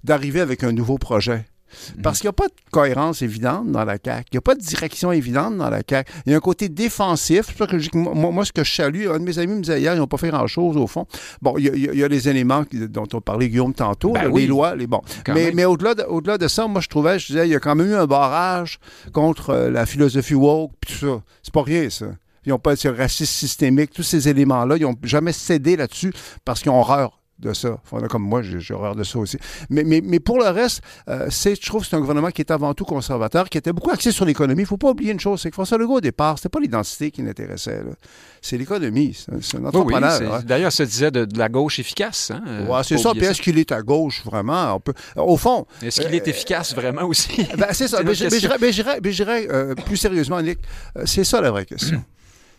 d'arriver 0.03 0.39
avec 0.41 0.63
un 0.63 0.71
nouveau 0.71 0.97
projet. 0.97 1.45
Parce 2.03 2.19
qu'il 2.19 2.27
n'y 2.27 2.29
a 2.29 2.33
pas 2.33 2.47
de 2.47 2.53
cohérence 2.71 3.21
évidente 3.21 3.71
dans 3.71 3.85
la 3.85 3.97
CAQ. 4.03 4.25
Il 4.31 4.35
n'y 4.35 4.37
a 4.37 4.41
pas 4.41 4.55
de 4.55 4.61
direction 4.61 5.11
évidente 5.11 5.57
dans 5.57 5.69
la 5.69 5.81
CAQ. 5.87 6.11
Il 6.25 6.31
y 6.31 6.35
a 6.35 6.37
un 6.37 6.41
côté 6.41 6.69
défensif. 6.69 7.47
C'est 7.57 7.67
que 7.67 7.79
je 7.79 7.89
moi, 7.93 8.31
moi, 8.31 8.45
ce 8.45 8.51
que 8.51 8.63
je 8.63 8.73
salue, 8.73 9.07
un 9.07 9.19
de 9.19 9.23
mes 9.23 9.39
amis 9.39 9.55
me 9.55 9.61
disait 9.61 9.79
hier, 9.79 9.93
ils 9.93 9.99
n'ont 9.99 10.07
pas 10.07 10.17
fait 10.17 10.29
grand-chose 10.29 10.77
au 10.77 10.87
fond. 10.87 11.05
Bon, 11.41 11.55
il 11.57 11.65
y 11.65 11.69
a, 11.89 11.93
y 11.93 11.97
y 11.97 12.09
les 12.09 12.29
éléments 12.29 12.63
dont 12.71 13.07
on 13.13 13.21
parlait 13.21 13.49
Guillaume 13.49 13.73
tantôt, 13.73 14.11
Ben 14.13 14.23
là, 14.23 14.29
oui. 14.29 14.41
les 14.41 14.47
lois, 14.47 14.75
les 14.75 14.87
bons. 14.87 15.01
Mais, 15.27 15.65
au-delà 15.65 15.95
de, 15.95 16.37
de 16.37 16.47
ça, 16.47 16.67
moi, 16.67 16.81
je 16.81 16.87
trouvais, 16.87 17.19
je 17.19 17.27
disais, 17.27 17.47
il 17.47 17.51
y 17.51 17.55
a 17.55 17.59
quand 17.59 17.75
même 17.75 17.87
eu 17.87 17.95
un 17.95 18.05
barrage 18.05 18.79
contre 19.13 19.51
euh, 19.51 19.69
la 19.69 19.85
philosophie 19.85 20.35
woke, 20.35 20.71
puis 20.81 20.93
tout 20.93 21.07
ça. 21.07 21.21
C'est 21.43 21.53
pas 21.53 21.63
rien, 21.63 21.89
ça. 21.89 22.07
Ils 22.45 22.49
n'ont 22.49 22.59
pas 22.59 22.75
ce 22.75 22.87
racisme 22.87 23.31
systémique, 23.31 23.91
tous 23.91 24.03
ces 24.03 24.29
éléments-là, 24.29 24.77
ils 24.77 24.83
n'ont 24.83 24.95
jamais 25.03 25.33
cédé 25.33 25.75
là-dessus 25.75 26.13
parce 26.45 26.61
qu'ils 26.61 26.71
ont 26.71 26.79
horreur 26.79 27.18
de 27.39 27.53
ça. 27.53 27.77
Enfin, 27.89 28.05
comme 28.07 28.23
moi, 28.23 28.41
j'ai 28.41 28.73
horreur 28.73 28.95
de 28.95 29.03
ça 29.03 29.17
aussi. 29.19 29.37
Mais, 29.69 29.83
mais, 29.83 30.01
mais 30.03 30.19
pour 30.19 30.37
le 30.39 30.49
reste, 30.49 30.81
euh, 31.07 31.29
je 31.29 31.65
trouve 31.67 31.81
que 31.83 31.87
c'est 31.87 31.95
un 31.95 31.99
gouvernement 32.01 32.31
qui 32.31 32.41
est 32.41 32.51
avant 32.51 32.73
tout 32.73 32.85
conservateur, 32.85 33.49
qui 33.49 33.57
était 33.57 33.71
beaucoup 33.73 33.91
axé 33.91 34.11
sur 34.11 34.25
l'économie. 34.25 34.61
Il 34.61 34.65
ne 34.65 34.67
faut 34.67 34.77
pas 34.77 34.89
oublier 34.89 35.11
une 35.13 35.19
chose, 35.19 35.41
c'est 35.41 35.49
que 35.49 35.55
François 35.55 35.77
Legault, 35.77 35.95
au 35.97 36.01
départ, 36.01 36.37
c'était 36.37 36.49
pas 36.49 36.59
l'identité 36.59 37.11
qui 37.11 37.21
l'intéressait. 37.21 37.81
C'est 38.41 38.57
l'économie. 38.57 39.15
C'est 39.15 39.31
un, 39.31 39.35
Oui, 39.37 39.41
oui, 39.61 39.67
entrepreneur. 39.67 40.33
hein. 40.35 40.41
D'ailleurs, 40.45 40.71
ça 40.71 40.85
disait 40.85 41.11
de, 41.11 41.25
de 41.25 41.37
la 41.37 41.49
gauche 41.49 41.79
efficace. 41.79 42.31
Hein? 42.31 42.41
euh, 42.47 42.65
Ouais, 42.67 42.83
c'est 42.83 42.97
ça. 42.97 43.11
Puis 43.13 43.23
est-ce 43.25 43.41
qu'il 43.41 43.57
est 43.57 43.71
à 43.71 43.81
gauche, 43.81 44.23
vraiment? 44.25 44.75
On 44.75 44.79
peut... 44.79 44.93
Au 45.15 45.37
fond, 45.37 45.65
Est-ce 45.81 46.01
qu'il 46.01 46.13
est 46.15 46.27
efficace 46.27 46.75
vraiment 46.75 47.03
aussi? 47.03 47.47
ben, 47.57 47.67
c'est 47.71 47.87
ça. 47.87 48.03
Mais 48.03 48.13
je- 48.13 49.11
j'irais, 49.11 49.47
euh, 49.49 49.75
plus 49.75 49.97
sérieusement, 49.97 50.41
Nick, 50.41 50.59
euh, 50.97 51.03
c'est 51.05 51.23
ça 51.23 51.39
la 51.41 51.51
vraie 51.51 51.65
question. 51.65 52.03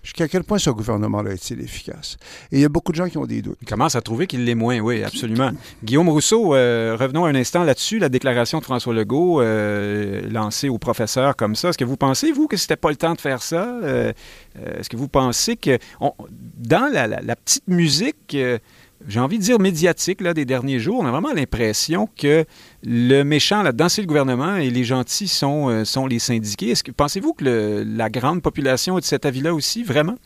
Jusqu'à 0.03 0.29
quel 0.29 0.45
point 0.45 0.59
ce 0.59 0.71
gouvernement-là 0.71 1.33
est-il 1.33 1.61
efficace? 1.61 2.17
Et 2.51 2.57
il 2.57 2.61
y 2.61 2.65
a 2.65 2.71
beaucoup 2.71 2.91
de 2.91 2.97
gens 2.97 3.09
qui 3.09 3.19
ont 3.19 3.27
des 3.27 3.43
doutes. 3.43 3.59
Il 3.61 3.69
commence 3.69 3.95
à 3.97 4.01
trouver 4.01 4.27
qu'il 4.27 4.45
l'est 4.45 4.55
moins, 4.55 4.79
oui, 4.81 5.05
absolument. 5.05 5.51
Guillaume 5.85 6.09
Rousseau, 6.09 6.55
euh, 6.55 6.97
revenons 6.99 7.27
un 7.27 7.35
instant 7.35 7.65
là-dessus, 7.65 7.99
la 7.99 8.09
déclaration 8.09 8.61
de 8.61 8.65
François 8.65 8.95
Legault 8.95 9.43
euh, 9.43 10.23
lancée 10.31 10.71
aux 10.71 10.79
professeurs 10.79 11.37
comme 11.37 11.55
ça. 11.55 11.69
Est-ce 11.69 11.79
que 11.79 11.85
vous 11.85 11.99
pensez, 11.99 12.33
vous, 12.33 12.47
que 12.47 12.57
c'était 12.57 12.77
pas 12.77 12.89
le 12.89 12.97
temps 12.97 13.13
de 13.13 13.21
faire 13.21 13.43
ça? 13.43 13.79
Euh, 13.83 14.13
Est-ce 14.79 14.89
que 14.89 14.97
vous 14.97 15.09
pensez 15.09 15.57
que 15.57 15.79
dans 16.57 16.91
la, 16.91 17.37
petite 17.37 17.69
musique, 17.69 18.37
j'ai 19.09 19.21
envie 19.21 19.39
de 19.39 19.43
dire 19.43 19.59
médiatique 19.59 20.21
là, 20.21 20.35
des 20.35 20.45
derniers 20.45 20.79
jours, 20.79 21.01
on 21.01 21.07
a 21.07 21.11
vraiment 21.11 21.33
l'impression 21.33 22.09
que 22.19 22.45
le 22.85 23.23
méchant 23.23 23.63
là-dedans, 23.63 23.89
c'est 23.89 24.03
le 24.03 24.07
gouvernement 24.07 24.57
et 24.57 24.71
les 24.71 24.85
gentils 24.85 25.29
sont, 25.29 25.69
euh, 25.69 25.85
sont 25.85 26.07
les 26.07 26.19
syndiqués. 26.19 26.71
Est-ce 26.71 26.85
que 26.85 26.93
pensez-vous 26.93 27.33
que 27.33 27.85
la 27.87 28.11
grande 28.11 28.43
population 28.43 28.99
est 28.99 29.01
de 29.01 29.07
cet 29.07 29.25
avis-là 29.25 29.55
aussi, 29.55 29.83
vraiment? 29.83 30.17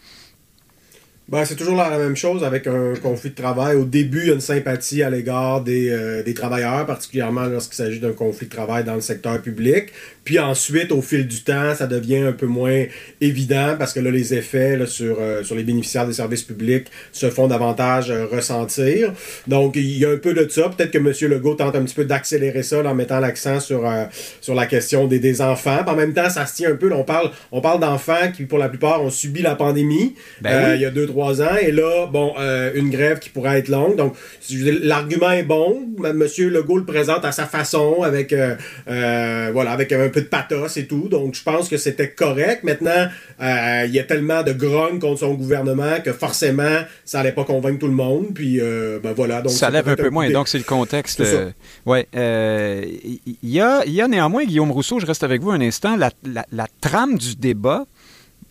Ben, 1.26 1.46
c'est 1.46 1.56
toujours 1.56 1.76
la 1.76 1.88
la 1.88 1.96
même 1.96 2.16
chose 2.16 2.44
avec 2.44 2.66
un 2.66 2.94
conflit 3.02 3.30
de 3.30 3.34
travail. 3.34 3.76
Au 3.76 3.86
début, 3.86 4.20
il 4.20 4.26
y 4.26 4.30
a 4.30 4.34
une 4.34 4.40
sympathie 4.40 5.02
à 5.02 5.08
l'égard 5.08 5.62
des, 5.62 5.88
euh, 5.88 6.22
des 6.22 6.34
travailleurs, 6.34 6.84
particulièrement 6.84 7.44
lorsqu'il 7.44 7.76
s'agit 7.76 7.98
d'un 7.98 8.12
conflit 8.12 8.46
de 8.46 8.52
travail 8.52 8.84
dans 8.84 8.94
le 8.94 9.00
secteur 9.00 9.40
public. 9.40 9.86
Puis 10.24 10.38
ensuite, 10.38 10.90
au 10.92 11.02
fil 11.02 11.26
du 11.26 11.42
temps, 11.42 11.74
ça 11.74 11.86
devient 11.86 12.18
un 12.18 12.32
peu 12.32 12.46
moins 12.46 12.84
évident 13.20 13.76
parce 13.78 13.92
que 13.92 14.00
là, 14.00 14.10
les 14.10 14.34
effets 14.34 14.76
là, 14.76 14.86
sur, 14.86 15.18
euh, 15.20 15.42
sur 15.44 15.54
les 15.54 15.62
bénéficiaires 15.62 16.06
des 16.06 16.14
services 16.14 16.42
publics 16.42 16.86
se 17.12 17.30
font 17.30 17.46
davantage 17.46 18.10
euh, 18.10 18.26
ressentir. 18.26 19.12
Donc, 19.46 19.76
il 19.76 19.98
y 19.98 20.04
a 20.04 20.10
un 20.10 20.16
peu 20.16 20.34
de 20.34 20.48
ça. 20.48 20.70
Peut-être 20.70 20.90
que 20.90 20.98
M. 20.98 21.12
Legault 21.30 21.54
tente 21.54 21.76
un 21.76 21.82
petit 21.82 21.94
peu 21.94 22.04
d'accélérer 22.04 22.62
ça 22.62 22.82
là, 22.82 22.90
en 22.90 22.94
mettant 22.94 23.20
l'accent 23.20 23.60
sur, 23.60 23.86
euh, 23.86 24.04
sur 24.40 24.54
la 24.54 24.66
question 24.66 25.06
des, 25.06 25.18
des 25.18 25.40
enfants. 25.40 25.78
Puis 25.84 25.94
en 25.94 25.96
même 25.96 26.14
temps, 26.14 26.30
ça 26.30 26.46
se 26.46 26.56
tient 26.56 26.70
un 26.70 26.76
peu. 26.76 26.88
là, 26.88 26.96
on 26.96 27.04
parle, 27.04 27.30
on 27.52 27.60
parle 27.60 27.80
d'enfants 27.80 28.30
qui, 28.34 28.44
pour 28.44 28.58
la 28.58 28.68
plupart, 28.68 29.02
ont 29.02 29.10
subi 29.10 29.42
la 29.42 29.54
pandémie 29.54 30.14
Ben 30.40 30.50
euh, 30.50 30.70
oui. 30.70 30.76
il 30.76 30.82
y 30.82 30.86
a 30.86 30.90
deux, 30.90 31.06
trois 31.06 31.42
ans. 31.42 31.56
Et 31.60 31.72
là, 31.72 32.06
bon, 32.06 32.34
euh, 32.38 32.72
une 32.74 32.90
grève 32.90 33.18
qui 33.18 33.30
pourrait 33.30 33.58
être 33.58 33.68
longue. 33.68 33.96
Donc, 33.96 34.14
l'argument 34.50 35.30
est 35.30 35.42
bon. 35.42 35.82
M. 36.04 36.24
Legault 36.38 36.78
le 36.78 36.84
présente 36.84 37.24
à 37.24 37.32
sa 37.32 37.46
façon, 37.46 38.02
avec, 38.02 38.32
euh, 38.32 38.54
euh, 38.88 39.50
voilà, 39.52 39.72
avec 39.72 39.92
un 39.92 40.08
peu 40.14 40.22
de 40.22 40.26
pathos 40.26 40.76
et 40.78 40.86
tout. 40.86 41.08
Donc, 41.08 41.34
je 41.34 41.42
pense 41.42 41.68
que 41.68 41.76
c'était 41.76 42.10
correct. 42.10 42.64
Maintenant, 42.64 43.08
euh, 43.42 43.84
il 43.86 43.92
y 43.92 43.98
a 43.98 44.04
tellement 44.04 44.42
de 44.42 44.52
grogne 44.52 44.98
contre 44.98 45.20
son 45.20 45.34
gouvernement 45.34 46.00
que 46.04 46.12
forcément, 46.12 46.78
ça 47.04 47.20
allait 47.20 47.32
pas 47.32 47.44
convaincre 47.44 47.80
tout 47.80 47.88
le 47.88 47.92
monde. 47.94 48.28
Puis, 48.34 48.60
euh, 48.60 48.98
ben 49.02 49.12
voilà. 49.12 49.42
Donc, 49.42 49.52
ça 49.52 49.68
lève 49.70 49.88
un 49.88 49.96
peu 49.96 50.10
moins. 50.10 50.26
d'é- 50.28 50.32
Donc, 50.32 50.48
c'est 50.48 50.58
le 50.58 50.64
contexte. 50.64 51.20
Euh, 51.20 51.50
ouais. 51.84 52.06
euh, 52.16 52.84
Il 53.42 53.50
y, 53.50 53.60
a, 53.60 53.84
y 53.86 54.00
a 54.00 54.08
néanmoins, 54.08 54.44
Guillaume 54.44 54.70
Rousseau, 54.70 55.00
je 55.00 55.06
reste 55.06 55.22
avec 55.24 55.42
vous 55.42 55.50
un 55.50 55.60
instant, 55.60 55.96
la, 55.96 56.10
la- 56.24 56.46
la 56.52 56.66
trame 56.80 57.18
du 57.18 57.34
débat. 57.36 57.84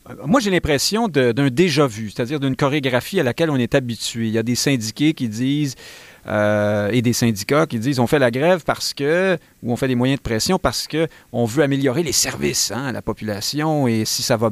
euh, 0.10 0.14
Moi, 0.26 0.40
j'ai 0.42 0.52
l'impression 0.52 1.08
d'un 1.08 1.50
déjà-vu, 1.50 2.12
c'est-à-dire 2.12 2.40
d'une 2.40 2.56
chorégraphie 2.56 3.20
à 3.20 3.24
laquelle 3.24 3.50
on 3.50 3.56
est 3.58 3.74
habitué. 3.76 4.28
Il 4.28 4.34
y 4.34 4.38
a 4.38 4.44
des 4.44 4.56
syndiqués 4.56 5.14
qui 5.14 5.28
disent 5.30 5.76
euh, 6.28 6.90
et 6.92 7.02
des 7.02 7.14
syndicats 7.14 7.66
qui 7.66 7.80
disent 7.80 8.00
on 8.00 8.08
fait 8.08 8.20
la 8.20 8.32
grève 8.32 8.64
parce 8.66 8.94
que, 8.94 9.38
ou 9.62 9.74
on 9.74 9.76
fait 9.76 9.88
des 9.88 9.96
moyens 9.96 10.20
de 10.20 10.24
pression 10.24 10.58
parce 10.58 10.88
que 10.88 11.08
on 11.32 11.46
veut 11.46 11.64
améliorer 11.64 12.04
les 12.04 12.12
services 12.12 12.72
hein, 12.72 12.86
à 12.86 12.92
la 12.92 13.02
population. 13.02 13.88
Et 13.88 14.06
si 14.06 14.22
ça 14.22 14.38
va, 14.38 14.50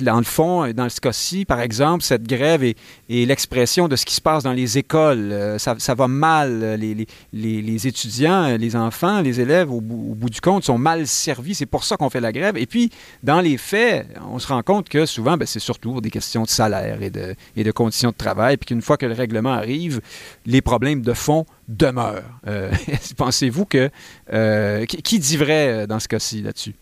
dans 0.00 0.18
le 0.18 0.24
fond, 0.24 0.70
dans 0.72 0.88
ce 0.88 1.00
cas-ci, 1.00 1.44
par 1.44 1.60
exemple, 1.60 2.02
cette 2.02 2.24
grève 2.24 2.62
est, 2.64 2.76
l'expression 3.08 3.88
de 3.88 3.96
ce 3.96 4.04
qui 4.04 4.14
se 4.14 4.20
passe 4.20 4.42
dans 4.42 4.52
les 4.52 4.78
écoles. 4.78 5.30
Euh, 5.32 5.58
ça, 5.58 5.94
va 5.94 6.08
mal. 6.08 6.76
Les, 6.78 7.06
les, 7.32 7.62
les, 7.62 7.86
étudiants, 7.86 8.56
les 8.56 8.76
enfants, 8.76 9.20
les 9.20 9.40
élèves, 9.40 9.70
au 9.70 9.80
bout, 9.80 10.12
au 10.12 10.14
bout 10.14 10.30
du 10.30 10.40
compte, 10.40 10.64
sont 10.64 10.78
mal 10.78 11.06
servis. 11.06 11.54
C'est 11.54 11.66
pour 11.66 11.84
ça 11.84 11.96
qu'on 11.96 12.10
fait 12.10 12.20
la 12.20 12.32
grève. 12.32 12.56
Et 12.56 12.66
puis, 12.66 12.90
dans 13.22 13.40
les 13.40 13.56
faits, 13.56 14.06
on 14.30 14.38
se 14.38 14.48
rend 14.48 14.62
compte 14.62 14.88
que 14.88 15.06
souvent, 15.06 15.36
ben, 15.36 15.46
c'est 15.46 15.60
surtout 15.60 16.00
des 16.00 16.10
questions 16.10 16.42
de 16.42 16.48
salaire 16.48 17.02
et 17.02 17.10
de, 17.10 17.34
et 17.56 17.64
de 17.64 17.72
conditions 17.72 18.10
de 18.10 18.16
travail. 18.16 18.56
Puis 18.56 18.66
qu'une 18.66 18.82
fois 18.82 18.96
que 18.96 19.06
le 19.06 19.14
règlement 19.14 19.52
arrive, 19.52 20.00
les 20.44 20.60
problèmes 20.60 21.02
de 21.06 21.12
fond 21.14 21.46
demeurent. 21.68 22.40
Euh, 22.46 22.70
pensez-vous 23.16 23.64
que... 23.64 23.90
Euh, 24.32 24.84
qui 24.84 25.18
dit 25.18 25.36
vrai 25.36 25.68
euh, 25.68 25.86
dans 25.86 26.00
ce 26.00 26.08
cas-ci 26.08 26.42
là-dessus? 26.42 26.74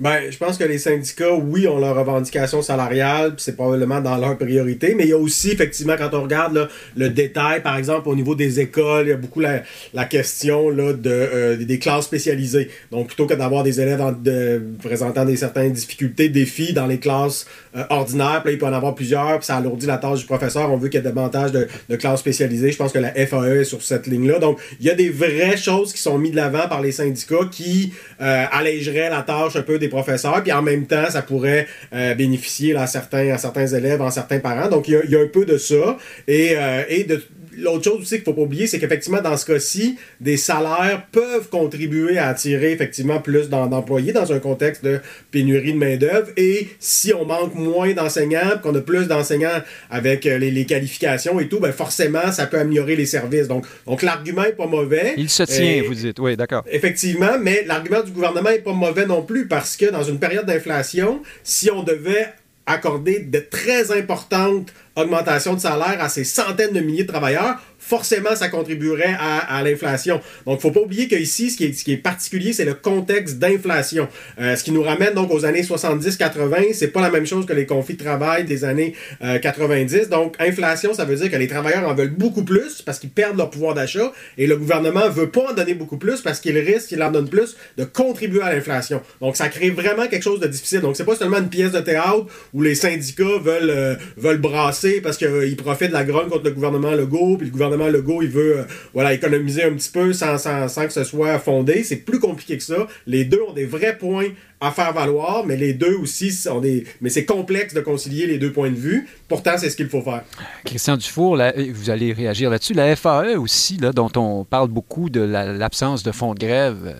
Ben, 0.00 0.30
je 0.30 0.38
pense 0.38 0.56
que 0.56 0.62
les 0.62 0.78
syndicats, 0.78 1.34
oui, 1.34 1.66
ont 1.66 1.80
leurs 1.80 1.96
revendications 1.96 2.62
salariales, 2.62 3.34
c'est 3.36 3.56
probablement 3.56 4.00
dans 4.00 4.16
leur 4.16 4.38
priorité, 4.38 4.94
mais 4.94 5.02
il 5.04 5.10
y 5.10 5.12
a 5.12 5.18
aussi, 5.18 5.50
effectivement, 5.50 5.96
quand 5.98 6.10
on 6.12 6.22
regarde 6.22 6.68
le 6.96 7.08
détail, 7.08 7.62
par 7.62 7.76
exemple, 7.76 8.08
au 8.08 8.14
niveau 8.14 8.36
des 8.36 8.60
écoles, 8.60 9.06
il 9.06 9.10
y 9.10 9.12
a 9.12 9.16
beaucoup 9.16 9.40
la, 9.40 9.62
la 9.94 10.04
question 10.04 10.70
là, 10.70 10.92
de, 10.92 11.10
euh, 11.10 11.56
des 11.56 11.80
classes 11.80 12.04
spécialisées. 12.04 12.70
Donc, 12.92 13.08
plutôt 13.08 13.26
que 13.26 13.34
d'avoir 13.34 13.64
des 13.64 13.80
élèves 13.80 14.00
de, 14.22 14.62
présentant 14.80 15.24
des 15.24 15.34
certaines 15.34 15.72
difficultés, 15.72 16.28
défis 16.28 16.72
dans 16.72 16.86
les 16.86 17.00
classes 17.00 17.46
euh, 17.76 17.82
ordinaires, 17.90 18.42
puis 18.44 18.52
là, 18.52 18.52
il 18.52 18.58
peut 18.58 18.66
en 18.66 18.72
avoir 18.72 18.94
plusieurs, 18.94 19.38
puis 19.38 19.46
ça 19.46 19.56
alourdit 19.56 19.86
la 19.86 19.98
tâche 19.98 20.20
du 20.20 20.26
professeur. 20.26 20.70
On 20.70 20.76
veut 20.76 20.88
qu'il 20.90 20.98
y 20.98 21.00
ait 21.00 21.04
davantage 21.04 21.50
de, 21.50 21.66
de 21.88 21.96
classes 21.96 22.20
spécialisées. 22.20 22.70
Je 22.70 22.76
pense 22.76 22.92
que 22.92 23.00
la 23.00 23.10
FAE 23.26 23.62
est 23.62 23.64
sur 23.64 23.82
cette 23.82 24.06
ligne-là. 24.06 24.38
Donc, 24.38 24.60
il 24.78 24.86
y 24.86 24.90
a 24.90 24.94
des 24.94 25.10
vraies 25.10 25.56
choses 25.56 25.92
qui 25.92 26.00
sont 26.00 26.18
mises 26.18 26.30
de 26.30 26.36
l'avant 26.36 26.68
par 26.68 26.82
les 26.82 26.92
syndicats 26.92 27.48
qui 27.50 27.92
euh, 28.20 28.44
allégeraient 28.52 29.10
la 29.10 29.22
tâche 29.22 29.56
un 29.56 29.62
peu 29.62 29.80
des 29.80 29.87
professeurs, 29.88 30.42
puis 30.42 30.52
en 30.52 30.62
même 30.62 30.86
temps, 30.86 31.10
ça 31.10 31.22
pourrait 31.22 31.66
euh, 31.92 32.14
bénéficier 32.14 32.76
à, 32.76 32.86
certains, 32.86 33.30
à 33.30 33.38
certains 33.38 33.66
élèves, 33.66 34.00
à 34.02 34.10
certains 34.10 34.38
parents. 34.38 34.68
Donc, 34.68 34.88
il 34.88 35.00
y 35.08 35.16
a, 35.16 35.20
un 35.20 35.26
peu 35.26 35.44
de 35.44 35.58
ça. 35.58 35.96
Et, 36.26 36.52
euh, 36.56 36.84
et 36.88 37.04
de, 37.04 37.22
l'autre 37.58 37.84
chose 37.84 38.00
aussi 38.00 38.16
qu'il 38.16 38.24
faut 38.24 38.32
pas 38.32 38.42
oublier, 38.42 38.66
c'est 38.66 38.78
qu'effectivement, 38.78 39.20
dans 39.20 39.36
ce 39.36 39.46
cas-ci, 39.46 39.96
des 40.20 40.36
salaires 40.36 41.06
peuvent 41.12 41.48
contribuer 41.48 42.18
à 42.18 42.28
attirer 42.28 42.72
effectivement 42.72 43.20
plus 43.20 43.48
d'employés 43.48 44.12
dans 44.12 44.32
un 44.32 44.38
contexte 44.38 44.84
de 44.84 45.00
pénurie 45.30 45.72
de 45.72 45.78
main-d'œuvre. 45.78 46.28
Et 46.36 46.68
si 46.78 47.12
on 47.12 47.24
manque 47.24 47.54
moins 47.54 47.92
d'enseignants, 47.92 48.58
qu'on 48.62 48.74
a 48.74 48.80
plus 48.80 49.08
d'enseignants 49.08 49.60
avec 49.90 50.26
euh, 50.26 50.38
les, 50.38 50.64
qualifications 50.64 51.40
et 51.40 51.48
tout, 51.48 51.60
ben 51.60 51.72
forcément, 51.72 52.32
ça 52.32 52.46
peut 52.46 52.58
améliorer 52.58 52.96
les 52.96 53.06
services. 53.06 53.48
Donc, 53.48 53.66
donc 53.86 54.02
l'argument 54.02 54.44
est 54.44 54.52
pas 54.52 54.66
mauvais. 54.66 55.14
Il 55.16 55.30
se 55.30 55.42
tient, 55.44 55.82
vous 55.86 55.94
dites. 55.94 56.18
Oui, 56.18 56.36
d'accord. 56.36 56.64
Effectivement, 56.70 57.38
mais 57.40 57.64
l'argument 57.66 58.02
du 58.02 58.12
gouvernement 58.12 58.50
est 58.50 58.58
pas 58.60 58.72
mauvais 58.72 59.06
non 59.06 59.22
plus 59.22 59.46
parce 59.46 59.76
que 59.76 59.90
dans 59.90 60.02
une 60.02 60.18
période 60.18 60.46
d'inflation, 60.46 61.22
si 61.42 61.70
on 61.70 61.82
devait 61.82 62.28
accorder 62.68 63.20
de 63.20 63.38
très 63.38 63.96
importantes 63.96 64.72
augmentations 64.98 65.54
de 65.54 65.60
salaire 65.60 65.98
à 66.00 66.08
ces 66.08 66.24
centaines 66.24 66.72
de 66.72 66.80
milliers 66.80 67.04
de 67.04 67.12
travailleurs, 67.12 67.60
forcément, 67.88 68.36
ça 68.36 68.48
contribuerait 68.48 69.16
à, 69.18 69.62
l'inflation. 69.62 70.20
Donc, 70.46 70.60
faut 70.60 70.70
pas 70.70 70.80
oublier 70.80 71.08
qu'ici, 71.08 71.50
ce 71.50 71.56
qui 71.56 71.64
est, 71.64 71.72
ce 71.72 71.84
qui 71.84 71.92
est 71.92 71.96
particulier, 71.96 72.52
c'est 72.52 72.66
le 72.66 72.74
contexte 72.74 73.38
d'inflation. 73.38 74.08
Euh, 74.38 74.56
ce 74.56 74.62
qui 74.62 74.72
nous 74.72 74.82
ramène 74.82 75.14
donc 75.14 75.32
aux 75.32 75.46
années 75.46 75.62
70-80, 75.62 76.74
c'est 76.74 76.88
pas 76.88 77.00
la 77.00 77.10
même 77.10 77.26
chose 77.26 77.46
que 77.46 77.54
les 77.54 77.64
conflits 77.64 77.94
de 77.94 78.04
travail 78.04 78.44
des 78.44 78.64
années 78.64 78.94
90. 79.20 79.94
Euh, 79.94 80.06
donc, 80.06 80.36
inflation, 80.38 80.92
ça 80.92 81.06
veut 81.06 81.16
dire 81.16 81.30
que 81.30 81.36
les 81.36 81.48
travailleurs 81.48 81.88
en 81.88 81.94
veulent 81.94 82.14
beaucoup 82.14 82.44
plus 82.44 82.82
parce 82.82 82.98
qu'ils 82.98 83.08
perdent 83.08 83.38
leur 83.38 83.48
pouvoir 83.48 83.72
d'achat 83.72 84.12
et 84.36 84.46
le 84.46 84.56
gouvernement 84.56 85.08
veut 85.08 85.30
pas 85.30 85.50
en 85.50 85.54
donner 85.54 85.72
beaucoup 85.72 85.96
plus 85.96 86.20
parce 86.20 86.40
qu'il 86.40 86.58
risque, 86.58 86.88
qu'il 86.88 87.02
en 87.02 87.10
donne 87.10 87.28
plus, 87.30 87.56
de 87.78 87.84
contribuer 87.84 88.42
à 88.42 88.52
l'inflation. 88.54 89.00
Donc, 89.22 89.36
ça 89.36 89.48
crée 89.48 89.70
vraiment 89.70 90.08
quelque 90.08 90.24
chose 90.24 90.40
de 90.40 90.46
difficile. 90.46 90.80
Donc, 90.80 90.94
c'est 90.94 91.06
pas 91.06 91.16
seulement 91.16 91.38
une 91.38 91.48
pièce 91.48 91.72
de 91.72 91.80
théâtre 91.80 92.26
où 92.52 92.60
les 92.60 92.74
syndicats 92.74 93.38
veulent, 93.42 93.70
euh, 93.70 93.94
veulent 94.18 94.40
brasser 94.40 95.00
parce 95.00 95.16
qu'ils 95.16 95.56
profitent 95.56 95.88
de 95.88 95.94
la 95.94 96.04
grogne 96.04 96.28
contre 96.28 96.44
le 96.44 96.50
gouvernement 96.50 96.90
Legault, 96.90 97.36
puis 97.38 97.46
le 97.46 97.52
gouvernement 97.52 97.77
le 97.86 97.98
Legault, 97.98 98.22
il 98.22 98.28
veut 98.28 98.58
euh, 98.58 98.64
voilà, 98.92 99.12
économiser 99.12 99.64
un 99.64 99.72
petit 99.72 99.90
peu 99.90 100.12
sans, 100.12 100.38
sans, 100.38 100.86
que 100.86 100.92
ce 100.92 101.04
soit 101.04 101.38
fondé. 101.38 101.82
C'est 101.84 101.96
plus 101.96 102.18
compliqué 102.18 102.56
que 102.56 102.62
ça. 102.62 102.86
Les 103.06 103.24
deux 103.24 103.40
ont 103.48 103.52
des 103.52 103.66
vrais 103.66 103.96
points 103.96 104.28
à 104.60 104.70
faire 104.72 104.92
valoir, 104.92 105.44
mais 105.46 105.56
les 105.56 105.72
deux 105.72 105.94
aussi 105.94 106.32
sont 106.32 106.60
des. 106.60 106.84
Mais 107.00 107.10
c'est 107.10 107.24
complexe 107.24 107.74
de 107.74 107.80
concilier 107.80 108.26
les 108.26 108.38
deux 108.38 108.52
points 108.52 108.70
de 108.70 108.76
vue. 108.76 109.08
Pourtant, 109.28 109.52
c'est 109.56 109.70
ce 109.70 109.76
qu'il 109.76 109.88
faut 109.88 110.02
faire. 110.02 110.24
Christian 110.64 110.96
Dufour, 110.96 111.38
vous 111.72 111.90
allez 111.90 112.12
réagir 112.12 112.50
là-dessus. 112.50 112.74
La 112.74 112.94
FAE 112.96 113.36
aussi, 113.38 113.76
là, 113.76 113.92
dont 113.92 114.10
on 114.16 114.44
parle 114.44 114.68
beaucoup 114.68 115.10
de 115.10 115.20
l'absence 115.20 116.02
de 116.02 116.12
fonds 116.12 116.34
de 116.34 116.40
grève. 116.40 116.78
Euh, 116.86 116.94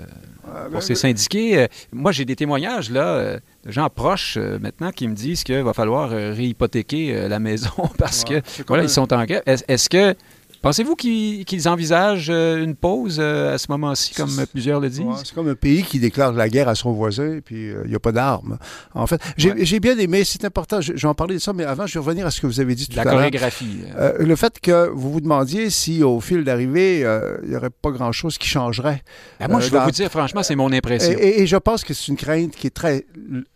ah, 0.50 0.62
pour 0.64 0.74
ben, 0.74 0.80
ces 0.80 0.94
syndiqués. 0.94 1.58
Euh, 1.58 1.66
moi, 1.92 2.10
j'ai 2.10 2.24
des 2.24 2.36
témoignages 2.36 2.90
là, 2.90 3.38
de 3.66 3.70
gens 3.70 3.90
proches 3.90 4.38
maintenant 4.38 4.92
qui 4.92 5.06
me 5.06 5.14
disent 5.14 5.44
qu'il 5.44 5.62
va 5.62 5.74
falloir 5.74 6.08
réhypothéquer 6.08 7.28
la 7.28 7.38
maison 7.38 7.70
parce 7.98 8.24
que 8.24 8.40
voilà, 8.66 8.84
ils 8.84 8.88
sont 8.88 9.12
en 9.12 9.24
grève. 9.26 9.42
Est-ce 9.44 9.90
que 9.90 10.14
Pensez-vous 10.60 10.96
qu'ils 10.96 11.68
envisagent 11.68 12.30
euh, 12.30 12.64
une 12.64 12.74
pause 12.74 13.18
euh, 13.20 13.54
à 13.54 13.58
ce 13.58 13.66
moment-ci, 13.70 14.12
comme 14.14 14.44
plusieurs 14.50 14.80
le 14.80 14.88
disent? 14.88 15.04
c'est 15.24 15.34
comme 15.34 15.48
un 15.48 15.54
pays 15.54 15.84
qui 15.84 16.00
déclare 16.00 16.32
la 16.32 16.48
guerre 16.48 16.68
à 16.68 16.74
son 16.74 16.92
voisin, 16.92 17.36
et 17.36 17.40
puis 17.40 17.68
euh, 17.68 17.82
il 17.84 17.90
n'y 17.90 17.94
a 17.94 18.00
pas 18.00 18.10
d'armes. 18.10 18.58
En 18.92 19.06
fait, 19.06 19.20
j'ai 19.36 19.80
bien 19.80 19.96
aimé, 19.98 20.24
c'est 20.24 20.44
important, 20.44 20.80
je, 20.80 20.92
vais 20.92 21.04
en 21.06 21.14
parler 21.14 21.36
de 21.36 21.40
ça, 21.40 21.52
mais 21.52 21.64
avant, 21.64 21.86
je 21.86 21.94
vais 21.94 22.04
revenir 22.04 22.26
à 22.26 22.32
ce 22.32 22.40
que 22.40 22.48
vous 22.48 22.60
avez 22.60 22.74
dit 22.74 22.88
tout 22.88 22.98
à 22.98 23.04
l'heure. 23.04 23.14
La 23.14 23.20
chorégraphie. 23.20 23.82
le 24.18 24.36
fait 24.36 24.58
que 24.60 24.88
vous 24.88 25.12
vous 25.12 25.20
demandiez 25.20 25.70
si, 25.70 26.02
au 26.02 26.20
fil 26.20 26.42
d'arrivée, 26.42 27.00
il 27.44 27.50
n'y 27.50 27.56
aurait 27.56 27.70
pas 27.70 27.90
grand-chose 27.90 28.36
qui 28.36 28.48
changerait. 28.48 29.02
Ben, 29.38 29.48
moi, 29.48 29.60
je 29.60 29.70
vais 29.70 29.78
vous 29.78 29.90
dire, 29.92 30.10
franchement, 30.10 30.42
c'est 30.42 30.56
mon 30.56 30.72
impression. 30.72 31.16
Et, 31.18 31.46
je 31.46 31.56
pense 31.56 31.84
que 31.84 31.94
c'est 31.94 32.08
une 32.08 32.16
crainte 32.16 32.56
qui 32.56 32.66
est 32.66 32.74
très 32.74 33.06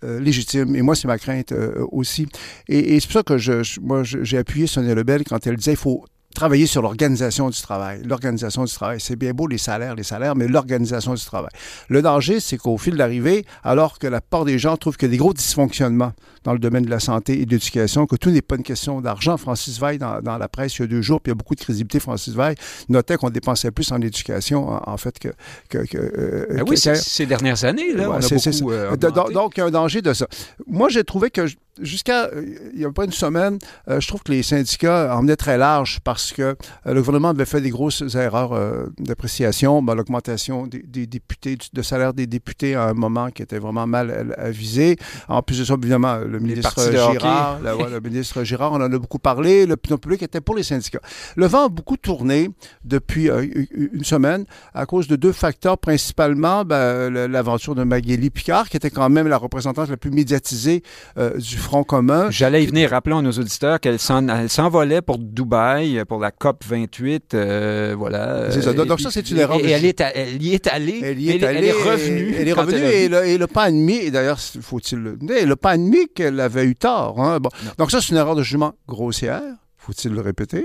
légitime, 0.03 0.77
et 0.77 0.83
moi, 0.83 0.95
c'est 0.95 1.09
ma 1.09 1.19
crainte 1.19 1.53
aussi. 1.91 2.29
Et, 2.69 3.01
c'est 3.01 3.07
pour 3.07 3.15
ça 3.15 3.23
que 3.25 3.38
je, 3.38 3.81
moi, 3.81 4.03
j'ai 4.05 4.38
appuyé 4.38 4.69
Sonia 4.69 4.95
Lebel 4.95 5.25
quand 5.25 5.45
elle 5.47 5.57
disait 5.57 5.73
qu'il 5.73 5.79
faut 5.79 6.05
travailler 6.33 6.66
sur 6.66 6.83
l'organisation 6.83 7.51
du 7.51 7.61
travail. 7.61 8.03
L'organisation 8.05 8.64
du 8.64 8.73
travail, 8.73 9.01
c'est 9.01 9.16
bien 9.16 9.33
beau 9.33 9.47
les 9.47 9.59
salaires, 9.59 9.95
les 9.95 10.03
salaires, 10.03 10.35
mais 10.35 10.49
l'organisation 10.49 11.14
du 11.14 11.25
travail. 11.25 11.51
Le 11.88 12.03
danger, 12.03 12.40
c'est 12.40 12.57
qu'au 12.57 12.79
fil 12.79 12.95
de 12.95 12.99
l'arrivée, 12.99 13.45
alors 13.62 13.99
que 13.99 14.07
la 14.07 14.21
part 14.21 14.45
des 14.45 14.59
gens 14.59 14.77
trouvent 14.77 14.97
qu'il 14.97 15.09
y 15.09 15.11
a 15.11 15.12
des 15.12 15.18
gros 15.18 15.35
dysfonctionnements 15.35 16.12
dans 16.45 16.53
le 16.53 16.59
domaine 16.59 16.85
de 16.85 16.90
la 16.90 17.01
santé 17.01 17.40
et 17.40 17.47
de 17.47 17.51
l'éducation, 17.51 18.07
que 18.07 18.16
tout 18.16 18.31
n'est 18.31 18.42
pas 18.42 18.57
une 18.57 18.62
question 18.62 19.01
d'argent. 19.01 19.37
Francis 19.37 19.79
Veil, 19.81 19.99
dans, 19.99 20.21
la 20.23 20.49
presse, 20.49 20.77
il 20.79 20.83
y 20.83 20.85
a 20.85 20.88
deux 20.88 21.03
jours, 21.03 21.21
puis 21.21 21.31
il 21.31 21.35
y 21.35 21.37
a 21.37 21.38
beaucoup 21.38 21.55
de 21.55 21.61
crédibilité, 21.61 22.01
Francis 22.01 22.35
Veil 22.35 22.57
notait 22.88 23.16
qu'on 23.16 23.31
dépensait 23.31 23.71
plus 23.71 23.90
en 23.92 24.01
éducation, 24.01 24.68
en, 24.68 24.97
fait, 24.97 25.18
que... 25.18 25.29
que, 25.68 25.79
euh, 25.95 26.47
ben 26.51 26.64
oui, 26.68 26.77
ces 26.77 27.27
dernières 27.27 27.64
années, 27.64 27.92
là, 27.92 28.11
on 28.11 28.14
a 28.14 28.21
beaucoup, 28.21 28.73
euh, 28.73 28.97
donc, 28.97 29.33
donc, 29.33 29.53
il 29.57 29.61
y 29.61 29.62
a 29.62 29.66
un 29.66 29.71
danger 29.71 30.03
de 30.03 30.12
ça. 30.12 30.27
Moi, 30.66 30.88
j'ai 30.88 31.05
trouvé 31.05 31.31
que 31.31 31.47
jusqu'à 31.81 32.31
il 32.73 32.79
n'y 32.79 32.85
a 32.85 32.93
pas 32.93 33.05
une 33.05 33.13
semaine, 33.13 33.59
euh, 33.89 34.01
je 34.01 34.09
trouve 34.09 34.23
que 34.23 34.33
les 34.33 34.43
syndicats 34.43 35.17
emmenaient 35.17 35.37
très 35.37 35.57
large 35.57 36.01
parce 36.05 36.33
que 36.33 36.43
euh, 36.43 36.55
le 36.87 37.01
gouvernement 37.01 37.29
avait 37.29 37.45
fait 37.45 37.61
des 37.61 37.71
grosses 37.71 38.03
erreurs 38.15 38.53
euh, 38.53 38.87
d'appréciation. 38.99 39.83
Ben, 39.83 39.95
L'augmentation 39.95 40.67
des, 40.67 41.07
députés, 41.07 41.57
de 41.73 41.83
salaire 41.83 42.13
des 42.13 42.27
députés 42.27 42.75
à 42.75 42.85
un 42.85 42.95
moment 42.95 43.31
qui 43.31 43.43
était 43.43 43.59
vraiment 43.59 43.87
mal 43.87 44.35
avisé. 44.39 44.97
En 45.29 45.43
plus 45.43 45.59
de 45.59 45.65
ça, 45.65 45.75
évidemment, 45.75 46.17
le 46.19 46.39
ministre 46.39 46.91
Girard, 46.91 47.61
le 47.61 48.01
ministre 48.05 48.45
Girard, 48.45 48.73
on 48.73 48.77
en 48.77 48.93
a 48.93 48.99
beaucoup 48.99 49.19
parlé. 49.19 49.67
Le 49.67 49.77
public 49.77 50.23
était 50.23 50.41
pour 50.41 50.55
les 50.55 50.63
syndicats. 50.63 51.01
Le 51.37 51.47
vent 51.47 51.67
a 51.67 51.69
beaucoup 51.69 51.97
tourné 51.97 52.51
depuis 52.85 53.29
une 53.29 54.05
semaine 54.05 54.45
à 54.75 54.87
cause 54.87 55.09
de 55.09 55.17
deux 55.17 55.33
facteurs, 55.33 55.79
principalement 55.79 56.65
ben, 56.65 57.09
l'aventure 57.11 57.75
de 57.75 57.85
Magali 57.85 58.31
Picard, 58.31 58.69
qui 58.69 58.77
était 58.77 58.91
quand 58.91 59.09
même 59.09 59.29
la 59.29 59.37
représentante 59.37 59.89
la 59.89 59.97
plus 59.97 60.11
médiatisée 60.11 60.83
du 61.17 61.57
Front 61.62 61.85
commun. 61.85 62.29
J'allais 62.31 62.64
y 62.64 62.66
venir. 62.66 62.90
Rappelons 62.90 63.18
à 63.18 63.22
nos 63.22 63.31
auditeurs 63.31 63.79
qu'elle 63.81 63.98
s'envolait 63.98 65.01
pour 65.01 65.18
Dubaï, 65.18 66.05
pour 66.07 66.18
la 66.18 66.31
COP 66.31 66.64
28. 66.66 67.35
Euh, 67.35 67.94
voilà. 67.96 68.51
C'est 68.51 68.62
ça. 68.62 68.72
Donc, 68.72 69.01
ça, 69.01 69.11
c'est 69.11 69.31
une 69.31 69.38
erreur. 69.38 69.59
Et, 69.61 69.70
elle, 69.70 69.85
est 69.85 70.01
elle 70.01 70.42
y 70.42 70.55
est 70.55 70.66
allée. 70.66 71.01
Elle 71.03 71.20
y 71.20 71.31
est, 71.31 71.42
allée, 71.44 71.59
elle 71.59 71.64
est 71.64 71.72
revenue. 71.72 72.35
Elle 72.37 72.48
est 72.48 72.53
revenue 72.53 72.83
et, 72.83 73.09
le, 73.09 73.27
et, 73.27 73.38
le, 73.38 73.46
pas 73.46 73.64
admis, 73.64 74.11
d'ailleurs, 74.11 74.38
faut-il 74.40 74.98
le 74.98 75.16
dire, 75.16 75.37
elle 75.40 75.48
n'a 75.48 75.57
pas 75.57 75.70
admis 75.70 76.09
qu'elle 76.14 76.40
avait 76.40 76.64
eu 76.64 76.75
tort. 76.75 77.20
Hein. 77.20 77.38
Bon. 77.38 77.48
Donc, 77.79 77.90
ça, 77.90 78.01
c'est 78.01 78.11
une 78.11 78.16
erreur 78.16 78.35
de 78.35 78.42
jugement 78.42 78.75
grossière 78.88 79.42
faut-il 79.83 80.12
le 80.12 80.21
répéter? 80.21 80.64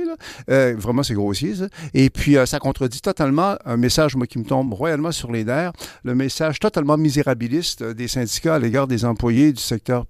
Euh, 0.50 0.76
vraiment, 0.78 1.04
c'est 1.04 1.16
grossier. 1.16 1.54
Et 1.94 2.10
puis, 2.10 2.38
euh, 2.38 2.46
ça 2.46 2.60
contredit 2.60 3.02
totalement 3.02 3.56
un 3.66 3.78
message, 3.78 4.16
moi, 4.16 4.28
qui 4.28 4.38
me 4.38 4.44
tombe 4.44 4.74
royalement 4.74 5.12
sur 5.12 5.32
les 5.32 5.44
nerfs, 5.44 5.74
le 6.04 6.14
message 6.14 6.60
totalement 6.60 6.98
misérabiliste 6.98 7.82
euh, 7.82 7.94
des 7.94 8.08
syndicats 8.08 8.56
à 8.56 8.60
l'égard 8.60 8.88
des 8.88 9.06
employés 9.06 9.52
du 9.52 9.62
secteur 9.62 10.06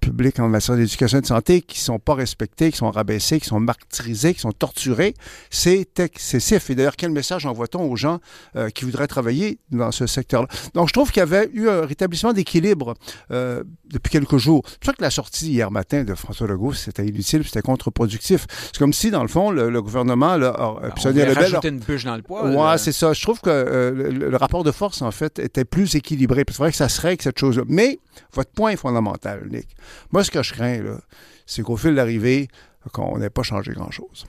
public 0.00 0.38
en 0.38 0.48
matière 0.48 0.76
d'éducation 0.76 1.18
et 1.18 1.20
de 1.20 1.26
santé 1.26 1.62
qui 1.62 1.78
ne 1.78 1.84
sont 1.84 1.98
pas 1.98 2.14
respectés, 2.14 2.70
qui 2.70 2.78
sont 2.78 2.90
rabaissés, 2.90 3.40
qui 3.40 3.46
sont 3.46 3.60
martyrisés, 3.60 4.34
qui 4.34 4.40
sont 4.40 4.52
torturés. 4.52 5.14
C'est 5.50 5.98
excessif. 5.98 6.70
Et 6.70 6.74
d'ailleurs, 6.74 6.96
quel 6.96 7.10
message 7.10 7.46
envoie-t-on 7.46 7.82
aux 7.82 7.96
gens 7.96 8.20
qui 8.74 8.84
voudraient 8.84 9.06
travailler 9.06 9.58
dans 9.70 9.92
ce 9.92 10.06
secteur-là? 10.06 10.48
Donc, 10.74 10.88
je 10.88 10.92
trouve 10.92 11.10
qu'il 11.10 11.20
y 11.20 11.22
avait 11.22 11.50
eu 11.52 11.68
un 11.68 11.84
rétablissement 11.86 12.32
d'équilibre 12.32 12.94
depuis 13.30 14.10
quelques 14.10 14.36
jours. 14.36 14.62
C'est 14.66 14.84
pour 14.84 14.94
que 14.94 15.02
la 15.02 15.10
sortie 15.10 15.50
hier 15.50 15.70
matin 15.70 16.04
de 16.04 16.14
François 16.14 16.46
Legault, 16.46 16.72
c'était 16.72 17.06
inutile, 17.06 17.44
c'était 17.44 17.62
contre-productif 17.62 18.25
C'est 18.26 18.78
comme 18.78 18.92
si, 18.92 19.10
dans 19.10 19.22
le 19.22 19.28
fond, 19.28 19.50
le, 19.50 19.82
gouvernement... 19.82 20.36
Là, 20.36 20.48
a, 20.48 20.80
ben, 20.80 20.92
Sonia 20.96 21.26
Lebel... 21.26 21.58
une 21.64 21.78
bûche 21.78 22.04
dans 22.04 22.16
le 22.16 22.22
poids. 22.22 22.44
Oui, 22.44 22.78
c'est 22.78 22.92
ça. 22.92 23.12
Je 23.12 23.22
trouve 23.22 23.40
que 23.40 23.50
euh, 23.50 24.10
le, 24.10 24.36
rapport 24.36 24.64
de 24.64 24.72
force, 24.72 25.02
en 25.02 25.10
fait, 25.10 25.38
était 25.38 25.64
plus 25.64 25.94
équilibré. 25.94 26.44
C'est 26.46 26.58
vrai 26.58 26.70
que 26.70 26.76
ça 26.76 26.88
serait 26.88 27.16
que 27.16 27.22
cette 27.22 27.38
chose-là. 27.38 27.64
Mais 27.68 27.98
votre 28.32 28.50
point 28.50 28.70
est 28.70 28.76
fondamental, 28.76 29.46
Nick. 29.50 29.68
Moi, 30.12 30.24
ce 30.24 30.30
que 30.30 30.42
je 30.42 30.52
crains, 30.52 30.80
c'est 31.46 31.62
qu'au 31.62 31.76
fil 31.76 31.94
d'arrivée, 31.94 32.48
qu'on 32.92 33.18
n'ait 33.18 33.30
pas 33.30 33.42
changé 33.42 33.72
grand-chose. 33.72 34.26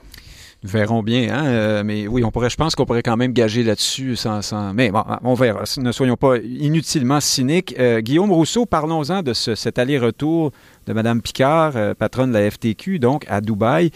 Verrons 0.64 1.04
bien, 1.04 1.32
hein? 1.32 1.46
Euh, 1.46 1.82
mais 1.84 2.08
oui, 2.08 2.24
on 2.24 2.32
pourrait, 2.32 2.50
je 2.50 2.56
pense 2.56 2.74
qu'on 2.74 2.84
pourrait 2.84 3.04
quand 3.04 3.16
même 3.16 3.32
gager 3.32 3.62
là-dessus 3.62 4.16
sans, 4.16 4.72
Mais 4.74 4.90
bon, 4.90 5.04
on 5.22 5.34
verra. 5.34 5.62
Ne 5.76 5.92
soyons 5.92 6.16
pas 6.16 6.38
inutilement 6.38 7.20
cyniques. 7.20 7.76
Euh, 7.78 8.00
Guillaume 8.00 8.32
Rousseau, 8.32 8.66
parlons-en 8.66 9.22
de 9.22 9.34
cet 9.34 9.78
aller-retour 9.78 10.50
de 10.88 10.92
Mme 10.92 11.22
Picard, 11.22 11.76
euh, 11.76 11.94
patronne 11.94 12.32
de 12.32 12.38
la 12.38 12.50
FTQ, 12.50 12.98
donc 12.98 13.24
à 13.28 13.40
Dubaï. 13.40 13.92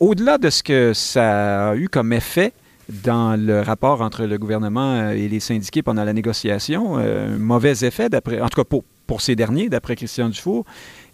Au-delà 0.00 0.38
de 0.38 0.48
ce 0.48 0.62
que 0.62 0.94
ça 0.94 1.68
a 1.68 1.76
eu 1.76 1.90
comme 1.90 2.14
effet 2.14 2.54
dans 2.88 3.38
le 3.38 3.60
rapport 3.60 4.00
entre 4.00 4.24
le 4.24 4.38
gouvernement 4.38 5.10
et 5.10 5.28
les 5.28 5.40
syndiqués 5.40 5.82
pendant 5.82 6.04
la 6.04 6.14
négociation, 6.14 6.96
un 6.96 7.36
mauvais 7.36 7.84
effet, 7.84 8.08
d'après, 8.08 8.40
en 8.40 8.48
tout 8.48 8.64
cas 8.64 8.78
pour, 9.06 9.20
ces 9.20 9.36
derniers, 9.36 9.68
d'après 9.68 9.96
Christian 9.96 10.30
Dufour, 10.30 10.64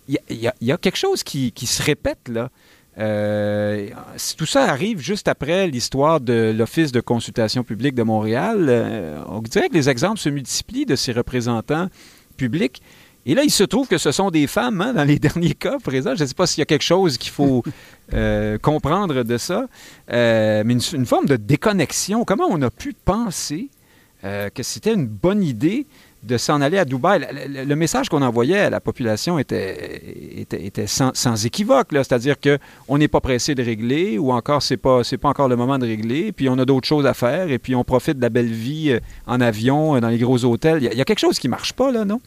il 0.07 0.19
y, 0.31 0.71
a 0.73 0.77
quelque 0.77 0.97
chose 0.97 1.25
qui, 1.25 1.51
qui 1.51 1.67
se 1.67 1.83
répète 1.83 2.29
là. 2.29 2.51
Euh, 2.99 3.89
tout 4.37 4.47
ça 4.47 4.65
arrive 4.65 5.01
juste 5.01 5.27
après 5.27 5.67
l'histoire 5.67 6.21
de 6.21 6.55
l'Office 6.57 6.93
de 6.93 7.01
consultation 7.01 7.65
publique 7.65 7.95
de 7.95 8.03
Montréal. 8.03 8.67
Euh, 8.69 9.23
on 9.29 9.41
dirait 9.41 9.69
que 9.69 9.75
les 9.75 9.89
exemples 9.89 10.19
se 10.19 10.29
multiplient 10.29 10.87
de 10.87 10.97
ces 10.97 11.13
représentants 11.13 11.89
publics. 12.37 12.83
Et 13.27 13.35
là, 13.35 13.43
il 13.43 13.51
se 13.51 13.65
trouve 13.65 13.89
que 13.89 13.99
ce 13.99 14.13
sont 14.13 14.31
des 14.31 14.47
femmes 14.47 14.81
hein, 14.81 14.93
dans 14.93 15.05
les 15.05 15.19
derniers 15.21 15.55
cas 15.55 15.79
présents. 15.83 16.15
Je 16.15 16.23
ne 16.23 16.29
sais 16.29 16.35
pas 16.35 16.47
s'il 16.47 16.61
y 16.61 16.63
a 16.63 16.67
quelque 16.67 16.83
chose 16.83 17.19
qu'il 17.19 17.33
faut 17.33 17.63
euh, 18.13 18.59
comprendre 18.59 19.23
de 19.23 19.39
ça, 19.39 19.67
mais 20.09 20.63
une, 20.63 21.07
forme 21.07 21.27
de 21.27 21.37
déconnexion. 21.37 22.25
Comment 22.25 22.47
on 22.49 22.63
a 22.63 22.71
pu 22.71 22.93
penser 22.93 23.69
que 24.23 24.63
c'était 24.63 24.95
une 24.95 25.07
bonne 25.07 25.43
idée 25.43 25.87
de 26.25 26.39
s'en 26.39 26.61
aller 26.61 26.79
à 26.79 26.85
Dubaï. 26.85 27.27
Le, 27.49 27.75
message 27.75 28.09
qu'on 28.09 28.23
envoyait 28.23 28.61
à 28.61 28.71
la 28.71 28.81
population 28.81 29.39
était, 29.39 30.37
était, 30.39 30.87
sans, 30.87 31.45
équivoque. 31.45 31.89
C'est-à-dire 31.93 32.37
qu'on 32.41 32.99
n'est 32.99 33.09
pas 33.09 33.21
pressé 33.21 33.55
de 33.55 33.63
régler 33.63 34.19
ou 34.19 34.33
encore 34.33 34.63
c'est 34.63 34.77
pas, 34.77 35.03
pas 35.21 35.29
encore 35.29 35.49
le 35.49 35.57
moment 35.57 35.79
de 35.79 35.87
régler, 35.87 36.33
puis 36.33 36.49
on 36.49 36.59
a 36.59 36.65
d'autres 36.65 36.89
choses 36.89 37.07
à 37.07 37.15
faire 37.15 37.51
et 37.51 37.59
puis 37.59 37.75
on 37.75 37.85
profite 37.85 38.17
de 38.17 38.23
la 38.23 38.31
belle 38.31 38.53
vie 38.53 38.91
euh, 38.91 39.01
en 39.27 39.41
avion, 39.41 39.97
euh, 39.97 40.01
dans 40.01 40.09
les 40.09 40.19
gros 40.19 40.45
hôtels. 40.45 40.83
Il 40.83 40.97
y, 40.97 41.01
a 41.01 41.05
quelque 41.05 41.19
chose 41.19 41.39
qui 41.39 41.49
ne 41.49 41.51
marche 41.51 41.73
pas, 41.73 41.93
là, 41.93 42.05
non? 42.05 42.21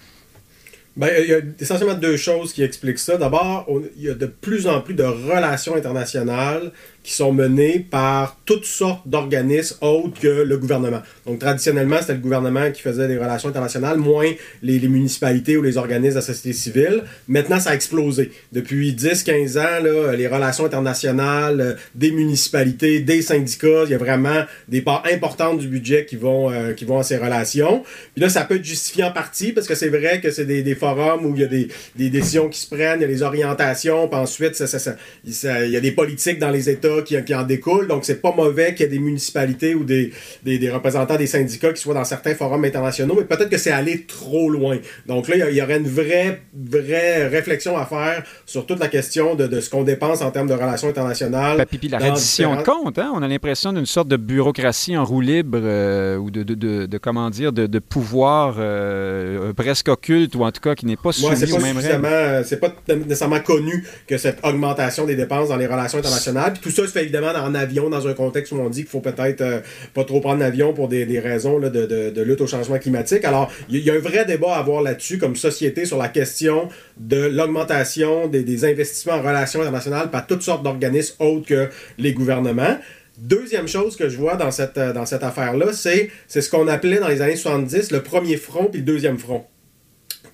Ben, 0.95 1.12
il 1.20 1.30
y 1.30 1.34
a 1.34 1.39
essentiellement 1.60 1.93
deux 1.93 2.18
choses 2.18 2.54
qui 2.54 2.64
expliquent 2.64 2.98
ça. 2.98 3.18
D'abord, 3.18 3.68
il 3.98 4.04
y 4.04 4.10
a 4.10 4.16
de 4.16 4.26
plus 4.26 4.68
en 4.68 4.82
plus 4.82 4.95
de 4.95 5.04
relations 5.04 5.76
internationales 5.76 6.72
qui 7.08 7.14
sont 7.14 7.32
menées 7.32 7.80
par 7.89 8.38
toutes 8.43 8.66
sortes 8.66 9.08
d'organismes 9.08 9.78
autres 9.80 10.20
que 10.20 10.28
le 10.28 10.58
gouvernement. 10.58 11.01
Donc, 11.26 11.39
traditionnellement, 11.39 11.95
c'était 12.01 12.16
le 12.16 12.20
gouvernement 12.20 12.70
qui 12.70 12.82
faisait 12.82 13.08
des 13.08 13.18
relations 13.18 13.47
internationales, 13.47 13.97
moins 13.97 14.30
les, 14.62 14.78
municipalités 14.89 15.55
ou 15.55 15.62
les 15.62 15.78
organismes 15.78 16.16
de 16.16 16.20
la 16.20 16.22
société 16.22 16.51
civile. 16.51 17.03
Maintenant, 17.30 17.62
ça 17.62 17.70
a 17.70 17.76
explosé. 17.76 18.34
Depuis 18.51 18.91
10-15 18.91 19.58
ans, 19.58 20.14
les 20.18 20.28
relations 20.28 20.66
internationales 20.66 21.62
euh, 21.62 21.74
des 21.95 22.12
municipalités, 22.12 22.99
des 22.99 23.22
syndicats, 23.22 23.86
il 23.86 23.91
y 23.91 23.95
a 23.95 23.97
vraiment 23.97 24.43
des 24.68 24.82
parts 24.82 25.05
importantes 25.10 25.60
du 25.60 25.70
budget 25.70 26.05
qui 26.05 26.18
vont, 26.18 26.51
euh, 26.51 26.74
qui 26.74 26.84
vont 26.84 26.99
à 26.99 27.03
ces 27.03 27.16
relations. 27.16 27.84
Puis 28.16 28.22
là, 28.22 28.28
ça 28.28 28.43
peut 28.43 28.55
être 28.55 28.66
justifié 28.66 29.05
en 29.05 29.14
partie 29.14 29.53
parce 29.53 29.68
que 29.68 29.76
c'est 29.76 29.88
vrai 29.88 30.20
que 30.20 30.30
c'est 30.30 30.43
des, 30.43 30.76
forums 30.76 31.26
où 31.26 31.34
il 31.36 31.41
y 31.41 31.45
a 31.45 31.47
des, 31.47 31.70
décisions 32.10 32.49
qui 32.49 32.60
se 32.60 32.68
prennent, 32.68 32.99
il 32.99 33.03
y 33.03 33.05
a 33.05 33.08
des 33.08 33.24
orientations, 33.24 34.10
puis 34.10 34.20
ensuite, 34.20 34.62
il 35.24 35.72
y 35.72 35.78
a 35.78 35.80
des 35.80 35.91
politiques 35.93 36.39
dans 36.39 36.49
les 36.49 36.70
États 36.70 36.97
qui, 37.02 37.36
en 37.36 37.43
découle. 37.43 37.88
Donc, 37.88 38.06
c'est 38.06 38.22
pas 38.22 38.34
mauvais 38.36 38.74
qu'il 38.74 38.86
y 38.86 38.89
ait 38.89 38.91
des 38.91 39.00
municipalités 39.00 39.76
ou 39.76 39.84
des, 39.84 40.12
des, 40.43 40.70
représentants 40.70 41.16
des 41.16 41.28
syndicats 41.28 41.74
qui 41.74 41.82
soient 41.82 41.93
dans 41.93 42.04
certains 42.04 42.36
forums 42.36 42.64
internationaux, 42.64 43.16
mais 43.18 43.26
peut-être 43.26 43.50
que 43.50 43.58
c'est 43.58 43.72
aller 43.72 44.04
trop 44.04 44.50
loin. 44.50 44.78
Donc 45.06 45.28
là, 45.28 45.50
il 45.50 45.56
y, 45.56 45.62
aurait 45.62 45.78
une 45.78 45.88
vraie, 45.88 46.41
vraie 46.54 47.28
réflexion 47.28 47.78
à 47.78 47.86
faire 47.86 48.24
sur 48.45 48.66
toute 48.66 48.80
la 48.80 48.88
question 48.88 49.36
de, 49.36 49.48
de 49.48 49.60
ce 49.60 49.70
qu'on 49.70 49.84
dépense 49.84 50.22
en 50.22 50.32
termes 50.32 50.48
de 50.48 50.54
relations 50.54 50.89
internationales. 50.89 51.58
Ben, 51.58 51.66
puis, 51.66 51.88
la 51.88 51.98
reddition 51.98 52.56
de 52.56 52.64
compte, 52.64 53.00
hein? 53.00 53.12
on 53.14 53.22
a 53.22 53.28
l'impression 53.28 53.74
d'une 53.74 53.86
sorte 53.86 54.08
de 54.08 54.18
bureaucratie 54.18 54.98
en 54.98 55.06
roue 55.06 55.22
libre 55.22 55.60
euh, 55.62 56.18
ou 56.18 56.32
de, 56.32 56.43
de, 56.43 56.86
de, 56.86 56.98
comment 56.98 57.30
dire, 57.30 57.54
de, 57.54 57.80
pouvoir 57.80 58.56
euh, 58.58 59.54
presque 59.54 59.88
occulte 59.88 60.36
ou 60.36 60.43
en 60.43 60.52
tout 60.52 60.62
cas 60.62 60.76
qui 60.76 60.86
n'est 60.86 60.98
pas 60.98 61.12
soumis 61.12 61.36
ouais, 61.36 61.52
aux 61.52 61.60
mêmes 61.60 61.78
règles. 61.78 62.45
C'est 62.45 62.60
pas 62.60 62.74
nécessairement 62.88 63.39
connu 63.39 63.86
que 64.08 64.18
cette 64.18 64.39
augmentation 64.43 65.06
des 65.06 65.16
dépenses 65.16 65.50
dans 65.50 65.58
les 65.58 65.68
relations 65.68 66.00
internationales. 66.00 66.54
Puis 66.54 66.62
tout 66.72 66.76
ça 66.76 66.87
se 66.88 66.92
fait 66.92 67.04
évidemment 67.04 67.28
en 67.28 67.54
avion 67.54 67.90
dans 67.90 68.08
un 68.08 68.14
contexte 68.14 68.52
où 68.52 68.58
on 68.58 68.70
dit 68.70 68.82
qu'il 68.82 68.90
faut 68.90 69.00
peut-être 69.00 69.42
euh, 69.42 69.60
pas 69.94 70.04
trop 70.04 70.20
prendre 70.20 70.40
l'avion 70.40 70.74
pour 70.74 70.88
des, 70.88 71.20
raisons 71.20 71.60
de, 71.60 71.70
de, 71.70 72.22
lutte 72.22 72.42
au 72.42 72.48
changement 72.48 72.80
climatique. 72.80 73.26
Alors, 73.26 73.52
il 73.70 73.80
y, 73.80 73.90
a 73.90 73.94
un 73.94 74.00
vrai 74.00 74.26
débat 74.26 74.56
à 74.56 74.60
avoir 74.60 74.82
là-dessus 74.82 75.18
comme 75.18 75.36
société 75.36 75.86
sur 75.86 75.98
la 75.98 76.10
question 76.10 76.70
de 76.98 77.18
l'augmentation 77.18 78.28
des, 78.28 78.66
investissements 78.66 79.14
en 79.14 79.22
relations 79.22 79.62
internationales 79.62 80.10
par 80.10 80.26
toutes 80.26 80.42
sortes 80.42 80.64
d'organismes 80.64 81.16
autres 81.20 81.46
que 81.46 81.70
les 81.98 82.14
gouvernements. 82.14 82.78
Deuxième 83.18 83.68
chose 83.68 83.96
que 83.96 84.10
je 84.10 84.18
vois 84.18 84.36
dans 84.36 84.52
cette, 84.52 84.80
dans 84.80 85.06
cette 85.06 85.24
affaire-là, 85.24 85.74
c'est 85.74 86.12
ce 86.28 86.50
qu'on 86.50 86.68
appelait 86.68 87.00
dans 87.00 87.08
les 87.08 87.22
années 87.22 87.36
70 87.36 87.92
le 87.92 88.02
premier 88.02 88.38
front 88.38 88.66
puis 88.66 88.80
le 88.80 88.86
deuxième 88.86 89.18
front 89.18 89.46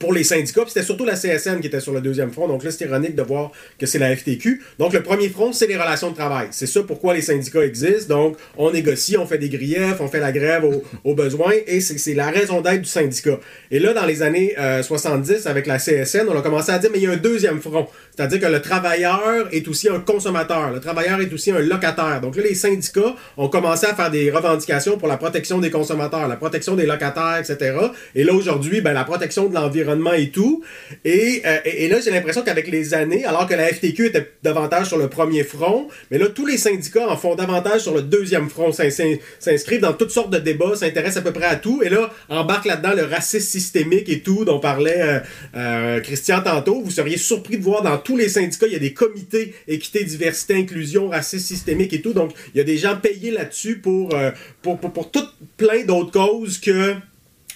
pour 0.04 0.12
les 0.12 0.26
syndicats. 0.26 0.66
C'était 0.68 0.84
surtout 0.84 1.06
la 1.06 1.14
CSN 1.16 1.62
qui 1.62 1.68
était 1.68 1.80
sur 1.80 1.93
le 1.93 2.01
deuxième 2.01 2.30
front. 2.30 2.45
Donc 2.45 2.66
là, 2.66 2.72
c'est 2.72 2.84
ironique 2.84 3.16
de 3.16 3.22
voir 3.22 3.54
que 3.80 3.86
c'est 3.86 3.99
la 3.99 4.14
FTQ. 4.14 4.62
Donc 4.78 4.91
le 4.91 5.01
premier 5.01 5.30
front, 5.30 5.54
c'est 5.54 5.66
les 5.66 5.78
relations 5.78 6.12
de 6.12 6.16
travail. 6.16 6.47
C'est 6.51 6.66
ça 6.66 6.84
pourquoi 6.84 7.14
les 7.14 7.22
syndicats 7.22 7.64
existent. 7.64 8.14
Donc 8.14 8.36
on 8.58 8.70
négocie, 8.72 9.16
on 9.16 9.26
fait 9.26 9.38
des 9.38 9.47
griefs, 9.47 10.01
on 10.01 10.10
fait 10.10 10.20
la 10.20 10.34
grève 10.34 10.66
aux, 11.06 11.16
besoins 11.16 11.54
et 11.68 11.80
c'est 11.80 12.16
la 12.16 12.32
raison 12.32 12.60
d'être 12.60 12.82
du 12.82 12.89
syndicat. 12.89 13.39
Et 13.72 13.80
là, 13.80 13.93
dans 13.93 14.06
les 14.06 14.22
années 14.24 14.54
70, 14.82 15.32
euh, 15.32 15.49
avec 15.49 15.68
la 15.68 15.78
CSN, 15.78 16.28
on 16.28 16.38
a 16.38 16.41
commencé 16.41 16.74
à 16.74 16.80
dire, 16.80 16.89
mais 16.91 16.99
il 16.99 17.04
y 17.04 17.08
a 17.08 17.12
un 17.12 17.18
deuxième 17.18 17.62
front. 17.62 17.88
C'est-à-dire 18.14 18.41
que 18.41 18.47
le 18.47 18.62
travailleur 18.62 19.47
est 19.54 19.66
aussi 19.70 19.88
un 19.88 20.01
consommateur. 20.01 20.72
Le 20.72 20.82
travailleur 20.82 21.22
est 21.22 21.32
aussi 21.32 21.51
un 21.51 21.60
locataire. 21.60 22.20
Donc 22.20 22.36
là, 22.36 22.43
les 22.43 22.56
syndicats 22.56 23.16
ont 23.38 23.47
commencé 23.47 23.86
à 23.86 23.95
faire 23.95 24.12
des 24.12 24.30
revendications 24.32 24.97
pour 24.97 25.08
la 25.08 25.16
protection 25.16 25.60
des 25.60 25.72
consommateurs, 25.72 26.28
la 26.28 26.36
protection 26.36 26.76
des 26.76 26.86
locataires, 26.86 27.38
etc. 27.38 27.78
Et 28.16 28.26
là, 28.26 28.34
aujourd'hui, 28.34 28.82
ben, 28.82 28.91
la 28.91 29.06
protection 29.06 29.47
de 29.47 29.54
l'environnement 29.54 29.93
et 30.16 30.30
tout. 30.30 30.64
Euh, 30.91 31.00
et, 31.06 31.86
et, 31.86 31.88
là, 31.88 32.00
j'ai 32.00 32.12
l'impression 32.12 32.41
qu'avec 32.41 32.68
les 32.68 32.94
années, 32.94 33.26
alors 33.26 33.48
que 33.48 33.54
la 33.54 33.68
FTQ 33.68 34.08
était 34.08 34.32
davantage 34.44 34.88
sur 34.88 34.98
le 34.98 35.08
premier 35.08 35.44
front, 35.44 35.88
mais 36.12 36.18
là, 36.18 36.28
tous 36.28 36.46
les 36.46 36.58
syndicats 36.58 37.10
en 37.10 37.18
font 37.18 37.36
davantage 37.36 37.82
sur 37.82 37.94
le 37.94 38.02
deuxième 38.02 38.50
front, 38.50 38.72
s'inscrivent 38.72 39.82
dans 39.82 39.94
toutes 39.94 40.12
sortes 40.12 40.32
de 40.32 40.39
débats, 40.39 40.76
s'intéressent 40.76 41.18
à 41.18 41.22
peu 41.22 41.34
près 41.34 41.46
à 41.46 41.56
tout, 41.56 41.82
et 41.84 41.89
là, 41.89 42.12
embarque 42.30 42.66
là-dedans 42.66 42.94
le 42.96 43.04
racisme 43.04 43.46
systémique 43.46 44.10
et 44.10 44.22
tout, 44.22 44.46
dont 44.46 44.60
parlait 44.60 45.02
euh, 45.02 45.20
euh, 45.56 46.00
Christian 46.02 46.41
tantôt. 46.41 46.82
Vous 46.82 46.91
seriez 46.91 47.18
surpris 47.18 47.58
de 47.58 47.64
voir 47.64 47.82
dans 47.82 47.98
tous 47.98 48.18
les 48.18 48.30
syndicats, 48.30 48.68
il 48.68 48.74
y 48.74 48.78
a 48.78 48.80
des 48.80 48.94
comités 48.94 49.54
équité, 49.68 50.04
diversité, 50.04 50.56
inclusion, 50.56 51.10
racisme 51.10 51.46
systémique 51.46 51.94
et 51.94 52.02
tout. 52.02 52.14
Donc, 52.14 52.32
il 52.54 52.58
y 52.58 52.62
a 52.62 52.64
des 52.64 52.78
gens 52.78 52.96
payés 52.96 53.32
là-dessus 53.32 53.80
pour, 53.80 54.16
pour, 54.62 54.80
pour, 54.80 54.91
pour 54.91 55.12
tout 55.12 55.26
plein 55.58 55.84
d'autres 55.84 56.12
causes 56.12 56.60
que 56.60 56.96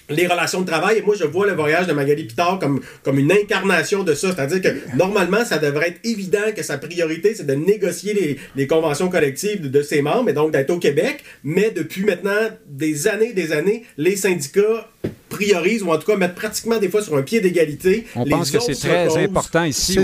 les 0.08 0.26
relations 0.26 0.60
de 0.60 0.66
travail. 0.66 0.98
Et 0.98 1.02
moi, 1.02 1.14
je 1.18 1.24
vois 1.24 1.46
le 1.46 1.54
voyage 1.54 1.86
de 1.86 1.92
Magali 1.92 2.24
Pitard 2.24 2.58
comme, 2.58 2.80
comme 3.02 3.18
une 3.18 3.32
incarnation 3.32 4.02
de 4.04 4.14
ça. 4.14 4.34
C'est-à-dire 4.34 4.60
que 4.60 4.96
normalement, 4.96 5.44
ça 5.44 5.58
devrait 5.58 5.88
être 5.88 6.00
évident 6.04 6.52
que 6.54 6.62
sa 6.62 6.78
priorité, 6.78 7.34
c'est 7.34 7.46
de 7.46 7.54
négocier 7.54 8.14
les, 8.14 8.38
les, 8.56 8.66
conventions 8.66 9.08
collectives 9.08 9.62
de, 9.62 9.68
de, 9.68 9.82
ses 9.82 10.02
membres 10.02 10.30
et 10.30 10.32
donc 10.32 10.52
d'être 10.52 10.70
au 10.70 10.78
Québec. 10.78 11.24
Mais 11.44 11.70
depuis 11.70 12.04
maintenant 12.04 12.48
des 12.66 13.08
années 13.08 13.32
des 13.32 13.52
années, 13.52 13.84
les 13.96 14.16
syndicats 14.16 14.88
priorisent 15.38 15.82
ou 15.82 15.90
en 15.90 15.98
tout 15.98 16.06
cas 16.06 16.16
mettent 16.16 16.34
pratiquement 16.34 16.78
des 16.78 16.88
fois 16.88 17.02
sur 17.02 17.16
un 17.16 17.22
pied 17.22 17.40
d'égalité. 17.40 18.06
On 18.16 18.24
pense 18.24 18.50
que 18.50 18.58
c'est 18.60 18.74
très 18.74 19.16
important 19.24 19.64
ici 19.64 19.98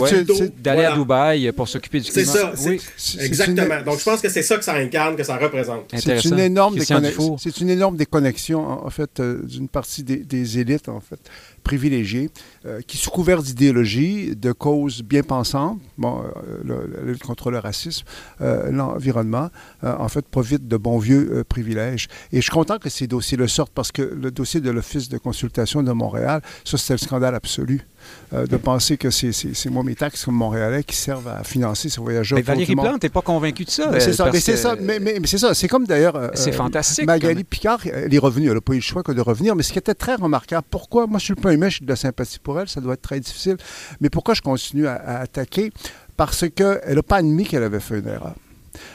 d'aller 0.59 0.85
à 0.85 0.95
Dubaï 0.95 1.51
pour 1.53 1.69
s'occuper 1.69 2.01
du 2.01 2.11
climat. 2.11 2.33
C'est 2.33 2.39
ça, 2.39 2.53
oui. 2.67 2.81
exactement. 3.21 3.83
Donc 3.85 3.99
je 3.99 4.05
pense 4.05 4.21
que 4.21 4.29
c'est 4.29 4.43
ça 4.43 4.57
que 4.57 4.65
ça 4.65 4.75
incarne, 4.75 5.17
que 5.17 5.25
ça 5.25 5.37
représente. 5.37 5.93
C'est 5.97 6.25
une 6.25 6.39
énorme, 6.39 6.77
déconnexion, 6.77 7.39
c'est 7.39 7.59
une 7.61 7.71
énorme 7.71 7.97
déconnexion 7.97 8.61
en 8.87 8.91
fait 8.91 9.21
euh, 9.21 9.43
d'une 9.45 9.69
partie 9.69 10.03
des, 10.03 10.17
des, 10.17 10.59
élites 10.59 10.89
en 10.89 11.01
fait 11.01 11.19
privilégiés 11.65 12.31
euh, 12.67 12.81
qui, 12.87 12.97
sous 12.97 13.11
couvert 13.11 13.43
d'idéologie, 13.43 14.37
de 14.37 14.53
causes 14.53 15.03
bien 15.03 15.23
pensantes, 15.23 15.81
bon, 15.99 16.23
euh, 16.23 16.87
la 16.95 17.03
lutte 17.03 17.25
contre 17.25 17.51
le 17.51 17.59
racisme, 17.59 18.05
euh, 18.41 18.71
l'environnement, 18.71 19.51
en 19.83 20.09
fait, 20.09 20.25
profitent 20.29 20.69
de 20.69 20.77
bons 20.77 20.99
vieux 20.99 21.43
privilèges. 21.49 22.09
Et 22.31 22.37
je 22.37 22.43
suis 22.43 22.51
content 22.53 22.79
que 22.79 22.89
ces 22.89 23.07
dossiers 23.07 23.37
le 23.37 23.49
sortent 23.49 23.73
parce 23.73 23.91
que 23.91 24.03
le 24.03 24.31
dossier 24.31 24.61
de 24.61 24.71
l'Office 24.71 25.09
de 25.09 25.19
consultation 25.19 25.83
de 25.83 25.93
Montréal. 25.93 26.43
Ça, 26.65 26.77
c'était 26.79 26.95
le 26.95 26.99
scandale 26.99 27.35
absolu. 27.35 27.87
Euh, 28.35 28.47
de 28.47 28.57
penser 28.57 28.97
que 28.97 29.11
c'est 29.11 29.71
moi 29.71 29.83
mes 29.85 29.95
taxes 29.95 30.25
comme 30.25 30.35
Montréalais 30.35 30.83
qui 30.83 30.97
servent 30.97 31.29
à 31.29 31.45
financer 31.45 31.89
ce 31.89 32.01
voyageurs. 32.01 32.37
Mais 32.37 32.43
Valérie 32.43 32.75
Plante 32.75 33.03
n'est 33.03 33.09
pas 33.09 33.21
convaincue 33.21 33.65
de 33.65 33.71
ça. 33.71 33.91
c'est 34.01 34.13
ça. 34.13 34.31
Mais 34.33 34.41
c'est 34.41 34.57
ça. 34.57 34.77
Mais, 34.81 34.99
mais, 34.99 35.21
c'est 35.25 35.39
ça. 35.39 35.55
C'est 35.55 35.69
comme 35.69 35.87
d'ailleurs. 35.87 36.17
Euh, 36.17 36.29
c'est 36.35 36.53
fantastique. 36.53 37.07
Magali 37.07 37.45
Picard, 37.45 37.81
elle 37.87 38.13
est 38.13 38.19
revenue. 38.19 38.49
Elle 38.49 38.55
n'a 38.55 38.61
pas 38.61 38.73
eu 38.73 38.77
le 38.77 38.83
choix 38.83 39.03
que 39.03 39.13
de 39.13 39.21
revenir. 39.21 39.55
Mais 39.55 39.63
ce 39.63 39.73
qui 39.73 39.79
était 39.79 39.95
très 39.95 40.15
remarquable, 40.17 40.67
pourquoi 40.69 41.07
moi 41.07 41.19
je 41.19 41.27
suis 41.27 41.35
le 41.35 41.41
premier, 41.41 41.71
j'ai 41.71 41.85
de 41.85 41.91
la 41.91 41.97
sympathie 41.97 42.39
pour 42.39 42.59
elle, 42.59 42.69
ça 42.69 42.81
doit 42.81 42.95
être 42.95 43.03
très 43.03 43.21
difficile. 43.21 43.57
Mais 44.01 44.11
pourquoi 44.11 44.35
je 44.35 44.43
continue 44.43 44.87
à, 44.87 45.21
attaquer? 45.21 45.73
Parce 46.17 46.49
qu'elle 46.49 46.95
n'a 46.95 47.03
pas 47.03 47.17
admis 47.17 47.45
qu'elle 47.45 47.63
avait 47.63 47.81
fait 47.81 47.99
une 47.99 48.09
erreur. 48.09 48.35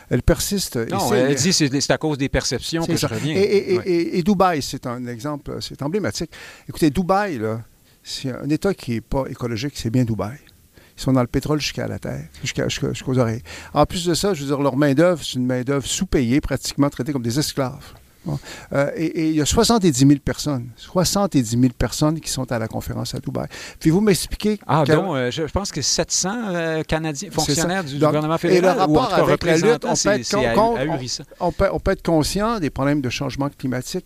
Elle 0.09 0.23
persiste. 0.23 0.75
Non, 0.89 1.13
elle 1.13 1.35
dit 1.35 1.51
que 1.51 1.79
c'est 1.79 1.91
à 1.91 1.97
cause 1.97 2.17
des 2.17 2.29
perceptions 2.29 2.85
que 2.85 2.97
je 2.97 3.05
reviens. 3.05 3.35
Et, 3.35 4.17
et 4.17 4.23
Dubaï, 4.23 4.61
c'est 4.61 4.85
un 4.85 5.05
exemple, 5.07 5.57
c'est 5.61 5.81
emblématique. 5.81 6.31
Écoutez, 6.67 6.89
Dubaï, 6.89 7.37
là, 7.37 7.61
c'est 8.09 8.31
un 8.31 8.49
État 8.49 8.73
qui 8.73 8.91
n'est 8.91 9.01
pas 9.01 9.25
écologique, 9.29 9.73
c'est 9.75 9.91
bien 9.91 10.03
Dubaï. 10.03 10.37
Ils 10.97 11.01
sont 11.01 11.13
dans 11.13 11.21
le 11.21 11.27
pétrole 11.27 11.61
jusqu'à 11.61 11.87
la 11.87 11.99
terre, 11.99 12.27
jusqu'aux 12.43 13.17
oreilles. 13.19 13.43
En 13.73 13.85
plus 13.85 14.05
de 14.05 14.13
ça, 14.13 14.33
je 14.33 14.41
veux 14.41 14.47
dire, 14.47 14.61
leur 14.61 14.75
main-d'œuvre, 14.75 15.23
c'est 15.23 15.35
une 15.35 15.45
main-d'œuvre 15.45 15.85
sous-payée, 15.85 16.41
pratiquement 16.41 16.89
traitée 16.89 17.13
comme 17.13 17.21
des 17.21 17.39
esclaves. 17.39 17.93
Euh, 18.73 18.91
et, 18.95 19.29
il 19.29 19.35
y 19.35 19.41
a 19.41 19.45
70 19.45 19.93
000 19.93 20.11
personnes, 20.23 20.69
70 20.75 21.57
000 21.59 21.73
personnes 21.77 22.19
qui 22.19 22.29
sont 22.29 22.51
à 22.51 22.59
la 22.59 22.67
conférence 22.67 23.15
à 23.15 23.19
Dubaï. 23.19 23.47
Puis 23.79 23.89
vous 23.89 24.01
m'expliquez... 24.01 24.59
Ah, 24.67 24.83
donc, 24.85 25.15
euh, 25.15 25.31
je 25.31 25.43
pense 25.43 25.71
que 25.71 25.81
700 25.81 26.29
euh, 26.29 26.83
Canadiens, 26.83 27.31
fonctionnaires 27.31 27.83
du 27.83 27.97
gouvernement 27.97 28.37
fédéral, 28.37 28.73
et 28.73 28.75
le 28.75 28.79
rapport 28.79 29.13
avec 29.13 29.43
la 29.43 29.57
lutte, 29.57 29.85
on 29.85 29.93
peut, 29.93 30.09
être 30.09 30.35
on, 31.39 31.51
peut, 31.51 31.69
on 31.71 31.79
peut, 31.79 31.91
être 31.91 32.03
conscient 32.03 32.59
des 32.59 32.69
problèmes 32.69 33.01
de 33.01 33.09
changement 33.09 33.49
climatique, 33.49 34.05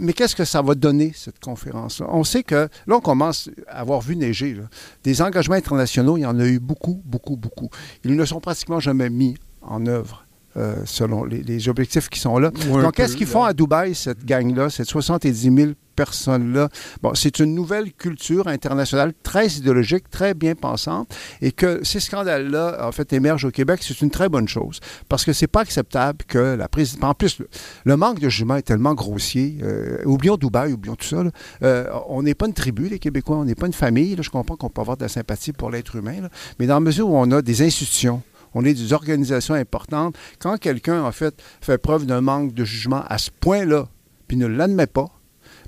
mais 0.00 0.12
qu'est-ce 0.12 0.36
que 0.36 0.44
ça 0.44 0.62
va 0.62 0.74
donner, 0.74 1.12
cette 1.14 1.40
conférence-là? 1.40 2.06
On 2.10 2.24
sait 2.24 2.42
que, 2.42 2.68
là, 2.86 2.96
on 2.96 3.00
commence 3.00 3.50
à 3.68 3.80
avoir 3.80 4.00
vu 4.00 4.16
neiger. 4.16 4.56
Des 5.04 5.22
engagements 5.22 5.56
internationaux, 5.56 6.16
il 6.16 6.22
y 6.22 6.26
en 6.26 6.38
a 6.38 6.44
eu 6.44 6.58
beaucoup, 6.58 7.00
beaucoup, 7.04 7.36
beaucoup. 7.36 7.70
Ils 8.04 8.16
ne 8.16 8.24
sont 8.24 8.40
pratiquement 8.40 8.80
jamais 8.80 9.10
mis 9.10 9.36
en 9.62 9.86
œuvre. 9.86 10.24
Euh, 10.58 10.82
selon 10.84 11.24
les, 11.24 11.68
objectifs 11.70 12.10
qui 12.10 12.20
sont 12.20 12.38
là. 12.38 12.50
Donc, 12.50 12.94
qu'est-ce 12.94 13.16
qu'ils 13.16 13.26
font 13.26 13.42
à 13.42 13.54
Dubaï, 13.54 13.94
cette 13.94 14.22
gang-là, 14.22 14.68
cette 14.68 14.88
70 14.88 15.50
000 15.50 15.72
personnes-là? 15.96 16.68
Bon, 17.02 17.14
c'est 17.14 17.38
une 17.38 17.54
nouvelle 17.54 17.90
culture 17.92 18.48
internationale 18.48 19.14
très 19.22 19.46
idéologique, 19.48 20.10
très 20.10 20.34
bien 20.34 20.54
pensante, 20.54 21.14
et 21.40 21.52
que 21.52 21.82
ces 21.84 22.00
scandales-là, 22.00 22.86
en 22.86 22.92
fait, 22.92 23.14
émergent 23.14 23.46
au 23.46 23.50
Québec, 23.50 23.80
c'est 23.82 23.98
une 24.02 24.10
très 24.10 24.28
bonne 24.28 24.46
chose, 24.46 24.80
parce 25.08 25.24
que 25.24 25.32
c'est 25.32 25.46
pas 25.46 25.60
acceptable 25.60 26.18
que 26.28 26.54
la 26.54 26.68
présidente... 26.68 27.04
En 27.04 27.14
plus, 27.14 27.38
le, 27.86 27.96
manque 27.96 28.20
de 28.20 28.28
jugement 28.28 28.56
est 28.56 28.62
tellement 28.62 28.92
grossier. 28.92 29.56
Euh, 29.62 30.02
oublions 30.04 30.36
Dubaï, 30.36 30.74
oublions 30.74 30.96
tout 30.96 31.06
ça. 31.06 31.22
Euh, 31.62 31.86
on 32.08 32.22
n'est 32.22 32.34
pas 32.34 32.46
une 32.46 32.54
tribu, 32.54 32.88
les 32.88 32.98
Québécois, 32.98 33.38
on 33.38 33.46
n'est 33.46 33.54
pas 33.54 33.66
une 33.66 33.72
famille. 33.72 34.16
je 34.20 34.28
comprends 34.28 34.56
qu'on 34.56 34.68
peut 34.68 34.82
avoir 34.82 34.98
de 34.98 35.02
la 35.02 35.08
sympathie 35.08 35.52
pour 35.52 35.70
l'être 35.70 35.96
humain, 35.96 36.28
mais 36.58 36.66
dans 36.66 36.74
la 36.74 36.80
mesure 36.80 37.08
où 37.08 37.16
on 37.16 37.30
a 37.30 37.40
des 37.40 37.62
institutions, 37.62 38.22
on 38.54 38.64
est 38.64 38.74
des 38.74 38.92
organisations 38.92 39.54
importantes. 39.54 40.16
Quand 40.38 40.56
quelqu'un, 40.56 41.02
en 41.02 41.12
fait, 41.12 41.42
fait 41.60 41.78
preuve 41.78 42.06
d'un 42.06 42.20
manque 42.20 42.54
de 42.54 42.64
jugement 42.64 43.02
à 43.08 43.18
ce 43.18 43.30
point-là, 43.30 43.88
puis 44.28 44.36
ne 44.36 44.46
l'admet 44.46 44.86
pas, 44.86 45.08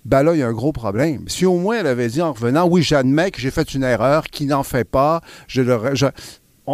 ben 0.04 0.22
là, 0.22 0.34
il 0.34 0.40
y 0.40 0.42
a 0.42 0.48
un 0.48 0.52
gros 0.52 0.72
problème. 0.72 1.24
Si 1.28 1.46
au 1.46 1.58
moins 1.58 1.78
elle 1.78 1.86
avait 1.86 2.08
dit 2.08 2.20
en 2.20 2.32
revenant, 2.32 2.66
oui, 2.68 2.82
j'admets 2.82 3.30
que 3.30 3.40
j'ai 3.40 3.50
fait 3.50 3.74
une 3.74 3.84
erreur, 3.84 4.24
qui 4.24 4.46
n'en 4.46 4.62
fait 4.62 4.84
pas, 4.84 5.22
je 5.48 5.62
le, 5.62 5.94
je, 5.94 6.06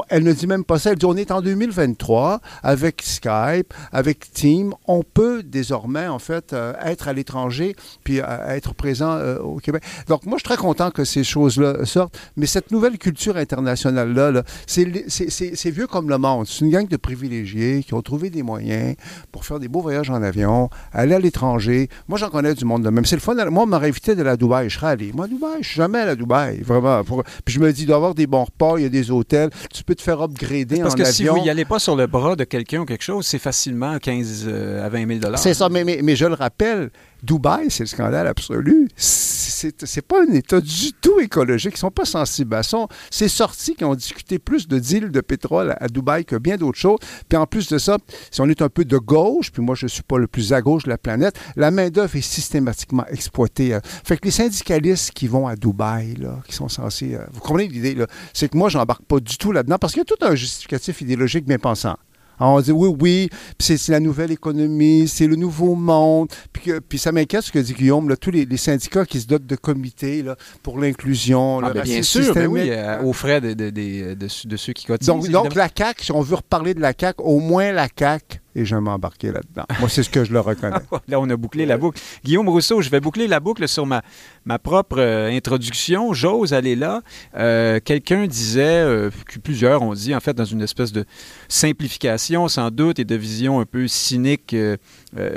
elle 0.09 0.23
ne 0.23 0.33
dit 0.33 0.47
même 0.47 0.65
pas 0.65 0.79
ça. 0.79 0.91
Elle 0.91 0.99
dit 0.99 1.07
on 1.07 1.17
est 1.17 1.31
en 1.31 1.41
2023 1.41 2.41
avec 2.63 3.03
Skype, 3.03 3.75
avec 3.93 4.33
Team. 4.33 4.75
On 4.87 5.03
peut 5.03 5.43
désormais, 5.43 6.07
en 6.07 6.19
fait, 6.19 6.53
euh, 6.53 6.73
être 6.85 7.09
à 7.09 7.13
l'étranger 7.13 7.75
puis 8.05 8.21
euh, 8.21 8.49
être 8.49 8.75
présent 8.75 9.13
euh, 9.13 9.39
au 9.39 9.57
Québec. 9.57 9.83
Donc, 10.09 10.25
moi, 10.25 10.37
je 10.39 10.47
suis 10.47 10.55
très 10.55 10.57
content 10.57 10.91
que 10.91 11.05
ces 11.05 11.25
choses-là 11.25 11.85
sortent. 11.85 12.17
Mais 12.37 12.47
cette 12.47 12.71
nouvelle 12.71 12.99
culture 12.99 13.37
internationale-là, 13.37 14.43
c'est 14.67 15.71
vieux 15.71 15.87
comme 15.87 16.09
le 16.09 16.19
monde. 16.19 16.47
C'est 16.47 16.65
une 16.65 16.71
gang 16.71 16.87
de 16.87 16.97
privilégiés 16.97 17.83
qui 17.83 17.95
ont 17.95 18.03
trouvé 18.03 18.31
des 18.31 18.43
moyens 18.43 18.95
pour 19.33 19.45
faire 19.45 19.59
des 19.59 19.69
beaux 19.69 19.81
voyages 19.81 20.11
en 20.11 20.23
avion, 20.23 20.71
aller 20.93 21.15
à 21.15 21.19
l'étranger. 21.19 21.89
Moi, 22.09 22.19
j'en 22.19 22.31
connais 22.31 22.55
du 22.55 22.65
monde 22.65 22.85
de 22.85 22.91
même. 22.91 23.05
C'est 23.05 23.17
le 23.17 23.21
fun. 23.21 23.35
Moi, 23.51 23.65
on 23.65 23.67
m'aurait 23.67 23.89
invité 23.89 24.15
de 24.15 24.23
la 24.23 24.37
Dubaï. 24.37 24.69
Je 24.69 24.77
serais 24.77 24.89
allé. 24.89 25.13
Moi, 25.13 25.27
Dubaï, 25.27 25.63
je 25.63 25.69
suis 25.69 25.77
jamais 25.77 25.99
à 25.99 26.07
la 26.07 26.15
Dubaï. 26.15 26.61
Vraiment. 26.63 27.03
Puis 27.45 27.55
je 27.55 27.61
me 27.61 27.73
dis, 27.73 27.87
d'avoir 27.87 28.15
des 28.15 28.27
bons 28.27 28.45
repas, 28.45 28.77
il 28.79 28.83
y 28.83 28.87
a 28.87 28.89
des 28.89 29.11
hôtels 29.11 29.51
peux 29.85 29.95
te 29.95 30.03
faire 30.03 30.21
upgrader 30.21 30.81
Parce 30.81 30.95
en 30.95 30.97
que 30.97 31.03
avion. 31.03 31.13
si 31.13 31.27
vous 31.27 31.45
n'y 31.45 31.51
allez 31.51 31.65
pas 31.65 31.79
sur 31.79 31.97
le 31.97 32.07
bras 32.07 32.37
de 32.37 32.45
quelqu'un 32.45 32.81
ou 32.81 32.85
quelque 32.85 33.05
chose, 33.05 33.27
c'est 33.27 33.39
facilement 33.39 33.99
15 33.99 34.45
euh, 34.47 34.85
à 34.85 34.89
20 34.89 35.21
000 35.21 35.37
C'est 35.37 35.55
ça, 35.55 35.69
mais, 35.69 35.85
mais, 35.85 36.17
je 36.17 36.27
le 36.27 36.35
rappelle, 36.35 36.91
Dubaï, 37.23 37.71
c'est 37.71 37.85
le 37.85 37.89
scandale 37.89 38.27
absolu. 38.27 38.89
C'est 38.97 40.07
pas 40.07 40.23
un 40.23 40.33
État 40.33 40.61
du 40.61 40.93
tout 41.01 41.21
écologique. 41.21 41.75
Ils 41.75 41.79
sont 41.79 41.91
pas 41.91 42.05
sensibles 42.05 42.55
à 42.55 42.63
ça. 42.63 42.87
C'est 43.11 43.29
sorti 43.29 43.75
qui 43.75 43.85
ont 43.85 43.95
discuté 43.95 44.39
plus 44.39 44.69
de 44.69 44.79
deals 44.79 45.11
de 45.11 45.21
pétrole 45.21 45.75
à 45.79 45.89
Dubaï 45.89 46.25
que 46.25 46.37
bien 46.37 46.57
d'autres 46.57 46.79
choses. 46.79 46.99
Puis 47.29 47.37
en 47.37 47.47
plus 47.47 47.69
de 47.69 47.79
ça, 47.79 47.99
si 48.31 48.41
on 48.41 48.49
est 48.49 48.63
un 48.63 48.69
peu 48.69 48.85
de 48.85 48.97
gauche, 48.97 49.51
puis 49.53 49.63
moi 49.63 49.75
je 49.75 49.87
suis 49.87 50.03
pas 50.03 50.19
le 50.19 50.27
plus 50.27 50.53
à 50.53 50.63
gauche 50.63 50.85
de 50.85 50.89
la 50.89 50.99
planète, 50.99 51.39
la 51.57 51.71
main-d'œuvre 51.71 52.17
est 52.17 52.21
systématiquement 52.23 53.05
exploitée. 53.07 53.75
Euh. 53.75 53.81
Fait 54.05 54.17
que 54.17 54.25
les 54.25 54.31
syndicalistes 54.31 55.11
qui 55.13 55.27
vont 55.27 55.47
à 55.47 55.57
Dubaï, 55.57 56.15
là, 56.15 56.39
qui 56.47 56.55
sont 56.55 56.69
censés. 56.69 57.15
Euh, 57.15 57.25
vous 57.33 57.41
comprenez 57.41 57.69
l'idée, 57.69 57.95
là? 57.95 58.07
C'est 58.33 58.49
que 58.49 58.57
moi, 58.57 58.69
j'embarque 58.69 59.03
pas 59.03 59.21
du 59.21 59.37
tout 59.37 59.53
là-dedans 59.53 59.79
parce 59.79 59.93
qu'il 59.93 60.01
y 60.01 60.03
a 60.03 60.05
tout 60.05 60.25
un 60.25 60.35
justificatif 60.35 61.01
idéologique 61.01 61.45
bien 61.45 61.59
pensant. 61.59 61.97
On 62.41 62.61
dit 62.61 62.73
oui, 62.73 62.95
oui, 63.01 63.31
puis 63.59 63.79
c'est 63.79 63.93
la 63.93 64.01
nouvelle 64.01 64.31
économie, 64.31 65.07
c'est 65.09 65.27
le 65.27 65.37
nouveau 65.37 65.75
monde. 65.75 66.29
Puis, 66.53 66.73
puis 66.89 66.99
ça 66.99 67.13
m'inquiète 67.13 67.43
ce 67.43 67.53
que 67.53 67.59
dit 67.59 67.75
Guillaume, 67.75 68.09
là, 68.09 68.17
tous 68.17 68.31
les, 68.31 68.47
syndicats 68.57 69.07
qui 69.07 69.21
se 69.21 69.27
dotent 69.27 69.47
de 69.47 69.57
comités 69.57 70.23
là, 70.23 70.37
pour 70.63 70.79
l'inclusion. 70.79 71.61
Ah, 71.63 71.71
ben, 71.73 71.83
bien 71.83 72.03
sûr, 72.03 72.35
mais 72.35 72.47
oui, 72.47 72.71
euh, 72.71 73.03
aux 73.03 73.13
frais 73.13 73.41
de, 73.41 73.55
de, 73.55 74.15
de, 74.15 74.57
ceux 74.57 74.73
qui 74.73 74.87
cotisent. 74.87 75.07
Donc, 75.07 75.29
donc 75.29 75.55
la 75.55 75.69
CAQ, 75.75 76.05
si 76.05 76.13
on 76.13 76.21
veut 76.21 76.37
reparler 76.37 76.75
de 76.75 76.81
la 76.81 76.93
CAQ, 76.99 77.23
au 77.23 77.41
moins 77.41 77.73
la 77.73 77.89
CAQ 77.95 78.41
et 78.55 78.65
je 78.65 78.75
vais 78.75 78.81
m'embarquer 78.81 79.31
là-dedans. 79.31 79.65
Moi, 79.79 79.89
c'est 79.89 80.03
ce 80.03 80.11
que 80.11 80.25
je 80.25 80.33
le 80.33 80.41
reconnais. 80.41 80.77
là, 81.09 81.21
on 81.21 81.29
a 81.31 81.37
bouclé 81.37 81.67
la 81.67 81.79
boucle. 81.79 82.01
Guillaume 82.25 82.49
Rousseau, 82.49 82.83
je 82.83 82.91
vais 82.91 83.01
boucler 83.01 83.29
la 83.29 83.39
boucle 83.39 83.69
sur 83.69 83.87
ma, 83.87 84.03
ma 84.45 84.59
propre 84.59 84.99
euh, 84.99 85.31
introduction. 85.31 86.13
J'ose 86.13 86.53
aller 86.53 86.77
là. 86.77 87.03
Euh, 87.37 87.81
quelqu'un 87.85 88.27
disait, 88.27 88.63
euh, 88.63 89.11
plusieurs 89.43 89.83
ont 89.83 89.95
dit, 89.95 90.15
en 90.15 90.21
fait, 90.21 90.35
dans 90.35 90.45
une 90.45 90.63
espèce 90.63 90.93
de 90.93 91.05
simplification, 91.49 92.49
sans 92.49 92.71
doute, 92.71 92.99
et 92.99 93.05
de 93.05 93.15
vision 93.15 93.61
un 93.61 93.67
peu 93.67 93.87
cynique, 93.89 94.55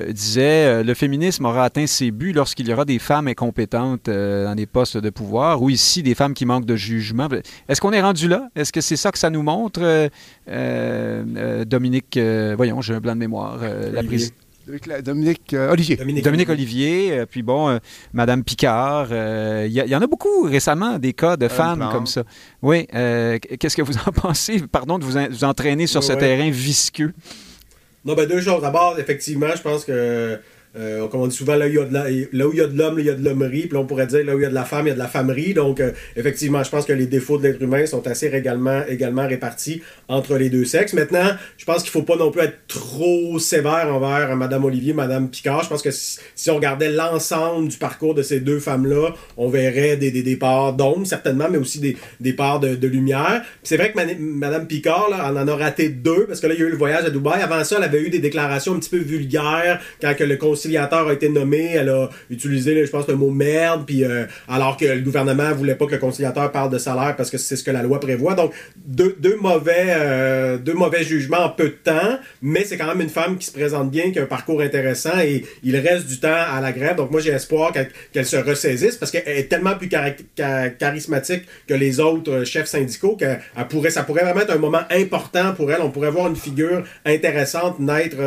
disait 0.09 0.83
le 0.83 0.93
féminisme 0.93 1.45
aura 1.45 1.65
atteint 1.65 1.87
ses 1.87 2.11
buts 2.11 2.33
lorsqu'il 2.33 2.67
y 2.67 2.73
aura 2.73 2.85
des 2.85 2.99
femmes 2.99 3.27
incompétentes 3.27 4.09
dans 4.09 4.55
des 4.55 4.65
postes 4.65 4.97
de 4.97 5.09
pouvoir, 5.09 5.61
ou 5.61 5.69
ici, 5.69 6.03
des 6.03 6.15
femmes 6.15 6.33
qui 6.33 6.45
manquent 6.45 6.65
de 6.65 6.75
jugement. 6.75 7.27
Est-ce 7.67 7.81
qu'on 7.81 7.91
est 7.91 8.01
rendu 8.01 8.27
là? 8.27 8.49
Est-ce 8.55 8.71
que 8.71 8.81
c'est 8.81 8.95
ça 8.95 9.11
que 9.11 9.17
ça 9.17 9.29
nous 9.29 9.43
montre, 9.43 10.09
Dominique? 11.65 12.19
voyons, 12.55 12.81
je 12.81 12.93
blanc 12.99 13.13
de 13.13 13.19
mémoire. 13.19 13.59
Dominique 15.03 15.53
euh, 15.53 15.71
Olivier. 15.71 15.97
Dominique, 15.97 16.49
Olivier, 16.49 17.11
euh, 17.11 17.25
puis 17.25 17.43
bon, 17.43 17.79
Madame 18.13 18.43
Picard. 18.43 19.07
Il 19.11 19.71
y, 19.71 19.95
en 19.95 20.01
a 20.01 20.07
beaucoup 20.07 20.43
récemment 20.43 20.99
des 20.99 21.13
cas 21.13 21.35
de 21.35 21.47
femmes 21.47 21.89
comme 21.91 22.07
ça. 22.07 22.23
Oui. 22.61 22.87
Qu'est-ce 22.87 23.75
que 23.75 23.81
vous 23.81 23.97
en 23.97 24.11
pensez? 24.15 24.61
Pardon 24.71 24.99
de 24.99 25.03
vous, 25.03 25.43
entraîner 25.43 25.87
sur 25.87 26.03
ce 26.03 26.13
terrain 26.13 26.49
visqueux. 26.49 27.13
Non, 28.05 28.15
ben 28.15 28.27
deux 28.27 28.41
choses. 28.41 28.61
D'abord, 28.61 28.99
effectivement, 28.99 29.55
je 29.55 29.61
pense 29.61 29.85
que 29.85 30.39
euh, 30.75 31.07
comme 31.07 31.21
on 31.21 31.27
dit 31.27 31.35
souvent, 31.35 31.55
là 31.55 31.67
où 31.67 31.69
il 31.69 31.75
y 31.75 31.79
a 31.79 32.67
de 32.67 32.77
l'homme, 32.77 32.99
il 32.99 33.05
y 33.05 33.09
a 33.09 33.13
de 33.13 33.23
l'hommerie. 33.23 33.67
Puis 33.67 33.77
on 33.77 33.85
pourrait 33.85 34.07
dire, 34.07 34.25
là 34.25 34.35
où 34.35 34.39
il 34.39 34.43
y 34.43 34.45
a 34.45 34.49
de 34.49 34.55
la 34.55 34.65
femme, 34.65 34.87
il 34.87 34.89
y 34.89 34.91
a 34.91 34.95
de 34.95 34.99
la 34.99 35.07
femmerie. 35.07 35.53
Donc, 35.53 35.79
euh, 35.79 35.91
effectivement, 36.15 36.63
je 36.63 36.69
pense 36.69 36.85
que 36.85 36.93
les 36.93 37.05
défauts 37.05 37.37
de 37.37 37.43
l'être 37.43 37.61
humain 37.61 37.85
sont 37.85 38.05
assez 38.07 38.27
également, 38.27 38.81
également 38.87 39.27
répartis 39.27 39.81
entre 40.07 40.35
les 40.37 40.49
deux 40.49 40.65
sexes. 40.65 40.93
Maintenant, 40.93 41.29
je 41.57 41.65
pense 41.65 41.83
qu'il 41.83 41.91
faut 41.91 42.01
pas 42.01 42.15
non 42.15 42.31
plus 42.31 42.41
être 42.41 42.57
trop 42.67 43.37
sévère 43.37 43.87
envers 43.93 44.35
Madame 44.35 44.65
Olivier, 44.65 44.93
Madame 44.93 45.29
Picard. 45.29 45.63
Je 45.63 45.69
pense 45.69 45.81
que 45.81 45.91
si, 45.91 46.49
on 46.49 46.55
regardait 46.55 46.91
l'ensemble 46.91 47.67
du 47.67 47.77
parcours 47.77 48.15
de 48.15 48.23
ces 48.23 48.39
deux 48.39 48.59
femmes-là, 48.59 49.13
on 49.37 49.49
verrait 49.49 49.97
des, 49.97 50.09
des, 50.09 50.23
des 50.23 50.35
parts 50.35 50.73
d'ombre, 50.73 51.05
certainement, 51.05 51.47
mais 51.49 51.57
aussi 51.57 51.79
des, 51.79 51.97
des 52.19 52.33
parts 52.33 52.59
de, 52.59 52.75
de 52.75 52.87
lumière. 52.87 53.43
C'est 53.61 53.77
vrai 53.77 53.91
que 53.91 53.99
Madame 54.19 54.65
Picard, 54.67 55.09
là, 55.09 55.31
en 55.31 55.47
a 55.47 55.55
raté 55.55 55.89
deux, 55.89 56.25
parce 56.25 56.39
que 56.39 56.47
là, 56.47 56.55
il 56.55 56.59
y 56.59 56.63
a 56.63 56.67
eu 56.67 56.71
le 56.71 56.77
voyage 56.77 57.05
à 57.05 57.09
Dubaï. 57.09 57.41
Avant 57.41 57.63
ça, 57.63 57.75
elle 57.77 57.83
avait 57.83 58.01
eu 58.01 58.09
des 58.09 58.19
déclarations 58.19 58.73
un 58.73 58.79
petit 58.79 58.89
peu 58.89 58.97
vulgaires 58.97 59.79
quand 60.01 60.15
que 60.15 60.23
le 60.23 60.37
conseil 60.37 60.62
conciliateur 60.63 61.09
a 61.09 61.13
été 61.13 61.27
nommé, 61.27 61.73
elle 61.73 61.89
a 61.89 62.09
utilisé, 62.29 62.85
je 62.85 62.89
pense, 62.89 63.07
le 63.07 63.15
mot 63.15 63.29
merde, 63.29 63.83
puis 63.85 64.05
euh, 64.05 64.25
alors 64.47 64.77
que 64.77 64.85
le 64.85 65.01
gouvernement 65.01 65.51
voulait 65.53 65.75
pas 65.75 65.85
que 65.87 65.93
le 65.93 65.97
conciliateur 65.97 66.51
parle 66.51 66.69
de 66.69 66.77
salaire 66.77 67.15
parce 67.17 67.29
que 67.29 67.37
c'est 67.37 67.57
ce 67.57 67.63
que 67.63 67.71
la 67.71 67.83
loi 67.83 67.99
prévoit. 67.99 68.33
Donc, 68.33 68.53
deux, 68.85 69.37
mauvais, 69.41 69.87
euh, 69.89 70.57
deux 70.57 70.73
mauvais 70.73 71.03
jugements 71.03 71.45
en 71.45 71.49
peu 71.49 71.65
de 71.65 71.77
temps, 71.83 72.17
mais 72.41 72.63
c'est 72.63 72.77
quand 72.77 72.87
même 72.87 73.01
une 73.01 73.09
femme 73.09 73.37
qui 73.37 73.45
se 73.45 73.51
présente 73.51 73.91
bien, 73.91 74.11
qui 74.11 74.19
a 74.19 74.23
un 74.23 74.25
parcours 74.25 74.61
intéressant 74.61 75.19
et 75.19 75.43
il 75.63 75.75
reste 75.75 76.07
du 76.07 76.19
temps 76.19 76.29
à 76.29 76.61
la 76.61 76.71
grève. 76.71 76.95
Donc, 76.95 77.11
moi, 77.11 77.19
j'ai 77.19 77.31
espoir 77.31 77.73
qu'elle 78.13 78.25
se 78.25 78.37
ressaisisse 78.37 78.95
parce 78.95 79.11
qu'elle 79.11 79.37
est 79.37 79.49
tellement 79.49 79.75
plus 79.75 79.89
charismatique 80.79 81.43
que 81.67 81.73
les 81.73 81.99
autres 81.99 82.31
euh, 82.31 82.45
chefs 82.45 82.67
syndicaux 82.67 83.17
que 83.17 83.25
pourrait, 83.69 83.89
ça 83.89 84.03
pourrait 84.03 84.23
vraiment 84.23 84.41
être 84.41 84.53
un 84.53 84.59
moment 84.59 84.83
important 84.89 85.53
pour 85.53 85.71
elle. 85.71 85.81
On 85.81 85.89
pourrait 85.89 86.11
voir 86.11 86.27
une 86.27 86.35
figure 86.35 86.83
intéressante 87.05 87.79
naître 87.79 88.17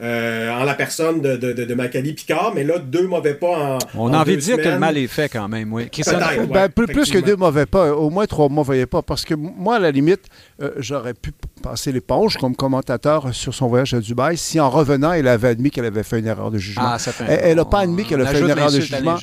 en 0.00 0.64
la 0.64 0.74
personne 0.74 1.20
de, 1.20 1.36
de, 1.36 1.52
de, 1.52 1.64
de 1.64 1.74
Magali 1.86 2.12
Picard, 2.12 2.52
mais 2.54 2.64
là, 2.64 2.78
deux 2.78 3.06
mauvais 3.06 3.34
pas 3.34 3.46
en. 3.46 3.78
On 3.94 4.12
a 4.12 4.18
envie 4.18 4.36
de 4.36 4.40
dire 4.40 4.56
que 4.56 4.68
le 4.68 4.78
mal 4.78 4.98
est 4.98 5.06
fait 5.06 5.28
quand 5.28 5.48
même, 5.48 5.72
oui. 5.72 5.88
Ben, 6.52 6.68
plus, 6.68 7.10
que 7.10 7.18
deux 7.18 7.36
mauvais 7.36 7.66
pas, 7.66 7.92
au 7.92 8.10
moins 8.10 8.26
trois 8.26 8.48
mauvais 8.48 8.86
pas. 8.86 9.02
Parce 9.02 9.24
que 9.24 9.34
moi, 9.34 9.76
à 9.76 9.78
la 9.78 9.90
limite, 9.90 10.22
euh, 10.62 10.72
j'aurais 10.78 11.14
pu 11.14 11.32
passer 11.62 11.92
l'éponge 11.92 12.36
comme 12.36 12.56
commentateur 12.56 13.34
sur 13.34 13.54
son 13.54 13.68
voyage 13.68 13.94
à 13.94 14.00
Dubaï 14.00 14.36
si 14.36 14.60
en 14.60 14.70
revenant, 14.70 15.12
elle 15.12 15.28
avait 15.28 15.48
admis 15.48 15.70
qu'elle 15.70 15.84
avait 15.84 16.02
fait 16.02 16.18
une 16.18 16.26
erreur 16.26 16.50
de 16.50 16.58
jugement. 16.58 16.84
Ah, 16.86 16.98
elle 17.28 17.56
n'a 17.56 17.64
pas 17.64 17.80
admis 17.80 18.04
qu'elle 18.04 18.20
a 18.20 18.26
fait 18.26 18.40
une 18.40 18.50
erreur 18.50 18.70
de 18.70 18.80
jugement. 18.80 19.16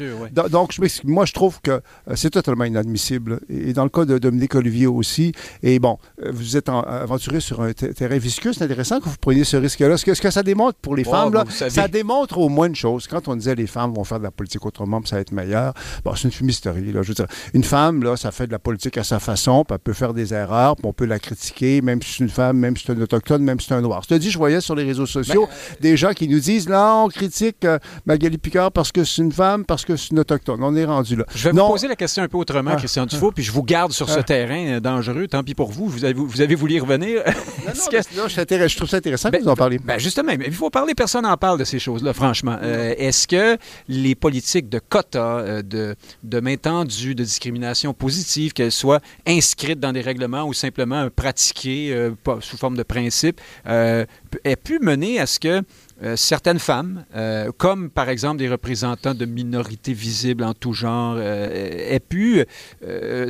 Donc, 0.50 0.76
moi, 1.04 1.26
je 1.26 1.34
trouve 1.34 1.60
que 1.62 1.72
euh, 1.72 1.80
c'est 2.16 2.30
totalement 2.30 2.66
inadmissible. 2.66 3.40
Et 3.50 3.74
dans 3.74 3.84
le 3.84 3.90
cas 3.90 4.06
de 4.06 4.18
Dominique 4.18 4.56
Olivier 4.56 4.88
aussi, 4.88 5.32
et 5.62 5.80
bon, 5.80 5.98
euh, 6.24 6.32
vous 6.34 6.58
êtes 6.58 6.70
aventuré 6.70 7.40
sur 7.40 7.62
un 7.62 7.74
terrain 7.74 8.18
visqueux, 8.18 8.54
c'est 8.54 8.64
intéressant 8.64 9.00
que 9.00 9.06
vous 9.06 9.18
preniez 9.20 9.44
ce 9.44 9.58
risque-là. 9.58 9.98
Ce 9.98 10.06
que, 10.06 10.14
ce 10.14 10.22
que 10.22 10.32
ça 10.32 10.44
démontre 10.44 10.78
pour 10.80 10.96
les 10.96 11.04
femmes, 11.04 11.34
là, 11.34 11.46
ça 11.50 11.88
démontre 11.88 12.38
au 12.38 12.50
moins 12.54 12.68
une 12.68 12.76
chose. 12.76 13.08
Quand 13.08 13.28
on 13.28 13.36
disait 13.36 13.56
les 13.56 13.68
femmes 13.68 13.94
vont 13.94 14.04
faire 14.04 14.20
de 14.20 14.24
la 14.24 14.32
politique 14.32 14.66
autrement, 14.66 15.02
puis 15.02 15.10
ça 15.10 15.18
va 15.18 15.22
être 15.22 15.32
meilleur, 15.32 15.74
bon, 16.04 16.16
c'est 16.16 16.24
une 16.24 16.32
fumisterie. 16.32 16.92
Là, 16.92 17.02
je 17.02 17.10
veux 17.10 17.14
dire, 17.14 17.28
une 17.54 17.64
femme, 17.64 18.04
là, 18.04 18.16
ça 18.16 18.32
fait 18.32 18.48
de 18.48 18.52
la 18.52 18.60
politique 18.60 18.98
à 18.98 19.04
sa 19.04 19.20
façon, 19.20 19.64
puis 19.66 19.74
elle 19.76 19.80
peut 19.80 19.94
faire 19.94 20.14
des 20.14 20.34
erreurs, 20.34 20.76
puis 20.76 20.86
on 20.86 20.94
peut 20.94 21.06
la 21.06 21.20
critiquer, 21.20 21.82
même 21.82 22.02
si 22.02 22.14
c'est 22.14 22.24
une 22.24 22.30
femme, 22.30 22.58
même 22.58 22.78
si 22.78 22.86
c'est 22.86 22.94
un 22.94 23.02
autochtone, 23.02 23.44
même 23.44 23.60
si 23.60 23.68
c'est 23.68 23.74
un 23.74 23.82
noir. 23.82 24.02
Je 24.04 24.10
te 24.10 24.14
dis, 24.16 24.32
je 24.32 24.38
voyais 24.38 24.62
sur 24.62 24.76
les 24.76 24.84
réseaux 24.84 25.06
sociaux 25.06 25.48
ben, 25.48 25.78
des 25.82 25.98
gens 25.98 26.14
qui 26.14 26.28
nous 26.28 26.40
disent, 26.40 26.70
là, 26.70 26.96
on 26.96 27.10
critique 27.10 27.66
euh, 27.66 27.80
Magali 28.06 28.38
Picard 28.38 28.72
parce 28.72 28.92
que 28.92 29.04
c'est 29.04 29.22
une 29.22 29.32
femme, 29.32 29.66
parce 29.66 29.86
que 29.86 29.96
c'est 29.96 30.12
une 30.12 30.20
autochtone. 30.20 30.64
On 30.64 30.76
est 30.76 30.86
rendu 30.86 31.16
là. 31.16 31.26
Je 31.34 31.50
vais 31.50 31.52
vous 31.52 31.68
poser 31.68 31.88
la 31.88 31.96
question 31.96 32.24
un 32.24 32.28
peu 32.28 32.38
autrement, 32.38 32.72
ah, 32.74 32.78
Christian 32.78 33.06
Dufault, 33.06 33.30
ah. 33.30 33.36
puis 33.36 33.44
je 33.44 33.52
vous 33.52 33.64
garde 33.64 33.92
sur 33.92 34.10
ce 34.10 34.20
ah. 34.20 34.24
terrain 34.24 34.76
euh, 34.76 34.80
dangereux. 34.80 35.28
Tant 35.28 35.44
pis 35.44 35.56
pour 35.56 35.72
vous. 35.72 35.88
Vous 35.88 36.06
avez, 36.06 36.14
vous 36.14 36.42
avez 36.42 36.56
voulu 36.56 36.76
y 36.76 36.80
revenir. 36.80 37.22
Non, 37.66 38.28
je, 38.28 38.76
trouve 38.76 38.90
ça 38.90 38.98
intéressant 38.98 39.30
que 39.30 39.34
ben, 39.34 39.44
vous 39.44 39.50
en 39.50 39.56
parliez. 39.56 39.80
Ben 39.80 39.98
justement, 39.98 40.32
il 40.32 40.54
faut 40.54 40.70
parler. 40.70 40.94
Personne 40.94 41.24
n'en 41.24 41.38
parle 41.38 41.60
de 41.60 41.64
ces 41.64 41.80
choses-là, 41.80 42.14
franchement. 42.14 42.43
Euh, 42.46 42.94
est-ce 42.98 43.28
que 43.28 43.58
les 43.88 44.16
politiques 44.16 44.70
de 44.70 44.80
quotas, 44.80 45.62
de, 45.62 45.96
de 46.24 46.40
main 46.40 46.58
tendue, 46.58 47.16
de 47.16 47.24
discrimination 47.24 47.94
positive, 47.94 48.54
qu'elles 48.54 48.72
soient 48.72 49.02
inscrites 49.26 49.80
dans 49.80 49.92
des 49.92 50.02
règlements 50.02 50.44
ou 50.44 50.54
simplement 50.54 51.10
pratiquées 51.10 52.12
sous 52.42 52.58
forme 52.58 52.78
de 52.78 52.84
principe, 52.84 53.40
aient 53.66 54.56
pu 54.62 54.80
mener 54.80 55.20
à 55.20 55.26
ce 55.26 55.40
que 55.40 55.62
euh, 56.04 56.16
certaines 56.18 56.60
femmes, 56.60 57.06
euh, 57.16 57.52
comme 57.58 57.90
par 57.90 58.10
exemple 58.10 58.38
des 58.38 58.50
représentants 58.50 59.14
de 59.14 59.26
minorités 59.26 59.94
visibles 59.94 60.44
en 60.44 60.54
tout 60.54 60.74
genre, 60.74 61.16
euh, 61.18 61.50
aient 61.90 62.00
pu 62.00 62.44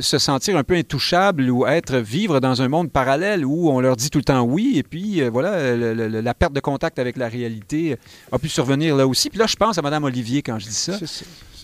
se 0.00 0.18
sentir 0.18 0.56
un 0.56 0.64
peu 0.64 0.74
intouchables 0.74 1.50
ou 1.50 1.66
être 1.66 1.96
vivre 1.96 2.40
dans 2.40 2.62
un 2.62 2.68
monde 2.68 2.90
parallèle 2.90 3.44
où 3.44 3.70
on 3.70 3.80
leur 3.80 3.96
dit 3.96 4.10
tout 4.10 4.18
le 4.18 4.24
temps 4.24 4.42
oui, 4.42 4.74
et 4.76 4.82
puis 4.82 5.22
voilà, 5.28 5.76
la 5.76 6.34
perte 6.34 6.52
de 6.52 6.60
contact 6.60 6.98
avec 6.98 7.16
la 7.16 7.28
réalité 7.28 7.96
a 8.32 8.38
pu 8.38 8.48
survenir 8.48 8.96
là 8.96 9.06
aussi. 9.06 9.30
Puis 9.30 9.38
là, 9.38 9.46
je 9.46 9.56
pense 9.56 9.78
à 9.78 9.82
Mme 9.82 10.04
Olivier 10.04 10.42
quand 10.42 10.58
je 10.58 10.66
dis 10.66 10.74
ça. 10.74 10.98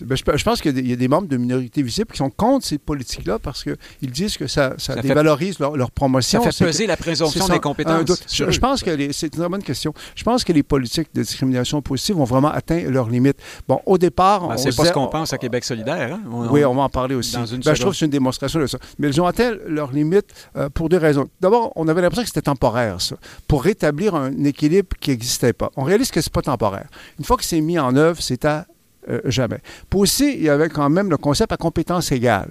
Ben, 0.05 0.15
je, 0.15 0.43
pense 0.43 0.61
qu'il 0.61 0.87
y, 0.87 0.93
a 0.93 0.95
des 0.95 1.07
membres 1.07 1.27
de 1.27 1.37
minorités 1.37 1.81
visibles 1.81 2.11
qui 2.11 2.17
sont 2.17 2.29
contre 2.29 2.65
ces 2.65 2.77
politiques-là 2.77 3.39
parce 3.39 3.63
qu'ils 3.63 4.11
disent 4.11 4.37
que 4.37 4.47
ça, 4.47 4.75
dévalorise 5.01 5.59
leur, 5.59 5.91
promotion. 5.91 6.43
Ça 6.43 6.51
fait 6.51 6.65
peser 6.65 6.87
la 6.87 6.97
présomption 6.97 7.47
des 7.47 7.59
compétences. 7.59 8.23
je, 8.31 8.59
pense 8.59 8.83
que 8.83 9.11
c'est 9.11 9.27
une 9.27 9.39
très 9.39 9.49
bonne 9.49 9.63
question. 9.63 9.93
Je 10.15 10.23
pense 10.23 10.43
que 10.43 10.53
les 10.53 10.63
politiques 10.63 11.09
de 11.13 11.21
discrimination 11.21 11.81
positive 11.81 12.19
ont 12.19 12.25
vraiment 12.25 12.51
atteint 12.51 12.81
leurs 12.89 13.09
limites. 13.09 13.37
Bon, 13.67 13.81
au 13.85 13.97
départ, 13.97 14.47
ben, 14.47 14.57
c'est 14.57 14.75
pas 14.75 14.85
ce 14.85 14.91
qu'on 14.91 15.07
pense 15.07 15.33
à 15.33 15.37
Québec 15.37 15.63
solidaire. 15.63 16.13
Hein? 16.13 16.21
oui, 16.27 16.63
on 16.65 16.75
va 16.75 16.83
en 16.83 16.89
parler 16.89 17.15
aussi. 17.15 17.35
Ben, 17.35 17.45
je 17.45 17.81
trouve 17.81 17.93
que 17.93 17.97
c'est 17.97 18.05
une 18.05 18.11
démonstration 18.11 18.59
de 18.59 18.67
ça. 18.67 18.77
Mais 18.99 19.09
ils 19.09 19.21
ont 19.21 19.25
atteint 19.25 19.53
leurs 19.67 19.91
limites 19.91 20.27
euh, 20.55 20.69
pour 20.69 20.89
deux 20.89 20.97
raisons. 20.97 21.27
D'abord, 21.39 21.71
on 21.75 21.87
avait 21.87 22.01
l'impression 22.01 22.23
que 22.23 22.29
c'était 22.29 22.41
temporaire, 22.41 23.01
ça, 23.01 23.15
pour 23.47 23.63
rétablir 23.63 24.15
un 24.15 24.43
équilibre 24.43 24.89
qui 24.99 25.11
n'existait 25.11 25.53
pas. 25.53 25.69
On 25.75 25.83
réalise 25.83 26.11
que 26.11 26.21
c'est 26.21 26.33
pas 26.33 26.41
temporaire. 26.41 26.87
Une 27.19 27.25
fois 27.25 27.37
que 27.37 27.43
c'est 27.43 27.61
mis 27.61 27.79
en 27.79 27.95
œuvre, 27.95 28.21
c'est 28.21 28.45
à 28.45 28.65
euh, 29.09 29.21
jamais. 29.25 29.59
Puis 29.89 29.99
aussi, 29.99 30.33
il 30.33 30.43
y 30.43 30.49
avait 30.49 30.69
quand 30.69 30.89
même 30.89 31.09
le 31.09 31.17
concept 31.17 31.51
à 31.51 31.57
compétence 31.57 32.11
égale. 32.11 32.49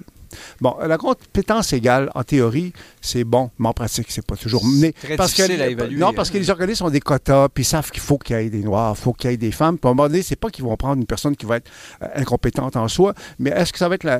Bon, 0.59 0.75
la 0.85 0.97
compétence 0.97 1.73
égale, 1.73 2.09
en 2.15 2.23
théorie, 2.23 2.73
c'est 3.01 3.23
bon, 3.23 3.51
mais 3.59 3.67
en 3.67 3.73
pratique, 3.73 4.07
c'est 4.09 4.25
pas 4.25 4.35
toujours. 4.35 4.63
Mais 4.65 4.93
parce 5.17 5.33
que, 5.33 5.41
à 5.43 5.67
évaluer. 5.67 5.99
Non, 5.99 6.13
parce 6.13 6.29
que 6.29 6.37
les 6.37 6.49
organismes 6.49 6.85
ont 6.85 6.89
des 6.89 7.01
quotas, 7.01 7.49
puis 7.49 7.63
ils 7.63 7.67
savent 7.67 7.91
qu'il 7.91 8.01
faut 8.01 8.17
qu'il 8.17 8.35
y 8.37 8.39
ait 8.39 8.49
des 8.49 8.63
Noirs, 8.63 8.95
il 8.97 9.01
faut 9.01 9.13
qu'il 9.13 9.29
y 9.29 9.33
ait 9.33 9.37
des 9.37 9.51
femmes. 9.51 9.77
Puis 9.77 9.87
à 9.87 9.91
un 9.91 9.93
moment 9.93 10.07
donné, 10.07 10.21
c'est 10.21 10.35
pas 10.35 10.49
qu'ils 10.49 10.63
vont 10.63 10.75
prendre 10.77 10.97
une 10.97 11.05
personne 11.05 11.35
qui 11.35 11.45
va 11.45 11.57
être 11.57 11.69
euh, 12.01 12.07
incompétente 12.15 12.75
en 12.75 12.87
soi, 12.87 13.13
mais 13.39 13.49
est-ce 13.51 13.73
que 13.73 13.79
ça 13.79 13.89
va 13.89 13.95
être 13.95 14.03
la, 14.03 14.19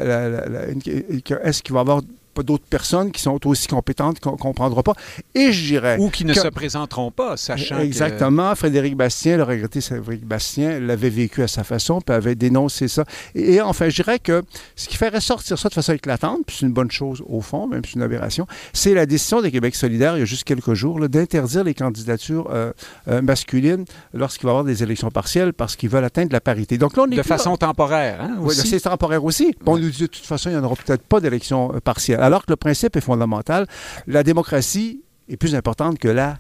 est-ce 1.43 1.63
qu'il 1.63 1.73
va 1.73 1.79
y 1.79 1.81
avoir 1.81 2.01
d'autres 2.39 2.65
personnes 2.69 3.11
qui 3.11 3.21
sont 3.21 3.39
aussi 3.45 3.67
compétentes 3.67 4.19
qu'on 4.19 4.33
ne 4.33 4.37
comprendra 4.37 4.83
pas. 4.83 4.93
Et 5.35 5.51
je 5.51 5.65
dirais... 5.65 5.97
Ou 5.99 6.09
qui 6.09 6.25
ne 6.25 6.33
se 6.33 6.47
présenteront 6.47 7.11
pas, 7.11 7.37
sachant 7.37 7.79
Exactement. 7.79 8.53
Frédéric 8.55 8.95
Bastien, 8.95 9.37
le 9.37 9.43
regretté 9.43 9.81
Frédéric 9.81 10.25
Bastien, 10.25 10.79
l'avait 10.79 11.09
vécu 11.09 11.43
à 11.43 11.47
sa 11.47 11.63
façon, 11.63 12.01
puis 12.01 12.15
avait 12.15 12.35
dénoncé 12.35 12.87
ça. 12.87 13.03
Et, 13.35 13.61
enfin, 13.61 13.89
je 13.89 13.95
dirais 13.95 14.19
que 14.19 14.43
ce 14.75 14.87
qui 14.87 14.97
fait 14.97 15.09
ressortir 15.09 15.57
ça 15.57 15.69
de 15.69 15.73
façon 15.73 15.93
éclatante, 15.93 16.39
puis 16.45 16.57
c'est 16.59 16.65
une 16.65 16.73
bonne 16.73 16.91
chose 16.91 17.23
au 17.27 17.41
fond, 17.41 17.67
même 17.67 17.83
si 17.85 17.91
c'est 17.91 17.95
une 17.97 18.03
aberration, 18.03 18.47
c'est 18.73 18.93
la 18.93 19.05
décision 19.05 19.41
des 19.41 19.51
Québec 19.51 19.75
solidaire, 19.75 20.17
il 20.17 20.21
y 20.21 20.23
a 20.23 20.25
juste 20.25 20.43
quelques 20.43 20.73
jours, 20.73 20.99
d'interdire 21.07 21.63
les 21.63 21.73
candidatures 21.73 22.49
euh, 22.51 22.71
euh, 23.07 23.21
masculines 23.21 23.85
lorsqu'il 24.13 24.45
va 24.45 24.51
y 24.51 24.53
avoir 24.53 24.63
des 24.63 24.81
élections 24.83 25.11
partielles 25.11 25.53
parce 25.53 25.75
qu'ils 25.75 25.89
veulent 25.89 26.03
atteindre 26.03 26.31
la 26.31 26.41
parité. 26.41 26.77
Donc 26.77 26.95
là, 26.97 27.03
on 27.07 27.11
est 27.11 27.17
De 27.17 27.21
façon 27.21 27.55
temporaire, 27.57 28.21
hein, 28.21 28.37
Oui, 28.39 28.55
c'est 28.55 28.79
temporaire 28.79 29.23
aussi. 29.23 29.55
Bon, 29.63 29.73
on 29.73 29.77
nous 29.77 29.89
dit 29.89 30.03
de 30.03 30.07
toute 30.07 30.25
façon, 30.25 30.49
il 30.49 30.53
n'y 30.53 30.59
en 30.59 30.63
aura 30.63 30.75
peut-être 30.75 31.03
pas 31.03 31.19
d'élections 31.19 31.73
euh, 31.75 31.79
partielles 31.79 32.20
alors 32.21 32.45
que 32.45 32.51
le 32.51 32.55
principe 32.55 32.95
est 32.95 33.01
fondamental. 33.01 33.67
La 34.07 34.23
démocratie 34.23 35.03
est 35.27 35.37
plus 35.37 35.55
importante 35.55 35.99
que 35.99 36.07
la 36.07 36.39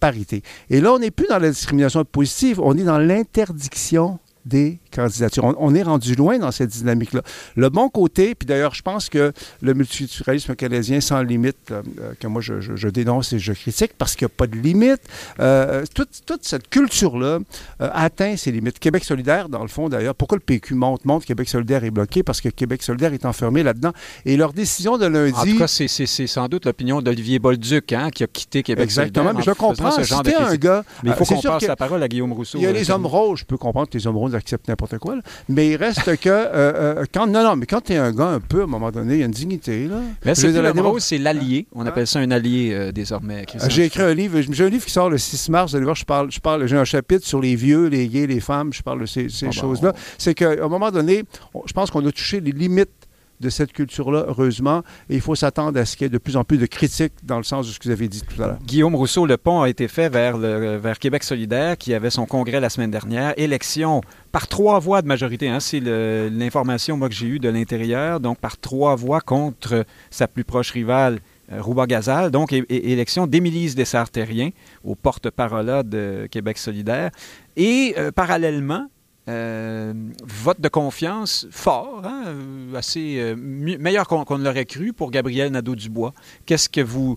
parité. 0.00 0.42
Et 0.70 0.80
là, 0.80 0.92
on 0.92 0.98
n'est 0.98 1.10
plus 1.10 1.26
dans 1.28 1.38
la 1.38 1.50
discrimination 1.50 2.04
positive, 2.04 2.60
on 2.60 2.76
est 2.76 2.84
dans 2.84 2.98
l'interdiction 2.98 4.18
des 4.46 4.78
candidatures. 4.92 5.54
On, 5.58 5.74
est 5.74 5.82
rendu 5.82 6.14
loin 6.14 6.38
dans 6.38 6.52
cette 6.52 6.70
dynamique-là. 6.70 7.22
Le 7.56 7.68
bon 7.68 7.88
côté, 7.88 8.34
puis 8.34 8.46
d'ailleurs, 8.46 8.74
je 8.74 8.82
pense 8.82 9.08
que 9.08 9.32
le 9.60 9.74
multiculturalisme 9.74 10.54
canadien 10.54 11.00
sans 11.00 11.22
limite, 11.22 11.56
euh, 11.72 11.82
euh, 12.00 12.12
que 12.18 12.26
moi 12.28 12.40
je, 12.40 12.88
dénonce 12.88 13.32
et 13.32 13.38
je 13.38 13.52
critique 13.52 13.92
parce 13.98 14.14
qu'il 14.14 14.26
n'y 14.26 14.32
a 14.32 14.34
pas 14.36 14.46
de 14.46 14.56
limite, 14.56 15.02
euh, 15.40 15.84
toute, 15.94 16.42
cette 16.42 16.68
culture-là 16.68 17.40
atteint 17.80 18.36
ses 18.36 18.52
limites. 18.52 18.78
Québec 18.78 19.04
solidaire, 19.04 19.48
dans 19.48 19.62
le 19.62 19.68
fond 19.68 19.88
d'ailleurs, 19.88 20.14
pourquoi 20.14 20.36
le 20.36 20.42
PQ 20.42 20.74
monte, 20.74 21.04
monte, 21.04 21.24
Québec 21.24 21.48
solidaire 21.48 21.82
est 21.82 21.90
bloqué? 21.90 22.22
Parce 22.22 22.40
que 22.40 22.48
Québec 22.48 22.82
solidaire 22.82 23.12
est 23.12 23.26
enfermé 23.26 23.64
là-dedans. 23.64 23.92
Et 24.24 24.36
leur 24.36 24.52
décision 24.52 24.96
de 24.96 25.06
lundi... 25.06 25.34
En 25.36 25.44
tout 25.44 25.58
cas, 25.58 25.66
c'est 25.66 26.26
sans 26.26 26.48
doute 26.48 26.64
l'opinion 26.64 27.02
d'Olivier 27.02 27.40
Bolduc 27.40 27.92
hein, 27.92 28.10
qui 28.10 28.22
a 28.22 28.28
quitté 28.28 28.62
Québec 28.62 28.84
Exactement, 28.84 29.32
solidaire. 29.32 29.40
Exactement, 29.40 29.94
mais 29.96 30.04
je 30.04 30.10
comprends. 30.12 30.24
C'était 30.24 30.36
un 30.36 30.56
gars... 30.56 30.84
Mais 31.02 31.10
il 31.10 31.16
faut 31.16 31.24
qu'on 31.24 31.42
passe 31.42 31.66
la 31.66 31.76
parole 31.76 32.02
à 32.02 32.08
Guillaume 32.08 32.32
Rousseau. 32.32 32.58
Il 32.58 32.64
y 32.64 32.66
a 32.66 32.72
les 32.72 32.90
hommes 32.90 33.06
roses, 33.06 33.40
je 33.40 33.44
peux 33.44 33.56
comprendre 33.56 33.88
que 33.88 33.98
les 33.98 34.06
hommes 34.06 34.16
roses 34.16 34.35
acceptent 34.36 34.68
n'importe 34.68 34.98
quoi, 34.98 35.16
mais 35.48 35.70
il 35.70 35.76
reste 35.76 36.16
que. 36.18 36.28
Euh, 36.28 36.48
euh, 36.56 37.04
quand, 37.12 37.26
non, 37.26 37.42
non, 37.42 37.56
mais 37.56 37.66
quand 37.66 37.80
tu 37.80 37.92
es 37.92 37.96
un 37.96 38.12
gars 38.12 38.28
un 38.28 38.40
peu, 38.40 38.60
à 38.60 38.64
un 38.64 38.68
moment 38.68 38.90
donné, 38.90 39.14
il 39.14 39.20
y 39.20 39.22
a 39.22 39.26
une 39.26 39.32
dignité. 39.32 39.88
Là. 39.88 40.00
Mais 40.24 40.34
c'est 40.34 40.50
la 40.52 40.72
c'est 40.98 41.18
l'allié. 41.18 41.66
On 41.74 41.86
appelle 41.86 42.06
ça 42.06 42.20
un 42.20 42.30
allié 42.30 42.72
euh, 42.72 42.92
désormais. 42.92 43.44
J'ai 43.68 43.84
écrit 43.86 44.02
un 44.02 44.14
livre. 44.14 44.40
J'ai 44.40 44.64
un 44.64 44.68
livre 44.68 44.84
qui 44.84 44.92
sort 44.92 45.10
le 45.10 45.18
6 45.18 45.48
mars. 45.50 45.70
Vous 45.70 45.76
allez 45.76 45.84
voir, 45.84 45.96
je 45.96 46.04
parle, 46.04 46.30
je 46.30 46.40
parle, 46.40 46.66
j'ai 46.66 46.76
un 46.76 46.84
chapitre 46.84 47.26
sur 47.26 47.40
les 47.40 47.56
vieux, 47.56 47.86
les 47.86 48.08
gays, 48.08 48.26
les 48.26 48.40
femmes. 48.40 48.72
Je 48.72 48.82
parle 48.82 49.00
de 49.00 49.06
ces, 49.06 49.28
ces 49.28 49.52
choses-là. 49.52 49.94
C'est 50.18 50.34
qu'à 50.34 50.50
un 50.50 50.68
moment 50.68 50.90
donné, 50.90 51.24
je 51.66 51.72
pense 51.72 51.90
qu'on 51.90 52.04
a 52.06 52.12
touché 52.12 52.40
les 52.40 52.52
limites 52.52 53.05
de 53.40 53.50
cette 53.50 53.72
culture-là, 53.72 54.24
heureusement. 54.28 54.82
Et 55.10 55.14
il 55.14 55.20
faut 55.20 55.34
s'attendre 55.34 55.78
à 55.78 55.84
ce 55.84 55.96
qu'il 55.96 56.04
y 56.04 56.06
ait 56.06 56.10
de 56.10 56.18
plus 56.18 56.36
en 56.36 56.44
plus 56.44 56.58
de 56.58 56.66
critiques 56.66 57.14
dans 57.22 57.38
le 57.38 57.44
sens 57.44 57.66
de 57.66 57.72
ce 57.72 57.78
que 57.78 57.84
vous 57.84 57.90
avez 57.90 58.08
dit 58.08 58.22
tout 58.22 58.42
à 58.42 58.46
l'heure. 58.46 58.58
Guillaume 58.64 58.94
Rousseau, 58.94 59.26
le 59.26 59.36
pont 59.36 59.62
a 59.62 59.68
été 59.68 59.88
fait 59.88 60.08
vers, 60.08 60.36
vers 60.38 60.98
Québec 60.98 61.24
solidaire, 61.24 61.76
qui 61.76 61.94
avait 61.94 62.10
son 62.10 62.26
congrès 62.26 62.60
la 62.60 62.70
semaine 62.70 62.90
dernière. 62.90 63.34
Élection 63.36 64.00
par 64.32 64.48
trois 64.48 64.78
voix 64.78 65.02
de 65.02 65.06
majorité. 65.06 65.48
Hein, 65.48 65.60
c'est 65.60 65.80
l'information 65.80 66.98
que 66.98 67.12
j'ai 67.12 67.26
eue 67.26 67.38
de 67.38 67.48
l'intérieur. 67.48 68.20
Donc, 68.20 68.38
par 68.38 68.58
trois 68.58 68.96
voix 68.96 69.20
contre 69.20 69.84
sa 70.10 70.28
plus 70.28 70.44
proche 70.44 70.70
rivale, 70.70 71.20
euh, 71.52 71.62
Rouba 71.62 71.86
Gazal. 71.86 72.30
Donc, 72.30 72.52
élection 72.52 73.26
d'Émilise 73.26 73.74
Dessart-Terrien 73.74 74.50
au 74.84 74.94
porte-parole 74.94 75.88
de 75.88 76.26
Québec 76.30 76.58
solidaire. 76.58 77.10
Et 77.56 77.94
euh, 77.98 78.10
parallèlement, 78.10 78.88
euh, 79.28 79.92
vote 80.22 80.60
de 80.60 80.68
confiance 80.68 81.48
fort, 81.50 82.02
hein, 82.04 82.24
euh, 82.28 82.76
assez 82.76 83.16
euh, 83.18 83.34
meilleur 83.36 84.06
qu'on 84.06 84.38
ne 84.38 84.44
l'aurait 84.44 84.66
cru 84.66 84.92
pour 84.92 85.10
Gabriel 85.10 85.50
Nadeau-Dubois. 85.50 86.14
Qu'est-ce 86.46 86.68
que 86.68 86.80
vous 86.80 87.16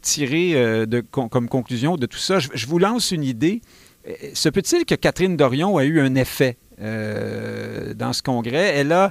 tirez 0.00 0.86
comme 1.10 1.48
conclusion 1.48 1.96
de 1.96 2.06
tout 2.06 2.18
ça? 2.18 2.38
Je, 2.38 2.66
vous 2.66 2.78
lance 2.78 3.10
une 3.10 3.24
idée. 3.24 3.60
Se 4.32 4.48
peut-il 4.48 4.86
que 4.86 4.94
Catherine 4.94 5.36
Dorion 5.36 5.76
a 5.76 5.84
eu 5.84 6.00
un 6.00 6.14
effet 6.14 6.56
dans 6.78 8.12
ce 8.12 8.22
congrès? 8.22 8.74
Elle 8.76 8.92
a, 8.92 9.10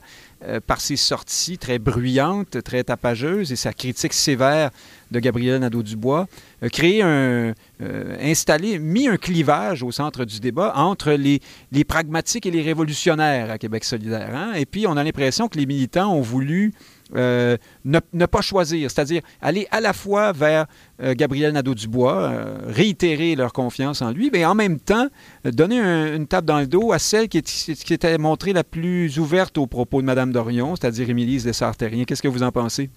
par 0.65 0.81
ses 0.81 0.95
sorties 0.95 1.57
très 1.57 1.77
bruyantes, 1.77 2.63
très 2.63 2.83
tapageuses 2.83 3.51
et 3.51 3.55
sa 3.55 3.73
critique 3.73 4.13
sévère 4.13 4.71
de 5.11 5.19
Gabriel 5.19 5.59
Nadeau-Dubois, 5.59 6.27
créé 6.71 7.01
un, 7.01 7.53
euh, 7.81 8.15
installé, 8.21 8.79
mis 8.79 9.07
un 9.07 9.17
clivage 9.17 9.83
au 9.83 9.91
centre 9.91 10.23
du 10.23 10.39
débat 10.39 10.73
entre 10.75 11.11
les, 11.11 11.41
les 11.71 11.83
pragmatiques 11.83 12.45
et 12.45 12.51
les 12.51 12.61
révolutionnaires 12.61 13.51
à 13.51 13.57
Québec 13.57 13.83
solidaire. 13.83 14.35
Hein. 14.35 14.53
Et 14.55 14.65
puis, 14.65 14.87
on 14.87 14.95
a 14.97 15.03
l'impression 15.03 15.47
que 15.47 15.57
les 15.57 15.65
militants 15.65 16.13
ont 16.13 16.21
voulu 16.21 16.73
euh, 17.15 17.57
ne, 17.85 18.25
pas 18.25 18.41
choisir, 18.41 18.89
c'est-à-dire 18.89 19.21
aller 19.41 19.67
à 19.71 19.81
la 19.81 19.93
fois 19.93 20.31
vers 20.31 20.65
euh, 21.01 21.13
Gabriel 21.15 21.53
Nadeau-Dubois, 21.53 22.33
réitérer 22.67 23.35
leur 23.35 23.53
confiance 23.53 24.01
en 24.01 24.11
lui, 24.11 24.29
mais 24.31 24.45
en 24.45 24.55
même 24.55 24.79
temps 24.79 25.07
donner 25.43 25.79
une 25.79 26.27
tape 26.27 26.45
dans 26.45 26.59
le 26.59 26.67
dos 26.67 26.91
à 26.91 26.99
celle 26.99 27.27
qui, 27.27 27.41
qui, 27.41 27.93
était 27.93 28.17
montrée 28.17 28.53
la 28.53 28.63
plus 28.63 29.19
ouverte 29.19 29.57
aux 29.57 29.67
propos 29.67 30.01
de 30.01 30.05
Mme 30.05 30.31
Dorion, 30.31 30.75
c'est-à-dire 30.75 31.09
Émilie 31.09 31.41
Dessartérien. 31.41 32.05
Qu'est-ce 32.05 32.21
que 32.21 32.27
vous 32.27 32.43
en 32.43 32.51
pensez? 32.51 32.89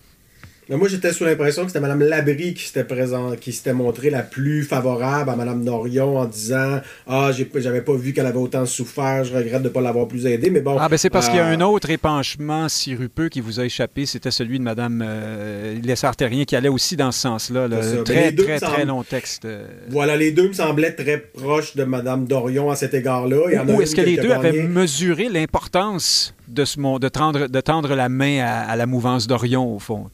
Moi, 0.70 0.88
j'étais 0.88 1.12
sous 1.12 1.24
l'impression 1.24 1.62
que 1.62 1.68
c'était 1.68 1.80
Mme 1.80 2.00
Labrie 2.00 2.54
qui 2.54 2.64
s'était 2.64 2.84
présent, 2.84 3.36
qui 3.36 3.52
s'était 3.52 3.74
montrée 3.74 4.10
la 4.10 4.22
plus 4.22 4.62
favorable 4.62 5.30
à 5.30 5.36
Mme 5.36 5.62
Norion 5.62 6.18
en 6.18 6.24
disant 6.24 6.80
Ah, 7.06 7.30
j'avais 7.32 7.82
pas 7.82 7.94
vu 7.94 8.12
qu'elle 8.12 8.26
avait 8.26 8.38
autant 8.38 8.64
souffert, 8.64 9.24
je 9.24 9.34
regrette 9.34 9.62
de 9.62 9.68
ne 9.68 9.72
pas 9.72 9.80
l'avoir 9.80 10.08
plus 10.08 10.26
aidée. 10.26 10.50
Mais 10.50 10.60
bon. 10.60 10.76
Ah, 10.78 10.88
ben 10.88 10.96
c'est 10.96 11.10
parce 11.10 11.28
qu'il 11.28 11.36
y 11.36 11.40
a 11.40 11.46
un 11.46 11.60
euh, 11.60 11.64
autre 11.64 11.90
épanchement 11.90 12.68
sirupeux 12.68 13.28
qui 13.28 13.40
vous 13.40 13.60
a 13.60 13.64
échappé, 13.64 14.06
c'était 14.06 14.30
celui 14.30 14.58
de 14.58 14.64
Mme 14.64 15.04
euh, 15.06 15.78
Lessartérien 15.82 16.44
qui 16.44 16.56
allait 16.56 16.68
aussi 16.68 16.96
dans 16.96 17.12
ce 17.12 17.20
sens-là. 17.20 17.68
Très, 18.04 18.32
très, 18.32 18.58
très 18.58 18.84
long 18.84 19.02
texte. 19.02 19.46
Voilà, 19.88 20.16
les 20.16 20.32
deux 20.32 20.48
me 20.48 20.52
semblaient 20.52 20.94
très 20.94 21.18
proches 21.18 21.76
de 21.76 21.84
Mme 21.84 22.26
Dorion 22.26 22.70
à 22.70 22.76
cet 22.76 22.94
égard-là. 22.94 23.64
Ou 23.68 23.82
est-ce 23.82 23.94
que 23.94 24.00
les 24.00 24.16
deux 24.16 24.30
avaient 24.30 24.62
mesuré 24.62 25.28
l'importance 25.28 26.34
de, 26.48 26.64
ce, 26.64 26.98
de, 26.98 27.08
tendre, 27.08 27.46
de 27.46 27.60
tendre 27.60 27.94
la 27.94 28.08
main 28.08 28.40
à, 28.40 28.60
à 28.62 28.76
la 28.76 28.86
mouvance 28.86 29.26
d'Orion, 29.26 29.74
au 29.74 29.78
fond? 29.78 30.10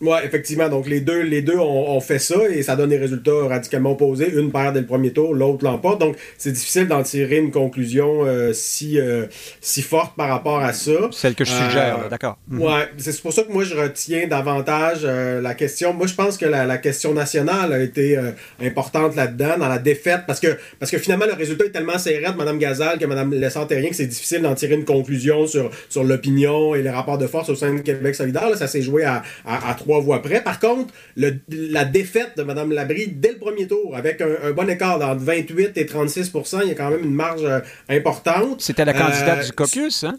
Oui, 0.00 0.18
effectivement. 0.24 0.68
Donc, 0.68 0.88
les 0.88 1.00
deux, 1.00 1.22
les 1.22 1.42
deux 1.42 1.58
ont, 1.58 2.00
fait 2.00 2.18
ça 2.18 2.36
et 2.50 2.62
ça 2.62 2.76
donne 2.76 2.90
des 2.90 2.98
résultats 2.98 3.46
radicalement 3.48 3.92
opposés. 3.92 4.30
Une 4.34 4.50
perd 4.50 4.74
dès 4.74 4.80
le 4.80 4.86
premier 4.86 5.12
tour, 5.12 5.34
l'autre 5.34 5.64
l'emporte. 5.64 6.00
Donc, 6.00 6.16
c'est 6.36 6.52
difficile 6.52 6.88
d'en 6.88 7.02
tirer 7.02 7.38
une 7.38 7.50
conclusion 7.50 8.24
euh, 8.24 8.52
si, 8.52 8.98
euh, 8.98 9.26
si 9.60 9.82
forte 9.82 10.16
par 10.16 10.28
rapport 10.28 10.60
à 10.60 10.72
ça. 10.72 10.92
Celle 11.12 11.34
que 11.34 11.44
je 11.44 11.52
suggère, 11.52 12.00
euh, 12.04 12.08
d'accord. 12.08 12.38
Mhm. 12.48 12.62
Oui, 12.62 12.72
c'est 12.98 13.20
pour 13.22 13.32
ça 13.32 13.44
que 13.44 13.52
moi, 13.52 13.64
je 13.64 13.74
retiens 13.74 14.26
davantage 14.26 15.04
la 15.04 15.54
question. 15.54 15.94
Moi, 15.94 16.06
je 16.06 16.14
pense 16.14 16.36
que 16.36 16.46
la, 16.46 16.78
question 16.78 17.14
nationale 17.14 17.72
a 17.72 17.80
été 17.80 18.18
importante 18.60 19.14
là-dedans, 19.14 19.56
dans 19.58 19.68
la 19.68 19.78
défaite, 19.78 20.22
parce 20.26 20.40
que, 20.40 20.58
parce 20.78 20.90
que 20.90 20.98
finalement, 20.98 21.26
le 21.26 21.34
résultat 21.34 21.66
est 21.66 21.70
tellement 21.70 21.98
serré 21.98 22.30
de 22.30 22.36
Mme 22.36 22.58
Gazal 22.58 22.98
que 22.98 23.06
Mme 23.06 23.32
Lessant-Terrien 23.32 23.88
que 23.88 23.96
c'est 23.96 24.06
difficile 24.06 24.42
d'en 24.42 24.54
tirer 24.54 24.74
une 24.74 24.84
conclusion 24.84 25.46
sur, 25.46 25.70
sur 25.88 26.04
l'opinion 26.04 26.74
et 26.74 26.82
les 26.82 26.90
rapports 26.90 27.16
de 27.16 27.26
force 27.26 27.48
au 27.48 27.54
sein 27.54 27.72
de 27.72 27.80
Québec 27.80 28.14
solidaire. 28.14 28.54
ça 28.56 28.66
s'est 28.66 28.82
joué 28.82 29.04
à, 29.04 29.22
à, 29.46 29.70
à 29.70 29.74
trois 29.84 30.00
voix 30.00 30.22
près. 30.22 30.42
Par 30.42 30.58
contre, 30.58 30.92
la 31.16 31.84
défaite 31.84 32.32
de 32.36 32.42
Mme 32.42 32.72
Labrie 32.72 33.08
dès 33.08 33.32
le 33.32 33.38
premier 33.38 33.66
tour, 33.68 33.94
avec 33.94 34.20
un, 34.20 34.52
bon 34.52 34.68
écart 34.68 34.96
entre 35.02 35.22
28 35.22 35.76
et 35.76 35.84
36% 35.84 36.60
il 36.62 36.68
y 36.68 36.70
a 36.72 36.74
quand 36.74 36.90
même 36.90 37.04
une 37.04 37.14
marge 37.14 37.44
euh, 37.44 37.60
importante. 37.88 38.60
C'était 38.60 38.84
la 38.84 38.94
candidate 38.94 39.40
euh, 39.40 39.46
du 39.46 39.52
caucus, 39.52 40.04
hein? 40.04 40.18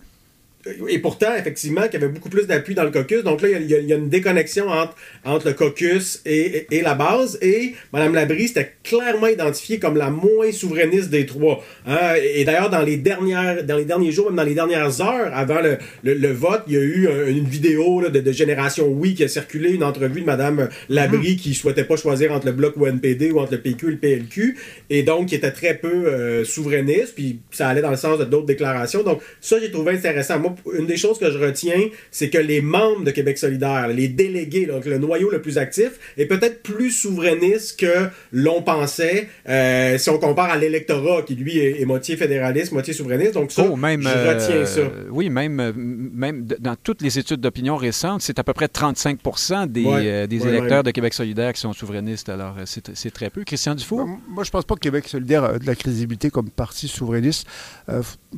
Et 0.87 0.99
pourtant, 0.99 1.35
effectivement, 1.37 1.83
qu'il 1.83 1.99
y 1.99 2.03
avait 2.03 2.11
beaucoup 2.11 2.29
plus 2.29 2.47
d'appui 2.47 2.73
dans 2.73 2.83
le 2.83 2.89
caucus. 2.89 3.23
Donc 3.23 3.41
là, 3.41 3.49
il 3.49 3.69
y, 3.69 3.93
a, 3.93 3.95
une 3.95 4.09
déconnexion 4.09 4.67
entre, 4.67 4.95
entre 5.23 5.47
le 5.47 5.53
caucus 5.53 6.21
et, 6.25 6.65
et, 6.71 6.81
la 6.81 6.95
base. 6.95 7.37
Et 7.41 7.73
Mme 7.93 8.15
Labrie 8.15 8.45
était 8.45 8.73
clairement 8.83 9.27
identifiée 9.27 9.77
comme 9.77 9.95
la 9.95 10.09
moins 10.09 10.51
souverainiste 10.51 11.09
des 11.09 11.27
trois. 11.27 11.63
Hein? 11.85 12.15
Et 12.33 12.45
d'ailleurs, 12.45 12.71
dans 12.71 12.81
les 12.81 12.97
dernières, 12.97 13.63
dans 13.63 13.77
les 13.77 13.85
derniers 13.85 14.11
jours, 14.11 14.27
même 14.27 14.37
dans 14.37 14.43
les 14.43 14.55
dernières 14.55 15.01
heures 15.01 15.31
avant 15.33 15.61
le, 15.61 15.77
le, 16.03 16.31
vote, 16.31 16.63
il 16.67 16.73
y 16.73 16.77
a 16.77 16.81
eu 16.81 17.07
une 17.27 17.45
vidéo 17.45 18.01
de, 18.09 18.19
de, 18.19 18.31
Génération 18.31 18.87
Oui 18.87 19.13
qui 19.13 19.23
a 19.23 19.27
circulé, 19.27 19.69
une 19.69 19.83
entrevue 19.83 20.21
de 20.21 20.25
Mme 20.25 20.69
Labrie 20.89 21.35
mm-hmm. 21.35 21.37
qui 21.37 21.53
souhaitait 21.53 21.83
pas 21.83 21.95
choisir 21.95 22.31
entre 22.31 22.47
le 22.47 22.51
bloc 22.53 22.75
ou 22.75 22.87
NPD 22.87 23.31
ou 23.31 23.39
entre 23.39 23.53
le 23.53 23.61
PQ 23.61 23.87
et 23.87 23.91
le 23.91 23.97
PLQ. 23.97 24.57
Et 24.89 25.03
donc, 25.03 25.27
qui 25.27 25.35
était 25.35 25.51
très 25.51 25.75
peu 25.75 26.07
euh, 26.07 26.43
souverainiste. 26.43 27.13
Puis 27.15 27.39
ça 27.51 27.67
allait 27.67 27.81
dans 27.81 27.91
le 27.91 27.97
sens 27.97 28.17
de 28.17 28.25
d'autres 28.25 28.47
déclarations. 28.47 29.03
Donc, 29.03 29.21
ça, 29.41 29.57
j'ai 29.59 29.71
trouvé 29.71 29.93
intéressant. 29.93 30.39
Moi, 30.39 30.54
une 30.77 30.87
des 30.87 30.97
choses 30.97 31.19
que 31.19 31.31
je 31.31 31.37
retiens, 31.37 31.89
c'est 32.11 32.29
que 32.29 32.37
les 32.37 32.61
membres 32.61 33.03
de 33.03 33.11
Québec 33.11 33.37
solidaire, 33.37 33.87
les 33.87 34.07
délégués, 34.07 34.65
donc 34.65 34.85
le 34.85 34.97
noyau 34.97 35.29
le 35.29 35.41
plus 35.41 35.57
actif, 35.57 35.91
est 36.17 36.25
peut-être 36.25 36.63
plus 36.63 36.91
souverainiste 36.91 37.79
que 37.79 38.09
l'on 38.31 38.61
pensait 38.61 39.27
euh, 39.47 39.97
si 39.97 40.09
on 40.09 40.17
compare 40.17 40.49
à 40.49 40.57
l'électorat 40.57 41.21
qui, 41.23 41.35
lui, 41.35 41.57
est, 41.57 41.85
moitié 41.85 42.17
fédéraliste, 42.17 42.71
moitié 42.71 42.93
souverainiste. 42.93 43.33
Donc 43.33 43.51
ça, 43.51 43.65
oh, 43.69 43.75
même, 43.75 44.01
je 44.01 44.07
retiens 44.07 44.65
ça. 44.65 44.79
Euh, 44.79 45.05
oui, 45.09 45.29
même, 45.29 45.59
euh, 45.59 45.71
même 45.75 46.45
dans 46.45 46.75
toutes 46.75 47.01
les 47.01 47.19
études 47.19 47.41
d'opinion 47.41 47.75
récentes, 47.75 48.21
c'est 48.21 48.39
à 48.39 48.43
peu 48.43 48.53
près 48.53 48.67
35 48.67 49.19
des, 49.67 50.27
des 50.27 50.47
électeurs 50.47 50.83
de 50.83 50.91
Québec 50.91 51.13
solidaire 51.13 51.53
qui 51.53 51.61
sont 51.61 51.73
souverainistes. 51.73 52.29
Alors, 52.29 52.55
c'est 52.65 53.11
très 53.11 53.29
peu. 53.29 53.43
Christian 53.43 53.75
Dufour? 53.75 54.05
Ben, 54.05 54.19
moi, 54.27 54.43
je 54.43 54.51
pense 54.51 54.65
pas 54.65 54.75
que 54.75 54.79
Québec 54.79 55.07
solidaire 55.07 55.43
a 55.43 55.59
de 55.59 55.65
la 55.65 55.75
crédibilité 55.75 56.29
comme 56.29 56.49
parti 56.49 56.87
souverainiste. 56.87 57.47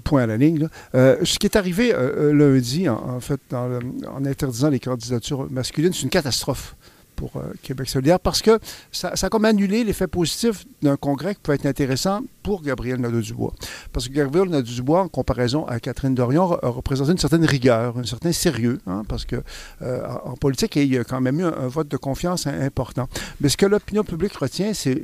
point 0.03 0.24
à 0.24 0.28
la 0.28 0.38
ligne. 0.38 0.68
ce 0.93 1.39
qui 1.39 1.47
est 1.47 1.55
arrivé 1.55 1.93
lundi, 2.34 2.89
en, 2.89 3.20
fait, 3.20 3.39
en 3.53 4.26
interdisant 4.26 4.70
les 4.70 4.80
candidatures 4.80 5.49
masculines, 5.51 5.93
c'est 5.93 6.03
une 6.03 6.10
catastrophe 6.10 6.76
pour 7.18 7.36
euh, 7.36 7.51
Québec 7.64 7.89
solidaire 7.89 8.20
parce 8.22 8.41
que 8.41 8.60
ça, 8.91 9.18
ça 9.18 9.28
a 9.28 9.30
comme 9.30 9.43
annulé 9.43 9.84
l'effet 9.84 10.08
positif 10.08 10.66
d'un 10.82 10.95
congrès 10.95 11.36
qui 11.36 11.41
peut 11.41 11.51
être 11.51 11.66
intéressant 11.66 12.22
pour 12.47 12.61
Gabriel 12.61 13.01
Nadeau-Dubois. 13.01 13.53
Parce 13.91 14.07
que 14.07 14.13
Gabriel 14.13 14.47
Nadeau-Dubois, 14.47 15.01
en 15.01 15.09
comparaison 15.09 15.65
à 15.67 15.81
Catherine 15.81 16.15
Dorion, 16.15 16.53
a 16.53 16.69
représenté 16.69 17.11
une 17.11 17.17
certaine 17.17 17.43
rigueur, 17.43 17.97
un 17.97 18.05
certain 18.05 18.31
sérieux, 18.31 18.79
hein, 18.87 19.03
parce 19.05 19.25
que 19.25 19.35
euh, 19.81 20.07
en 20.23 20.37
politique, 20.37 20.77
il 20.77 20.85
y 20.85 20.97
a 20.97 21.03
quand 21.03 21.19
même 21.19 21.41
eu 21.41 21.43
un, 21.43 21.67
vote 21.67 21.89
de 21.89 21.97
confiance 21.97 22.47
important. 22.47 23.09
Mais 23.41 23.49
ce 23.49 23.57
que 23.57 23.65
l'opinion 23.65 24.05
publique 24.05 24.31
retient, 24.31 24.73
c'est 24.73 24.97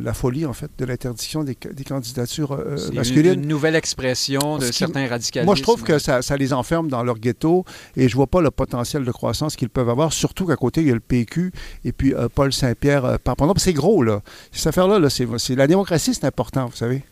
la 0.00 0.14
folie, 0.14 0.46
en 0.46 0.52
fait, 0.52 0.70
de 0.78 0.84
l'interdiction 0.84 1.42
des, 1.42 1.56
candidatures 1.56 2.52
euh, 2.52 2.76
masculines. 2.92 3.32
Une, 3.32 3.42
une 3.42 3.48
nouvelle 3.48 3.74
expression 3.74 4.58
de 4.58 4.70
certains 4.70 5.08
radicalismes. 5.08 5.46
Moi, 5.46 5.56
je 5.56 5.62
trouve 5.64 5.82
que 5.82 5.98
ça, 5.98 6.22
ça, 6.22 6.36
les 6.36 6.52
enferme 6.52 6.86
dans 6.86 7.02
leur 7.02 7.18
ghetto 7.18 7.64
et 7.96 8.08
je 8.08 8.14
vois 8.14 8.28
pas 8.28 8.40
le 8.40 8.52
potentiel 8.52 9.04
de 9.04 9.10
croissance 9.10 9.56
qu'ils 9.56 9.68
peuvent 9.68 9.90
avoir, 9.90 10.12
surtout 10.12 10.46
qu'à 10.46 10.54
côté, 10.54 10.82
il 10.82 10.86
y 10.86 10.92
a 10.92 10.94
le 10.94 11.00
PQ 11.00 11.50
et 11.84 11.90
puis 11.90 12.14
euh, 12.14 12.28
Paul 12.32 12.52
Saint-Pierre 12.52 13.04
euh, 13.04 13.16
Parpendon. 13.18 13.54
C'est 13.56 13.72
gros, 13.72 14.04
là. 14.04 14.22
Cette 14.52 14.68
affaire-là, 14.68 15.00
là, 15.00 15.10
c'est, 15.10 15.26
la 15.56 15.66
démocratie, 15.66 16.14
c'est 16.14 16.24
important, 16.24 16.67
vous 16.70 16.76
savez. 16.76 17.02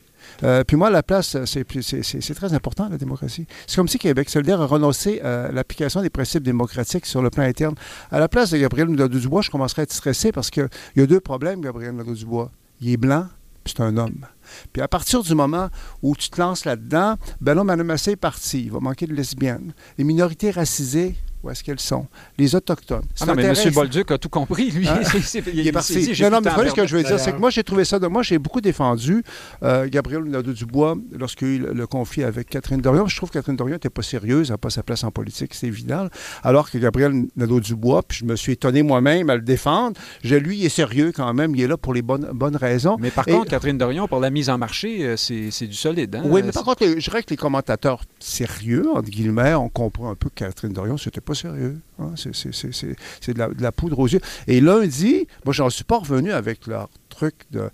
Euh, 0.43 0.65
puis 0.65 0.77
moi, 0.77 0.91
la 0.91 1.03
place, 1.03 1.37
c'est 1.45 2.35
très 2.35 2.53
important, 2.53 2.89
la 2.89 2.99
démocratie. 2.99 3.47
C'est 3.67 3.77
comme 3.77 3.89
si 3.89 3.99
Québec 3.99 4.29
solidaire 4.29 4.61
a 4.61 4.67
renoncé 4.67 5.21
à 5.21 5.51
l'application 5.53 6.03
des 6.03 6.11
principes 6.11 6.43
démocratiques 6.43 7.07
sur 7.07 7.23
le 7.23 7.31
plan 7.31 7.45
interne. 7.45 7.75
À 8.11 8.19
la 8.19 8.29
place 8.29 8.51
de 8.51 8.59
Gabriel 8.59 8.89
Nadeau-Dubois, 8.89 9.43
je 9.43 9.51
commencerais 9.51 9.83
à 9.83 9.85
être 9.85 9.93
stressé 9.93 10.33
parce 10.33 10.51
qu'il 10.51 10.69
y 10.97 11.01
a 11.01 11.07
deux 11.07 11.21
problèmes, 11.21 11.61
Gabriel 11.61 11.95
Nadeau-Dubois. 11.95 12.51
Il 12.81 12.91
est 12.91 12.97
blanc, 12.97 13.27
puis 13.65 13.75
c'est 13.77 13.83
un 13.83 13.97
homme. 13.97 14.27
Puis 14.73 14.83
à 14.83 14.89
partir 14.89 15.23
du 15.23 15.35
moment 15.35 15.69
où 16.03 16.15
tu 16.15 16.29
te 16.29 16.41
lances 16.41 16.65
là-dedans, 16.65 17.17
ben 17.41 17.55
là, 17.55 17.65
Mme 17.65 17.87
Massé 17.87 18.13
est 18.13 18.17
parti. 18.17 18.65
Il 18.65 18.73
va 18.73 18.81
manquer 18.81 19.07
de 19.07 19.15
lesbiennes. 19.15 19.73
Les 19.99 20.05
minorités 20.05 20.51
racisées, 20.51 21.17
où 21.47 21.51
est-ce 21.51 21.63
qu'elles 21.63 21.81
sont. 21.81 22.07
Les 22.39 22.55
Autochtones. 22.55 23.05
Ah 23.21 23.27
non, 23.27 23.35
mais 23.35 23.45
M. 23.45 23.55
Bolduc 23.73 24.11
a 24.11 24.19
tout 24.19 24.29
compris, 24.29 24.71
lui. 24.71 24.89
Hein? 24.89 25.01
il, 25.53 25.67
est 25.67 25.73
parti. 25.73 26.13
non, 26.21 26.31
non, 26.31 26.41
mais 26.41 26.69
ce 26.69 26.75
que 26.75 26.87
je 26.87 26.97
veux 26.97 27.03
dire, 27.03 27.19
c'est 27.19 27.33
que 27.33 27.39
moi, 27.39 27.51
j'ai 27.51 27.65
trouvé 27.65 27.85
ça... 27.85 27.99
De... 27.99 28.07
Moi, 28.07 28.23
j'ai 28.23 28.39
beaucoup 28.39 28.61
défendu 28.61 29.23
euh, 29.63 29.89
Gabriel 29.89 30.25
Nadeau-Dubois 30.25 30.97
lorsqu'il 31.13 31.67
a 31.67 31.71
eu 31.71 31.75
le 31.75 31.87
conflit 31.87 32.25
avec 32.25 32.49
Catherine 32.49 32.81
Dorion. 32.81 33.07
Je 33.07 33.17
trouve 33.17 33.31
que 33.31 33.39
Catherine 33.39 33.57
Dorion 33.57 33.75
n'était 33.75 33.91
pas 33.91 34.03
sérieuse, 34.03 34.51
n'a 34.51 34.59
pas 34.59 34.71
sa 34.71 34.83
place 34.83 35.05
en 35.05 35.11
politique, 35.11 35.55
c'est 35.55 35.67
évident. 35.67 36.09
Alors 36.43 36.71
que 36.71 36.79
Gabriel 36.79 37.27
Nadeau-Dubois, 37.37 38.03
puis 38.03 38.19
je 38.19 38.25
me 38.25 38.37
suis 38.37 38.53
étonné 38.53 38.83
moi-même 38.83 39.31
à 39.31 39.37
le 39.37 39.43
défendre, 39.43 39.99
je, 40.25 40.35
lui, 40.35 40.59
il 40.59 40.67
est 40.67 40.71
sérieux 40.71 41.13
quand 41.15 41.33
même, 41.33 41.55
il 41.55 41.63
est 41.63 41.69
là 41.69 41.77
pour 41.77 41.95
les 41.95 42.03
bonnes, 42.03 42.29
bonnes 42.33 42.57
raisons. 42.57 42.97
Mais 42.99 43.11
par 43.11 43.25
contre, 43.25 43.51
Catherine 43.51 43.79
Dorion, 43.79 44.09
pour 44.09 44.21
la 44.21 44.31
mise 44.31 44.51
en 44.51 44.59
marché, 44.59 45.05
euh, 45.05 45.17
c'est 45.17 45.67
du 45.67 45.75
solide. 45.75 46.17
Hein? 46.17 46.23
Oui, 46.25 46.43
mais 46.45 46.53
par 46.53 46.65
contre, 46.65 46.85
je 46.85 46.99
dirais 46.99 47.23
que 47.23 47.31
les 47.31 47.37
commentateurs 47.37 48.03
sérieux, 48.19 48.89
entre 48.95 49.11
guillemets, 49.11 49.55
on 49.55 49.69
comprend 49.69 50.11
un 50.11 50.15
peu 50.15 50.29
que 50.29 50.35
Catherine 50.35 50.73
Dorion, 50.73 50.97
c'était 50.97 51.21
pas 51.21 51.35
sérieux. 51.37 51.79
Hein. 51.99 52.15
C'est 52.17 53.35
de, 53.35 53.63
la, 53.63 53.73
poudre 53.73 53.99
aux 53.99 54.09
yeux. 54.09 54.21
Et 54.47 54.61
lundi, 54.61 55.27
moi, 55.45 55.53
j'en 55.53 55.71
suis 55.71 55.85
pas 55.85 55.99
revenu 55.99 56.33
avec 56.33 56.67
leur 56.67 56.89
truc 57.09 57.35
de. 57.53 57.71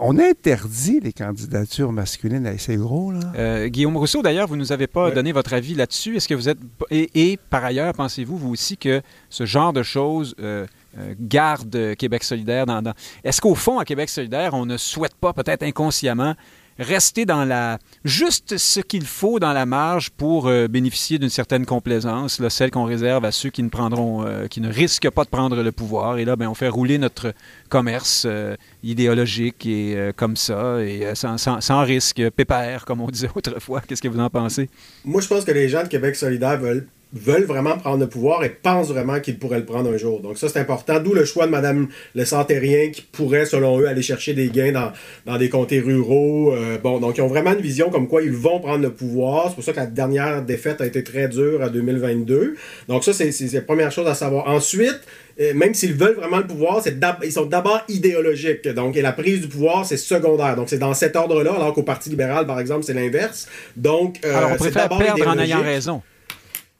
On 0.00 0.18
interdit 0.18 1.00
les 1.00 1.12
candidatures 1.12 1.92
masculines. 1.92 2.50
C'est 2.58 2.76
gros, 2.76 3.12
là. 3.12 3.20
Euh, 3.36 3.68
Guillaume 3.68 3.96
Rousseau, 3.96 4.22
d'ailleurs, 4.22 4.48
vous 4.48 4.56
ne 4.56 4.60
nous 4.60 4.72
avez 4.72 4.86
pas 4.86 5.10
donné 5.10 5.32
votre 5.32 5.52
avis 5.52 5.74
là-dessus. 5.74 6.16
Est-ce 6.16 6.28
que 6.28 6.34
vous 6.34 6.48
êtes. 6.48 6.58
Et, 6.90 7.38
par 7.50 7.64
ailleurs, 7.64 7.92
pensez-vous, 7.94 8.38
vous 8.38 8.50
aussi, 8.50 8.76
que 8.76 9.02
ce 9.30 9.44
genre 9.46 9.72
de 9.72 9.82
choses. 9.82 10.34
Euh, 10.40 10.66
euh, 10.96 11.12
garde 11.18 11.96
Québec 11.96 12.22
solidaire 12.22 12.66
dans... 12.66 12.80
Est-ce 13.24 13.40
qu'au 13.40 13.56
fond, 13.56 13.80
à 13.80 13.84
Québec 13.84 14.08
solidaire, 14.08 14.54
on 14.54 14.64
ne 14.64 14.76
souhaite 14.76 15.16
pas, 15.16 15.32
peut-être 15.32 15.64
inconsciemment, 15.64 16.36
rester 16.78 17.24
dans 17.24 17.44
la 17.44 17.78
juste 18.04 18.56
ce 18.56 18.80
qu'il 18.80 19.04
faut 19.04 19.38
dans 19.38 19.52
la 19.52 19.66
marge 19.66 20.10
pour 20.10 20.48
euh, 20.48 20.68
bénéficier 20.68 21.18
d'une 21.18 21.30
certaine 21.30 21.66
complaisance, 21.66 22.40
là, 22.40 22.50
celle 22.50 22.70
qu'on 22.70 22.84
réserve 22.84 23.24
à 23.24 23.32
ceux 23.32 23.50
qui 23.50 23.62
ne 23.62 23.68
prendront, 23.68 24.26
euh, 24.26 24.46
qui 24.46 24.60
ne 24.60 24.70
risquent 24.70 25.10
pas 25.10 25.24
de 25.24 25.28
prendre 25.28 25.62
le 25.62 25.72
pouvoir. 25.72 26.18
Et 26.18 26.24
là, 26.24 26.36
ben, 26.36 26.48
on 26.48 26.54
fait 26.54 26.68
rouler 26.68 26.98
notre 26.98 27.32
commerce 27.68 28.24
euh, 28.26 28.56
idéologique 28.82 29.66
et 29.66 30.10
comme 30.16 30.36
ça, 30.36 30.80
et 30.80 31.14
sans, 31.14 31.38
sans, 31.38 31.82
risque, 31.84 32.22
pépère, 32.30 32.84
comme 32.84 33.00
on 33.00 33.08
disait 33.08 33.30
autrefois. 33.34 33.80
Qu'est-ce 33.86 34.02
que 34.02 34.08
vous 34.08 34.20
en 34.20 34.30
pensez? 34.30 34.68
Moi, 35.04 35.20
je 35.20 35.28
pense 35.28 35.44
que 35.44 35.52
les 35.52 35.68
gens 35.68 35.82
de 35.82 35.88
Québec 35.88 36.16
solidaire 36.16 36.58
veulent 36.58 36.86
veulent 37.14 37.44
vraiment 37.44 37.78
prendre 37.78 37.98
le 37.98 38.08
pouvoir 38.08 38.44
et 38.44 38.50
pensent 38.50 38.88
vraiment 38.88 39.20
qu'ils 39.20 39.38
pourraient 39.38 39.60
le 39.60 39.64
prendre 39.64 39.90
un 39.90 39.96
jour. 39.96 40.20
Donc 40.20 40.36
ça, 40.36 40.48
c'est 40.48 40.58
important. 40.58 41.00
D'où 41.00 41.14
le 41.14 41.24
choix 41.24 41.46
de 41.46 41.52
Mme 41.52 41.88
Le 42.14 42.24
Santérien 42.24 42.90
qui 42.90 43.02
pourrait, 43.02 43.46
selon 43.46 43.78
eux, 43.80 43.88
aller 43.88 44.02
chercher 44.02 44.34
des 44.34 44.48
gains 44.48 44.72
dans, 44.72 44.92
dans 45.24 45.38
des 45.38 45.48
comtés 45.48 45.80
ruraux. 45.80 46.52
Euh, 46.52 46.78
bon, 46.78 46.98
donc 46.98 47.16
ils 47.16 47.22
ont 47.22 47.28
vraiment 47.28 47.52
une 47.52 47.60
vision 47.60 47.90
comme 47.90 48.08
quoi 48.08 48.22
ils 48.22 48.32
vont 48.32 48.60
prendre 48.60 48.82
le 48.82 48.90
pouvoir. 48.90 49.48
C'est 49.48 49.54
pour 49.54 49.64
ça 49.64 49.72
que 49.72 49.78
la 49.78 49.86
dernière 49.86 50.42
défaite 50.42 50.80
a 50.80 50.86
été 50.86 51.04
très 51.04 51.28
dure 51.28 51.62
à 51.62 51.68
2022. 51.68 52.56
Donc 52.88 53.04
ça, 53.04 53.12
c'est 53.12 53.52
la 53.52 53.60
première 53.60 53.92
chose 53.92 54.08
à 54.08 54.14
savoir. 54.14 54.48
Ensuite, 54.48 55.00
euh, 55.40 55.52
même 55.54 55.74
s'ils 55.74 55.94
veulent 55.94 56.14
vraiment 56.14 56.38
le 56.38 56.46
pouvoir, 56.46 56.82
ils 57.22 57.32
sont 57.32 57.46
d'abord 57.46 57.82
idéologiques. 57.88 58.68
Donc, 58.68 58.96
et 58.96 59.02
la 59.02 59.12
prise 59.12 59.40
du 59.40 59.48
pouvoir, 59.48 59.84
c'est 59.84 59.96
secondaire. 59.96 60.56
Donc, 60.56 60.68
c'est 60.68 60.78
dans 60.78 60.94
cet 60.94 61.16
ordre-là, 61.16 61.54
alors 61.54 61.74
qu'au 61.74 61.82
Parti 61.82 62.10
libéral, 62.10 62.46
par 62.46 62.60
exemple, 62.60 62.84
c'est 62.84 62.94
l'inverse. 62.94 63.48
Donc, 63.76 64.18
euh, 64.24 64.36
alors 64.36 64.52
on 64.52 64.56
préfère 64.56 64.88
perdre 64.88 65.28
en 65.28 65.38
ayant 65.38 65.62
raison. 65.62 66.02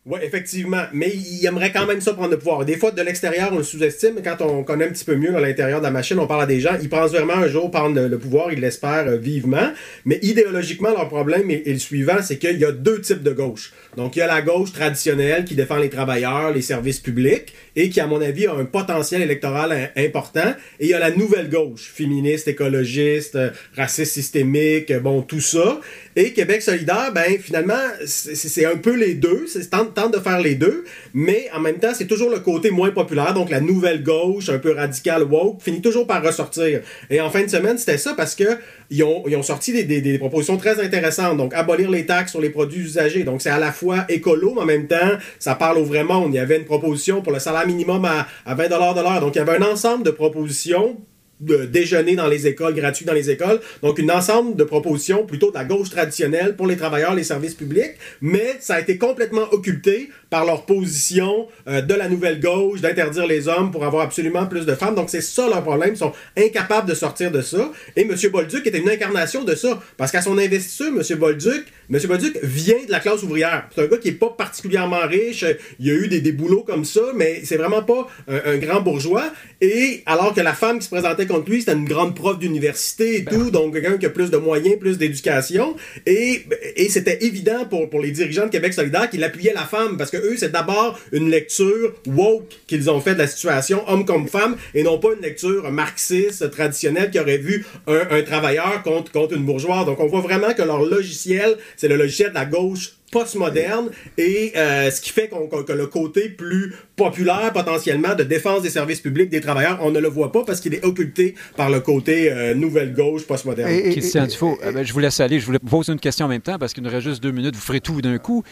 Oui, 0.07 0.21
effectivement. 0.23 0.83
Mais 0.93 1.11
il 1.15 1.47
aimerait 1.47 1.73
quand 1.73 1.87
même 1.87 2.03
ça 2.03 2.13
prendre 2.13 2.31
le 2.31 2.39
pouvoir. 2.39 2.67
Des 2.67 2.77
fois, 2.77 2.91
de 2.91 3.01
l'extérieur, 3.01 3.51
on 3.53 3.59
le 3.59 3.63
sous-estime, 3.63 4.21
quand 4.23 4.43
on 4.43 4.63
connaît 4.63 4.85
un 4.85 4.91
petit 4.91 5.05
peu 5.05 5.17
mieux 5.17 5.33
l'intérieur 5.33 5.79
de 5.79 5.85
la 5.85 5.91
machine, 5.91 6.19
on 6.19 6.27
parle 6.27 6.43
à 6.43 6.47
des 6.47 6.61
gens, 6.61 6.77
ils 6.81 6.91
pensent 6.91 7.13
vraiment 7.13 7.33
un 7.33 7.49
jour 7.49 7.71
prendre 7.71 7.99
le, 7.99 8.19
pouvoir, 8.19 8.53
ils 8.53 8.61
l'espèrent 8.61 9.09
euh, 9.09 9.17
vivement. 9.17 9.73
Mais 10.05 10.19
idéologiquement, 10.21 10.91
leur 10.91 11.09
problème 11.09 11.51
est, 11.51 11.67
le 11.67 11.79
suivant, 11.79 12.21
c'est 12.21 12.37
qu'il 12.37 12.59
y 12.59 12.67
a 12.67 12.73
deux 12.73 13.01
types 13.01 13.23
de 13.23 13.33
gauche. 13.33 13.73
Donc, 13.97 14.17
il 14.17 14.21
y 14.21 14.23
a 14.23 14.27
la 14.27 14.43
gauche 14.43 14.73
traditionnelle 14.73 15.45
qui 15.45 15.55
défend 15.55 15.77
les 15.77 15.91
travailleurs, 15.91 16.53
les 16.53 16.63
services 16.63 17.01
publics, 17.01 17.53
et 17.77 17.91
qui, 17.91 18.01
à 18.01 18.07
mon 18.07 18.21
avis, 18.21 18.47
a 18.47 18.55
un 18.55 18.65
potentiel 18.65 19.23
électoral 19.23 19.93
important. 19.97 20.55
Et 20.81 20.87
il 20.87 20.91
y 20.91 20.95
a 20.95 20.99
la 20.99 21.11
nouvelle 21.11 21.49
gauche, 21.49 21.93
féministe, 21.95 22.49
écologiste, 22.49 23.37
euh, 23.37 23.51
raciste 23.77 24.13
systémique, 24.13 24.93
bon, 25.01 25.23
tout 25.23 25.41
ça. 25.41 25.81
Et 26.17 26.33
Québec 26.33 26.63
solidaire, 26.63 27.11
ben 27.13 27.39
finalement, 27.41 27.75
c'est 28.07 28.65
un 28.65 28.77
peu 28.77 28.95
les 28.95 29.15
deux. 29.15 29.47
C'est 29.49 29.69
tente, 29.69 29.95
tente 29.95 30.15
de 30.15 30.21
faire 30.21 30.41
les 30.41 30.55
deux, 30.55 30.85
mais 31.13 31.49
en 31.53 31.61
même 31.61 31.79
temps, 31.79 31.93
c'est 31.93 32.07
toujours 32.07 32.31
le 32.31 32.39
côté 32.39 32.71
moins 32.71 32.91
populaire. 32.91 33.35
Donc 33.35 33.51
la 33.51 33.61
nouvelle 33.61 34.03
gauche, 34.03 34.49
un 34.49 34.59
peu 34.59 34.73
radicale, 34.73 35.25
woke, 35.25 35.61
finit 35.61 35.81
toujours 35.81 36.07
par 36.07 36.23
ressortir. 36.23 36.83
Et 37.11 37.21
en 37.21 37.31
fin 37.31 37.43
de 37.43 37.51
semaine, 37.51 37.79
c'était 37.79 37.99
ça 37.99 38.15
parce 38.15 38.37
que 38.37 38.45
ils 38.91 39.03
ont, 39.03 39.25
ils 39.27 39.37
ont 39.37 39.43
sorti 39.43 39.73
des, 39.73 39.85
des, 39.85 40.01
des, 40.01 40.19
propositions 40.19 40.57
très 40.57 40.81
intéressantes. 40.81 41.37
Donc 41.37 41.55
abolir 41.55 41.91
les 41.91 42.07
taxes 42.07 42.33
sur 42.33 42.41
les 42.41 42.51
produits 42.51 42.83
usagés. 42.83 43.25
Donc 43.25 43.43
c'est 43.43 43.51
à 43.51 43.59
la 43.59 43.73
fois 43.73 44.05
écolo, 44.09 44.53
mais 44.55 44.63
en 44.63 44.67
même 44.67 44.87
temps, 44.87 45.19
ça 45.39 45.55
parle 45.55 45.79
au 45.79 45.85
vrai 45.85 46.05
monde. 46.05 46.33
Il 46.33 46.37
y 46.37 46.41
avait 46.41 46.59
une 46.59 46.65
proposition 46.65 47.23
pour 47.23 47.33
le 47.33 47.39
salaire 47.39 47.67
minimum 47.67 48.05
à, 48.05 48.27
à 48.47 48.55
20 48.55 48.65
de 48.65 49.03
l'heure. 49.03 49.21
Donc 49.21 49.35
il 49.35 49.39
y 49.39 49.41
avait 49.41 49.57
un 49.57 49.73
ensemble 49.73 50.05
de 50.05 50.11
propositions 50.11 50.97
de 51.45 51.65
déjeuner 51.67 52.17
dans 52.17 52.27
les 52.27 52.47
écoles, 52.47 52.75
gratuit 52.75 53.05
dans 53.05 53.13
les 53.13 53.31
écoles. 53.31 53.61
Donc, 53.83 53.99
une 53.99 54.11
ensemble 54.11 54.57
de 54.57 54.65
propositions 54.65 55.27
plutôt 55.27 55.51
de 55.51 55.55
la 55.55 55.65
gauche 55.65 55.91
traditionnelle 55.91 56.57
pour 56.57 56.67
les 56.67 56.77
travailleurs, 56.77 57.15
les 57.15 57.25
services 57.25 57.55
publics, 57.55 57.93
mais 58.21 58.57
ça 58.61 58.75
a 58.75 58.81
été 58.81 58.99
complètement 58.99 59.47
occulté 59.53 60.11
par 60.31 60.45
leur 60.45 60.67
position 60.67 61.47
euh, 61.69 61.81
de 61.81 61.95
la 61.95 62.09
nouvelle 62.09 62.41
gauche, 62.41 62.81
d'interdire 62.81 63.27
les 63.27 63.47
hommes 63.47 63.71
pour 63.71 63.85
avoir 63.85 64.03
absolument 64.03 64.47
plus 64.47 64.67
de 64.67 64.75
femmes. 64.75 64.95
Donc, 64.95 65.11
c'est 65.11 65.21
ça 65.21 65.49
leur 65.49 65.63
problème. 65.63 65.91
Ils 65.93 65.99
sont 65.99 66.13
incapables 66.37 66.89
de 66.89 66.95
sortir 66.95 67.31
de 67.31 67.41
ça. 67.41 67.71
Et 67.97 68.03
M. 68.03 68.15
Bolduc 68.33 68.67
était 68.67 68.79
une 68.79 68.91
incarnation 68.91 69.45
de 69.45 69.55
ça. 69.55 69.81
Parce 69.97 70.11
qu'à 70.11 70.23
son 70.23 70.37
investiture, 70.39 70.87
M. 70.89 71.19
Bolduc, 71.19 71.67
M. 71.91 72.01
Bolduc 72.07 72.39
vient 72.43 72.85
de 72.85 72.91
la 72.91 73.01
classe 73.01 73.23
ouvrière. 73.23 73.69
C'est 73.75 73.83
un 73.83 73.87
gars 73.87 73.99
qui 73.99 74.09
est 74.09 74.13
pas 74.13 74.31
particulièrement 74.31 75.07
riche. 75.07 75.45
Il 75.79 75.87
y 75.87 75.91
a 75.91 75.95
eu 75.95 76.09
des, 76.09 76.21
des 76.21 76.33
boulots 76.33 76.65
comme 76.67 76.85
ça, 76.85 77.03
mais 77.15 77.43
c'est 77.45 77.57
vraiment 77.57 77.83
pas 77.83 78.09
un, 78.29 78.57
grand 78.57 78.81
bourgeois. 78.81 79.33
Et 79.61 80.03
alors 80.07 80.35
que 80.35 80.41
la 80.41 80.53
femme 80.53 80.79
qui 80.79 80.87
se 80.87 80.91
présentait 80.91 81.27
contre 81.35 81.51
lui, 81.51 81.61
c'était 81.61 81.73
une 81.73 81.85
grande 81.85 82.15
prof 82.15 82.39
d'université 82.39 83.17
et 83.19 83.23
ben 83.23 83.35
tout, 83.35 83.51
donc 83.51 83.75
quelqu'un 83.75 83.99
qui 83.99 84.07
a 84.07 84.11
plus 84.11 84.31
de 84.31 84.37
moyens, 84.37 84.79
plus 84.79 84.99
d'éducation. 84.99 85.77
Et, 86.07 86.43
et 86.77 86.89
c'était 86.89 87.25
évident 87.25 87.65
pour, 87.69 87.91
pour 87.91 88.01
les 88.01 88.11
dirigeants 88.11 88.47
de 88.47 88.51
Québec 88.51 88.73
solidaire 88.73 89.11
qu'ils 89.11 89.25
appuyaient 89.25 89.53
la 89.55 89.65
femme, 89.65 89.97
parce 89.97 90.11
que 90.11 90.17
eux, 90.17 90.37
c'est 90.37 90.53
d'abord 90.53 90.99
une 91.13 91.31
lecture 91.31 91.95
woke 92.07 92.53
qu'ils 92.67 92.89
ont 92.91 93.01
fait 93.01 93.15
de 93.15 93.19
la 93.19 93.27
situation, 93.27 93.83
homme 93.89 94.05
comme 94.05 94.29
femme, 94.29 94.57
et 94.75 94.83
non 94.83 94.99
pas 94.99 95.09
une 95.17 95.23
lecture 95.23 95.71
marxiste, 95.71 96.51
traditionnelle, 96.51 97.11
qui 97.11 97.19
aurait 97.19 97.39
vu 97.39 97.65
un, 97.87 98.03
un 98.11 98.23
travailleur 98.23 98.83
contre, 98.83 99.11
contre 99.11 99.35
une 99.35 99.45
bourgeoise. 99.45 99.87
Donc 99.87 100.01
on 100.01 100.07
voit 100.07 100.21
vraiment 100.21 100.53
que 100.55 100.63
leur 100.63 100.83
logiciel, 100.83 101.57
c'est 101.77 101.89
le 101.89 101.97
logiciel 101.97 102.31
de 102.31 102.35
la 102.35 102.47
gauche 102.47 102.93
postmoderne 103.15 103.91
et 104.19 104.53
euh, 104.57 104.91
ce 104.91 105.01
qui 105.01 105.11
fait 105.11 105.29
qu'on, 105.29 105.47
que 105.47 105.73
le 105.73 105.87
côté 105.87 106.29
plus 106.29 106.75
populaire 106.97 107.53
potentiellement 107.53 108.17
de 108.17 108.25
défense 108.25 108.63
des 108.63 108.71
services 108.71 109.01
publics 109.01 109.31
des 109.31 109.41
travailleurs, 109.41 109.79
on 109.83 109.93
ne 109.93 110.01
le 110.01 110.09
voit 110.09 110.33
pas 110.33 110.43
parce 110.45 110.61
qu'il 110.61 110.75
est 110.75 110.85
occulté 110.85 111.37
par 111.57 111.71
le 111.71 111.79
côté 111.79 112.33
euh, 112.33 112.55
nouvelle 112.55 112.93
gauche 112.93 113.25
postmoderne. 113.25 113.71
Christian 113.93 114.27
Dufault, 114.27 114.59
euh, 114.65 114.73
ben, 114.73 114.85
je 114.85 114.93
vous 114.93 114.99
laisse 114.99 115.21
aller. 115.21 115.39
Je 115.39 115.47
voulais 115.47 115.61
poser 115.61 115.93
une 115.93 116.01
question 116.01 116.27
en 116.27 116.29
même 116.29 116.41
temps 116.41 116.59
parce 116.59 116.75
qu'il 116.75 116.83
nous 116.83 116.91
reste 116.91 117.07
juste 117.07 117.23
deux 117.23 117.31
minutes. 117.31 117.55
Vous 117.55 117.61
ferez 117.61 117.81
tout 117.81 118.03
d'un 118.03 118.19
coup. 118.19 118.43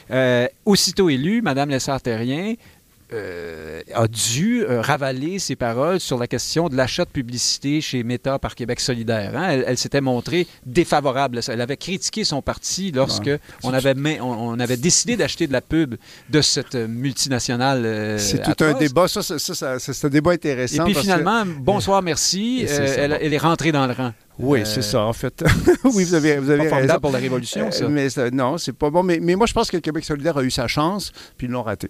aussitôt 0.64 1.10
élu, 1.10 1.42
Mme 1.42 1.70
Lessard-Terrien, 1.70 2.54
euh, 3.14 3.80
a 3.94 4.08
dû 4.08 4.64
euh, 4.64 4.80
ravaler 4.80 5.38
ses 5.38 5.56
paroles 5.56 6.00
sur 6.00 6.18
la 6.18 6.26
question 6.26 6.68
de 6.68 6.76
l'achat 6.76 7.04
de 7.04 7.10
publicité 7.10 7.80
chez 7.80 8.02
Meta 8.02 8.38
par 8.38 8.54
Québec 8.54 8.80
solidaire. 8.80 9.32
Hein. 9.36 9.62
Elle, 9.66 9.78
s'était 9.78 10.00
montrée 10.00 10.46
défavorable. 10.66 11.40
Elle 11.48 11.60
avait 11.60 11.76
critiqué 11.76 12.24
son 12.24 12.42
parti 12.42 12.92
lorsque 12.92 13.30
on, 13.62 13.72
avait, 13.72 14.20
on, 14.20 14.58
avait 14.58 14.76
décidé 14.76 15.16
d'acheter 15.16 15.46
de 15.46 15.52
la 15.52 15.60
pub 15.60 15.96
de 16.30 16.40
cette 16.40 16.74
multinationale. 16.74 17.84
Euh, 17.84 18.18
c'est 18.18 18.42
tout 18.42 18.64
un 18.64 18.74
débat. 18.74 19.08
Ça, 19.08 19.22
c'est 19.22 20.04
un 20.04 20.10
débat 20.10 20.32
intéressant. 20.32 20.86
Et 20.86 20.92
puis 20.92 21.02
finalement, 21.02 21.44
bonsoir, 21.46 22.02
merci. 22.02 22.66
elle, 22.68 23.18
elle, 23.20 23.34
est 23.34 23.38
rentrée 23.38 23.72
dans 23.72 23.86
le 23.86 23.92
rang. 23.92 24.12
Oui, 24.38 24.62
c'est 24.64 24.82
ça, 24.82 25.02
en 25.02 25.12
fait. 25.12 25.44
oui, 25.84 26.04
vous 26.04 26.14
avez, 26.14 26.38
vous 26.38 26.50
avez 26.50 26.68
pas 26.68 26.76
raison. 26.76 26.98
pour 27.00 27.12
la 27.12 27.18
révolution, 27.18 27.70
ça. 27.70 27.88
mais 27.88 28.08
non, 28.32 28.58
c'est 28.58 28.72
pas 28.72 28.90
bon. 28.90 29.02
Mais, 29.02 29.18
mais, 29.20 29.36
moi, 29.36 29.46
je 29.46 29.52
pense 29.52 29.70
que 29.70 29.76
le 29.76 29.82
Québec 29.82 30.04
solidaire 30.04 30.36
a 30.36 30.42
eu 30.42 30.50
sa 30.50 30.66
chance, 30.66 31.12
puis 31.36 31.46
ils 31.46 31.50
l'ont 31.50 31.62
raté. 31.62 31.88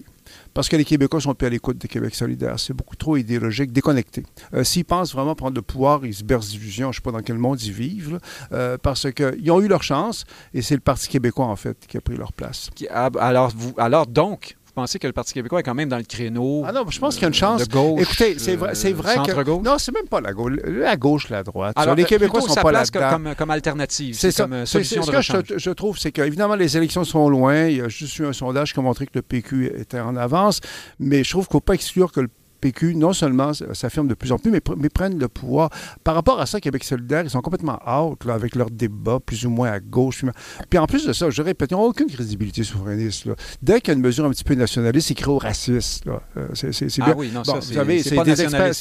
Parce 0.55 0.69
que 0.69 0.77
les 0.77 0.85
Québécois 0.85 1.21
sont 1.21 1.35
plus 1.35 1.47
à 1.47 1.51
l'écoute 1.51 1.79
des 1.79 1.89
Québec 1.89 2.15
solidaire. 2.15 2.59
C'est 2.59 2.75
beaucoup 2.75 2.97
trop 2.97 3.17
idéologique, 3.17 3.73
déconnecté. 3.73 4.25
Euh, 4.55 4.65
s'ils 4.65 4.85
pensent 4.85 5.13
vraiment 5.13 5.35
prendre 5.35 5.55
le 5.55 5.63
pouvoir, 5.63 6.05
ils 6.05 6.15
se 6.15 6.25
bercent 6.25 6.49
d'illusions. 6.49 6.93
Je 6.93 6.99
ne 6.99 7.03
sais 7.03 7.11
pas 7.11 7.13
dans 7.13 7.23
quel 7.23 7.39
monde 7.39 7.61
ils 7.63 7.73
vivent. 7.73 8.19
Euh, 8.53 8.77
parce 8.79 9.11
qu'ils 9.13 9.51
ont 9.51 9.61
eu 9.61 9.69
leur 9.69 9.83
chance 9.83 10.25
et 10.53 10.63
c'est 10.63 10.75
le 10.75 10.81
Parti 10.81 11.09
québécois, 11.09 11.47
en 11.47 11.57
fait, 11.57 11.77
qui 11.87 11.97
a 11.97 12.01
pris 12.01 12.17
leur 12.17 12.33
place. 12.33 12.71
Alors, 13.19 13.53
vous, 13.57 13.75
alors 13.79 14.07
donc, 14.07 14.57
vous 14.75 14.81
pensez 14.81 14.99
que 14.99 15.07
le 15.07 15.13
Parti 15.13 15.35
québécois 15.35 15.61
est 15.61 15.63
quand 15.65 15.75
même 15.75 15.91
dans 15.91 15.99
le 15.99 16.03
créneau. 16.03 16.65
Ah 16.67 16.73
non, 16.73 16.89
je 16.89 16.99
pense 16.99 17.17
qu'il 17.17 17.23
y 17.23 17.25
a 17.27 17.29
une 17.29 17.35
chance. 17.35 17.69
De 17.69 17.71
gauche, 17.71 18.01
Écoutez, 18.01 18.39
c'est 18.39 18.57
vrai, 18.57 18.75
c'est 18.75 18.93
vrai 18.93 19.17
que. 19.17 19.63
Non, 19.63 19.77
c'est 19.77 19.93
même 19.93 20.09
pas 20.09 20.23
la 20.23 20.33
gauche. 20.33 20.55
La 20.65 20.97
gauche, 20.97 21.29
la 21.29 21.43
droite. 21.43 21.75
Alors, 21.77 21.95
les 21.95 22.05
Québécois 22.05 22.41
sont 22.41 22.55
pas 22.55 22.73
là-dedans. 22.73 23.11
Comme, 23.11 23.35
comme 23.37 23.51
alternative. 23.51 24.15
C'est 24.19 24.35
comme 24.35 24.55
euh, 24.55 24.65
solution 24.65 25.03
ce 25.03 25.11
de 25.11 25.43
que 25.43 25.59
je, 25.59 25.71
trouve, 25.71 25.99
c'est 25.99 26.11
qu'évidemment, 26.11 26.55
les 26.55 26.75
élections 26.79 27.05
sont 27.05 27.29
loin. 27.29 27.67
Il 27.67 27.77
y 27.77 27.81
a 27.83 27.89
juste 27.89 28.19
eu 28.19 28.25
un 28.25 28.33
sondage 28.33 28.73
qui 28.73 28.81
a 28.81 28.83
montré 28.83 29.05
que 29.05 29.13
le 29.15 29.23
PQ 29.23 29.73
était 29.79 30.01
en 30.01 30.17
avance. 30.17 30.61
Mais 30.99 31.23
je 31.23 31.29
trouve 31.29 31.47
qu'il 31.47 31.57
ne 31.57 31.61
faut 31.61 31.65
pas 31.65 31.75
exclure 31.75 32.11
que 32.11 32.21
le 32.21 32.31
PQ, 32.63 32.95
non 32.95 33.13
seulement 33.13 33.53
s'affirme 33.53 34.09
de 34.09 34.15
plus 34.15 34.33
en 34.33 34.39
plus, 34.39 34.51
mais, 34.51 34.61
prennent 34.89 35.19
le 35.19 35.29
pouvoir. 35.29 35.71
Par 36.05 36.15
rapport 36.15 36.41
à 36.41 36.47
ça, 36.47 36.61
Québec 36.61 36.85
solidaire, 36.85 37.25
ils 37.25 37.31
sont 37.31 37.41
complètement 37.41 37.79
out 37.87 38.25
là, 38.25 38.35
avec 38.35 38.55
leurs 38.55 38.71
débats 38.71 39.19
plus 39.21 39.45
ou 39.45 39.51
moins 39.51 39.71
à 39.73 39.81
gauche. 39.81 40.25
Puis 40.71 40.79
en 40.79 40.87
plus 40.87 41.07
de 41.07 41.13
ça, 41.13 41.29
je 41.29 41.43
répète, 41.43 41.73
ils 41.73 41.75
n'ont 41.75 41.83
aucune 41.83 42.09
crédibilité 42.09 42.63
souverainiste. 42.63 43.29
Dès 43.61 43.81
qu'il 43.81 43.89
y 43.89 43.91
a 43.91 43.95
une 43.95 44.03
mesure 44.03 44.25
un 44.25 44.31
petit 44.31 44.45
peu 44.45 44.55
nationaliste, 44.55 45.09
c'est 45.09 45.27
au 45.27 45.39
raciste. 45.39 46.05
Euh, 46.07 46.49
c'est, 46.55 46.87
ah 47.01 47.15
oui, 47.17 47.31
non, 47.33 47.43
ça, 47.43 47.55
vous 47.55 47.61
savez, 47.61 48.03
c'est, 48.03 48.17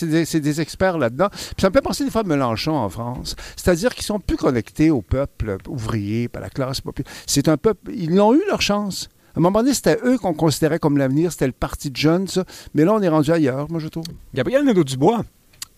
des 0.05 0.39
des, 0.39 0.61
experts 0.61 0.97
là-dedans. 0.97 1.29
Puis 1.29 1.61
ça 1.61 1.69
me 1.69 1.73
fait 1.73 1.81
penser 1.81 2.03
des 2.05 2.11
fois 2.11 2.21
à 2.21 2.23
Mélenchon 2.23 2.73
en 2.73 2.89
France. 2.89 3.35
C'est-à-dire 3.55 3.95
qu'ils 3.95 4.05
sont 4.05 4.19
plus 4.19 4.37
connectés 4.37 4.91
au 4.91 5.01
peuple 5.01 5.57
ouvrier, 5.67 6.29
à 6.35 6.39
la 6.39 6.49
classe 6.49 6.81
populaire. 6.81 7.11
C'est 7.25 7.47
un 7.47 7.57
peuple... 7.57 7.91
Ils 7.93 8.19
ont 8.19 8.33
eu 8.33 8.41
leur 8.47 8.61
chance. 8.61 9.09
À 9.33 9.39
un 9.39 9.41
moment 9.41 9.59
donné, 9.59 9.73
c'était 9.73 9.97
eux 10.03 10.17
qu'on 10.17 10.33
considérait 10.33 10.79
comme 10.79 10.97
l'avenir, 10.97 11.31
c'était 11.31 11.47
le 11.47 11.53
parti 11.53 11.89
de 11.89 11.95
jeunes, 11.95 12.27
ça. 12.27 12.43
Mais 12.73 12.83
là, 12.83 12.93
on 12.93 13.01
est 13.01 13.07
rendu 13.07 13.31
ailleurs, 13.31 13.71
moi, 13.71 13.79
je 13.79 13.87
trouve. 13.87 14.03
Gabriel 14.33 14.65
Nadeau-Dubois 14.65 15.23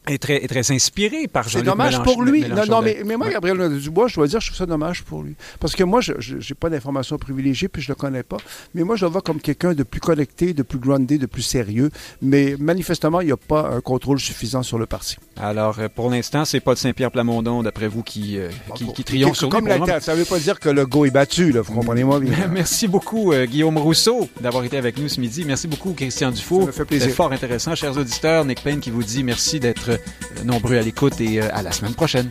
est 0.08 0.22
très, 0.22 0.40
très 0.48 0.72
inspiré 0.72 1.28
par 1.28 1.48
Jean-Luc 1.48 1.66
C'est 1.66 1.72
dommage 1.72 2.02
pour 2.04 2.24
lui. 2.24 2.48
non, 2.48 2.66
non, 2.68 2.82
mais, 2.82 3.02
mais 3.06 3.16
moi, 3.16 3.30
Gabriel 3.30 3.58
Nadeau-Dubois, 3.58 4.08
je 4.08 4.16
dois 4.16 4.28
dire, 4.28 4.40
je 4.40 4.48
trouve 4.48 4.58
ça 4.58 4.66
dommage 4.66 5.04
pour 5.04 5.24
lui. 5.24 5.36
Parce 5.60 5.76
que 5.76 5.84
moi, 5.84 6.02
je 6.02 6.14
n'ai 6.14 6.56
pas 6.60 6.70
d'informations 6.70 7.18
privilégiées, 7.18 7.68
puis 7.68 7.82
je 7.82 7.92
ne 7.92 7.96
le 7.96 8.00
connais 8.00 8.24
pas. 8.24 8.38
Mais 8.74 8.84
moi, 8.84 8.96
je 8.96 9.06
le 9.06 9.12
vois 9.12 9.22
comme 9.22 9.40
quelqu'un 9.40 9.74
de 9.74 9.84
plus 9.84 10.00
connecté, 10.00 10.54
de 10.54 10.64
plus 10.64 10.80
groundé, 10.80 11.18
de 11.18 11.26
plus 11.26 11.42
sérieux. 11.42 11.90
Mais 12.22 12.56
manifestement, 12.60 13.22
il 13.22 13.28
n'y 13.28 13.32
a 13.32 13.38
pas 13.38 13.70
un 13.70 13.82
contrôle 13.82 14.20
suffisant 14.20 14.64
sur 14.64 14.78
le 14.78 14.86
parti. 14.86 15.18
Alors, 15.40 15.80
euh, 15.80 15.88
pour 15.94 16.10
l'instant, 16.10 16.46
c'est 16.46 16.60
pas 16.60 16.74
de 16.74 16.80
Saint-Pierre 16.80 17.12
Plamondon, 17.12 17.64
d'après 17.64 17.88
vous, 17.88 18.04
qui, 18.04 18.38
euh, 18.38 18.50
qui, 18.76 19.04
triomphe 19.04 19.38
sur 19.38 19.50
comme 19.50 19.68
la 19.68 20.00
Ça 20.00 20.14
ne 20.14 20.20
veut 20.20 20.26
pas 20.26 20.40
dire 20.40 20.60
que 20.60 20.70
le 20.70 20.86
go 20.86 21.06
est 21.06 21.12
battu, 21.12 21.52
là, 21.52 21.62
vous 21.62 21.74
comprenez-moi 21.74 22.20
bien. 22.20 22.48
Merci 22.52 22.88
beaucoup, 22.88 23.32
euh, 23.32 23.46
Guillaume 23.46 23.78
Rousseau, 23.78 24.30
d'avoir 24.42 24.64
été 24.64 24.78
avec 24.78 24.98
nous 24.98 25.10
ce 25.10 25.20
midi. 25.20 25.44
Merci 25.46 25.68
beaucoup, 25.68 25.94
Christian 25.94 26.32
Dufault. 26.32 26.62
Ça 26.62 26.68
me 26.68 26.72
fait 26.72 26.86
plaisir. 26.86 27.14
Fort 27.14 27.32
intéressant. 27.32 27.76
Chers 27.76 27.98
auditeurs, 27.98 28.46
Nick 28.46 28.62
Payne 28.64 28.80
qui 28.80 28.90
vous 28.90 29.04
dit 29.04 29.24
merci 29.24 29.60
d'être 29.60 29.93
nombreux 30.44 30.78
à 30.78 30.82
l'écoute 30.82 31.20
et 31.22 31.42
à 31.42 31.62
la 31.62 31.72
semaine 31.72 31.94
prochaine. 31.94 32.30